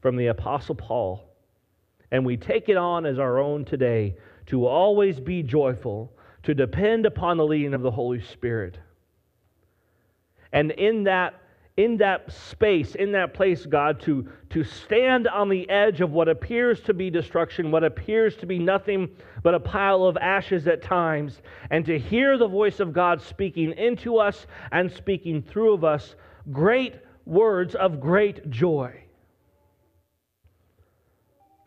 from 0.00 0.16
the 0.16 0.28
Apostle 0.28 0.74
Paul, 0.74 1.28
and 2.10 2.24
we 2.24 2.36
take 2.36 2.68
it 2.68 2.76
on 2.76 3.04
as 3.06 3.18
our 3.18 3.38
own 3.38 3.64
today 3.64 4.16
to 4.46 4.66
always 4.66 5.20
be 5.20 5.42
joyful, 5.42 6.12
to 6.44 6.54
depend 6.54 7.06
upon 7.06 7.36
the 7.36 7.44
leading 7.44 7.74
of 7.74 7.82
the 7.82 7.90
Holy 7.90 8.20
Spirit. 8.20 8.78
And 10.52 10.70
in 10.70 11.04
that 11.04 11.34
in 11.76 11.98
that 11.98 12.32
space, 12.32 12.94
in 12.94 13.12
that 13.12 13.34
place, 13.34 13.66
God, 13.66 14.00
to, 14.00 14.26
to 14.50 14.64
stand 14.64 15.28
on 15.28 15.50
the 15.50 15.68
edge 15.68 16.00
of 16.00 16.10
what 16.10 16.28
appears 16.28 16.80
to 16.82 16.94
be 16.94 17.10
destruction, 17.10 17.70
what 17.70 17.84
appears 17.84 18.34
to 18.36 18.46
be 18.46 18.58
nothing 18.58 19.10
but 19.42 19.54
a 19.54 19.60
pile 19.60 20.04
of 20.04 20.16
ashes 20.16 20.66
at 20.66 20.82
times, 20.82 21.42
and 21.70 21.84
to 21.84 21.98
hear 21.98 22.38
the 22.38 22.48
voice 22.48 22.80
of 22.80 22.94
God 22.94 23.20
speaking 23.20 23.72
into 23.72 24.16
us 24.16 24.46
and 24.72 24.90
speaking 24.90 25.42
through 25.42 25.74
of 25.74 25.84
us 25.84 26.16
great 26.50 26.94
words 27.26 27.74
of 27.74 28.00
great 28.00 28.48
joy. 28.48 29.02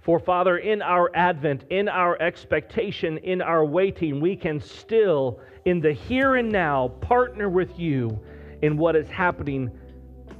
For, 0.02 0.18
Father, 0.18 0.58
in 0.58 0.82
our 0.82 1.12
advent, 1.14 1.66
in 1.70 1.88
our 1.88 2.20
expectation, 2.20 3.20
in 3.20 3.44
our 3.44 3.64
waiting, 3.64 4.20
we 4.20 4.36
can 4.36 4.60
still, 4.60 5.40
in 5.66 5.82
the 5.82 5.92
here 5.92 6.38
and 6.38 6.52
now, 6.52 6.88
partner 6.88 7.48
with 7.48 7.78
you 7.78 8.20
in 8.64 8.76
what 8.76 8.96
is 8.96 9.08
happening 9.08 9.70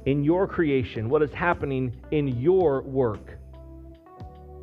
in 0.06 0.24
your 0.24 0.46
creation, 0.46 1.08
what 1.08 1.22
is 1.22 1.32
happening 1.32 1.94
in 2.10 2.28
your 2.40 2.82
work, 2.82 3.36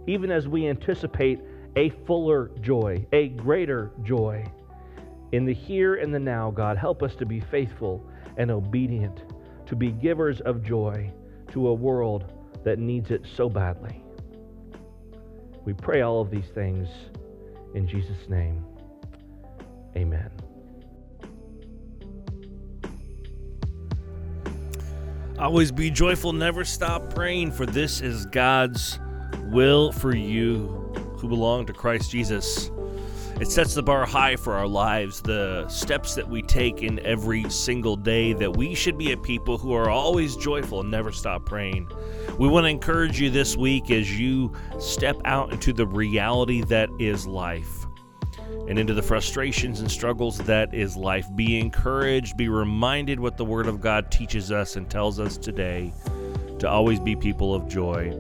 even 0.08 0.32
as 0.32 0.48
we 0.48 0.68
anticipate 0.68 1.40
a 1.76 1.90
fuller 2.06 2.50
joy, 2.62 3.06
a 3.12 3.30
greater 3.30 3.92
joy. 4.04 4.44
In 5.32 5.46
the 5.46 5.54
here 5.54 5.96
and 5.96 6.14
the 6.14 6.20
now, 6.20 6.50
God, 6.52 6.78
help 6.78 7.04
us 7.04 7.16
to 7.16 7.26
be 7.26 7.40
faithful 7.40 8.10
and 8.38 8.50
obedient, 8.50 9.24
to 9.68 9.76
be 9.76 9.92
givers 9.92 10.42
of 10.42 10.64
joy 10.64 11.12
to 11.52 11.68
a 11.68 11.74
world 11.74 12.34
that 12.64 12.80
needs 12.80 13.12
it 13.12 13.26
so 13.36 13.50
badly. 13.50 14.04
We 15.66 15.74
pray 15.74 16.02
all 16.02 16.22
of 16.22 16.32
these 16.32 16.48
things 16.56 16.88
in 17.76 17.88
Jesus' 17.88 18.30
name. 18.30 18.66
Amen. 19.96 20.47
Always 25.40 25.72
be 25.72 25.92
joyful, 25.92 26.34
never 26.34 26.66
stop 26.66 27.14
praying, 27.14 27.52
for 27.52 27.68
this 27.68 28.02
is 28.02 28.26
God's 28.26 29.00
will 29.44 29.92
for 29.92 30.16
you 30.16 30.68
who 31.20 31.28
belong 31.28 31.68
to 31.68 31.74
Christ 31.74 32.10
Jesus. 32.10 32.72
It 33.40 33.48
sets 33.52 33.76
the 33.76 33.84
bar 33.84 34.08
high 34.08 34.36
for 34.36 34.56
our 34.56 34.68
lives, 34.68 35.22
the 35.22 35.68
steps 35.68 36.16
that 36.16 36.28
we 36.28 36.42
take 36.42 36.82
in 36.82 37.00
every 37.06 37.48
single 37.52 37.96
day, 37.96 38.34
that 38.34 38.58
we 38.58 38.74
should 38.74 38.98
be 38.98 39.12
a 39.12 39.18
people 39.18 39.60
who 39.60 39.74
are 39.74 39.92
always 39.92 40.36
joyful 40.36 40.82
and 40.82 40.90
never 40.90 41.12
stop 41.12 41.46
praying. 41.46 41.88
We 42.40 42.48
want 42.48 42.64
to 42.64 42.70
encourage 42.70 43.22
you 43.22 43.30
this 43.30 43.56
week 43.56 43.92
as 43.92 44.20
you 44.20 44.52
step 44.80 45.18
out 45.24 45.54
into 45.54 45.72
the 45.72 45.86
reality 45.86 46.64
that 46.64 46.90
is 47.00 47.28
life 47.28 47.87
and 48.68 48.78
into 48.78 48.93
the 48.93 49.01
frustrations 49.01 49.80
and 49.80 49.89
struggles 49.89 50.38
that 50.39 50.74
is 50.74 50.97
life. 50.97 51.28
Be 51.36 51.59
encouraged, 51.59 52.38
be 52.38 52.49
reminded 52.49 53.20
what 53.20 53.38
the 53.38 53.45
Word 53.45 53.68
of 53.68 53.80
God 53.82 54.11
teaches 54.11 54.51
us 54.51 54.76
and 54.76 54.89
tells 54.89 55.20
us 55.20 55.38
today 55.38 55.93
to 56.59 56.70
always 56.70 56.99
be 56.99 57.15
people 57.15 57.53
of 57.53 57.68
joy. 57.68 58.15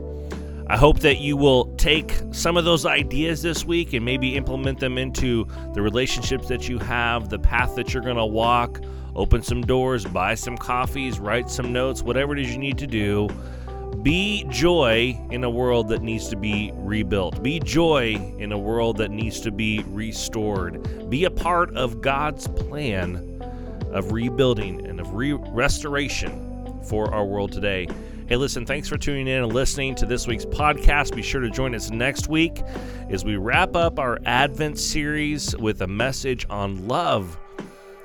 I 0.69 0.75
hope 0.75 0.99
that 0.99 1.19
you 1.19 1.37
will 1.37 1.73
take 1.75 2.13
some 2.31 2.57
of 2.57 2.65
those 2.65 2.85
ideas 2.85 3.41
this 3.41 3.63
week 3.63 3.93
and 3.93 4.03
maybe 4.03 4.35
implement 4.35 4.79
them 4.79 4.97
into 4.97 5.47
the 5.73 5.81
relationships 5.81 6.49
that 6.49 6.67
you 6.67 6.77
have, 6.79 7.29
the 7.29 7.39
path 7.39 7.75
that 7.75 7.93
you're 7.93 8.03
going 8.03 8.17
to 8.17 8.25
walk, 8.25 8.81
open 9.15 9.41
some 9.41 9.61
doors, 9.61 10.05
buy 10.05 10.35
some 10.35 10.57
coffees, 10.57 11.19
write 11.19 11.49
some 11.49 11.71
notes, 11.71 12.03
whatever 12.03 12.33
it 12.33 12.39
is 12.39 12.51
you 12.51 12.57
need 12.57 12.77
to 12.77 12.87
do. 12.87 13.29
Be 14.03 14.45
joy 14.49 15.19
in 15.31 15.43
a 15.43 15.49
world 15.49 15.89
that 15.89 16.01
needs 16.01 16.29
to 16.29 16.35
be 16.35 16.71
rebuilt. 16.75 17.41
Be 17.41 17.59
joy 17.59 18.15
in 18.37 18.51
a 18.51 18.57
world 18.57 18.97
that 18.97 19.11
needs 19.11 19.39
to 19.41 19.51
be 19.51 19.83
restored. 19.87 21.09
Be 21.09 21.25
a 21.25 21.31
part 21.31 21.75
of 21.75 21.99
God's 22.01 22.47
plan 22.47 23.41
of 23.91 24.11
rebuilding 24.11 24.85
and 24.85 24.99
of 24.99 25.13
re- 25.13 25.33
restoration 25.33 26.79
for 26.83 27.13
our 27.13 27.25
world 27.25 27.51
today. 27.51 27.87
Hey, 28.27 28.35
listen, 28.35 28.65
thanks 28.65 28.87
for 28.87 28.97
tuning 28.97 29.27
in 29.27 29.43
and 29.43 29.53
listening 29.53 29.95
to 29.95 30.05
this 30.05 30.27
week's 30.27 30.45
podcast. 30.45 31.15
Be 31.15 31.21
sure 31.21 31.41
to 31.41 31.49
join 31.49 31.73
us 31.73 31.89
next 31.89 32.27
week 32.27 32.61
as 33.09 33.25
we 33.25 33.35
wrap 33.35 33.75
up 33.75 33.99
our 33.99 34.19
Advent 34.25 34.77
series 34.77 35.55
with 35.57 35.81
a 35.81 35.87
message 35.87 36.45
on 36.49 36.87
love. 36.87 37.37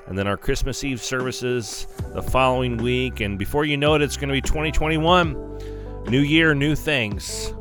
And 0.07 0.17
then 0.17 0.27
our 0.27 0.37
Christmas 0.37 0.83
Eve 0.83 1.01
services 1.01 1.87
the 2.13 2.21
following 2.21 2.77
week. 2.77 3.19
And 3.19 3.37
before 3.37 3.63
you 3.63 3.77
know 3.77 3.95
it, 3.95 4.01
it's 4.01 4.17
going 4.17 4.29
to 4.29 4.33
be 4.33 4.41
2021. 4.41 5.72
New 6.09 6.21
year, 6.21 6.53
new 6.53 6.75
things. 6.75 7.53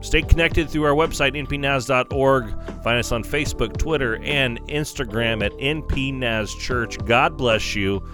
Stay 0.00 0.22
connected 0.22 0.70
through 0.70 0.84
our 0.84 0.94
website, 0.94 1.34
npnaz.org. 1.34 2.50
Find 2.82 2.98
us 2.98 3.12
on 3.12 3.24
Facebook, 3.24 3.76
Twitter, 3.76 4.16
and 4.22 4.60
Instagram 4.68 5.44
at 5.44 5.52
npnaz 5.52 6.58
church. 6.58 6.98
God 7.04 7.36
bless 7.36 7.74
you. 7.74 8.06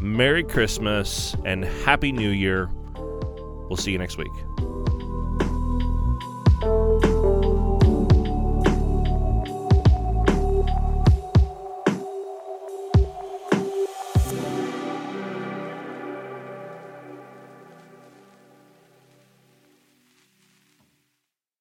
Merry 0.00 0.44
Christmas 0.44 1.36
and 1.44 1.64
Happy 1.64 2.12
New 2.12 2.30
Year. 2.30 2.70
We'll 3.68 3.76
see 3.76 3.92
you 3.92 3.98
next 3.98 4.16
week. 4.18 4.32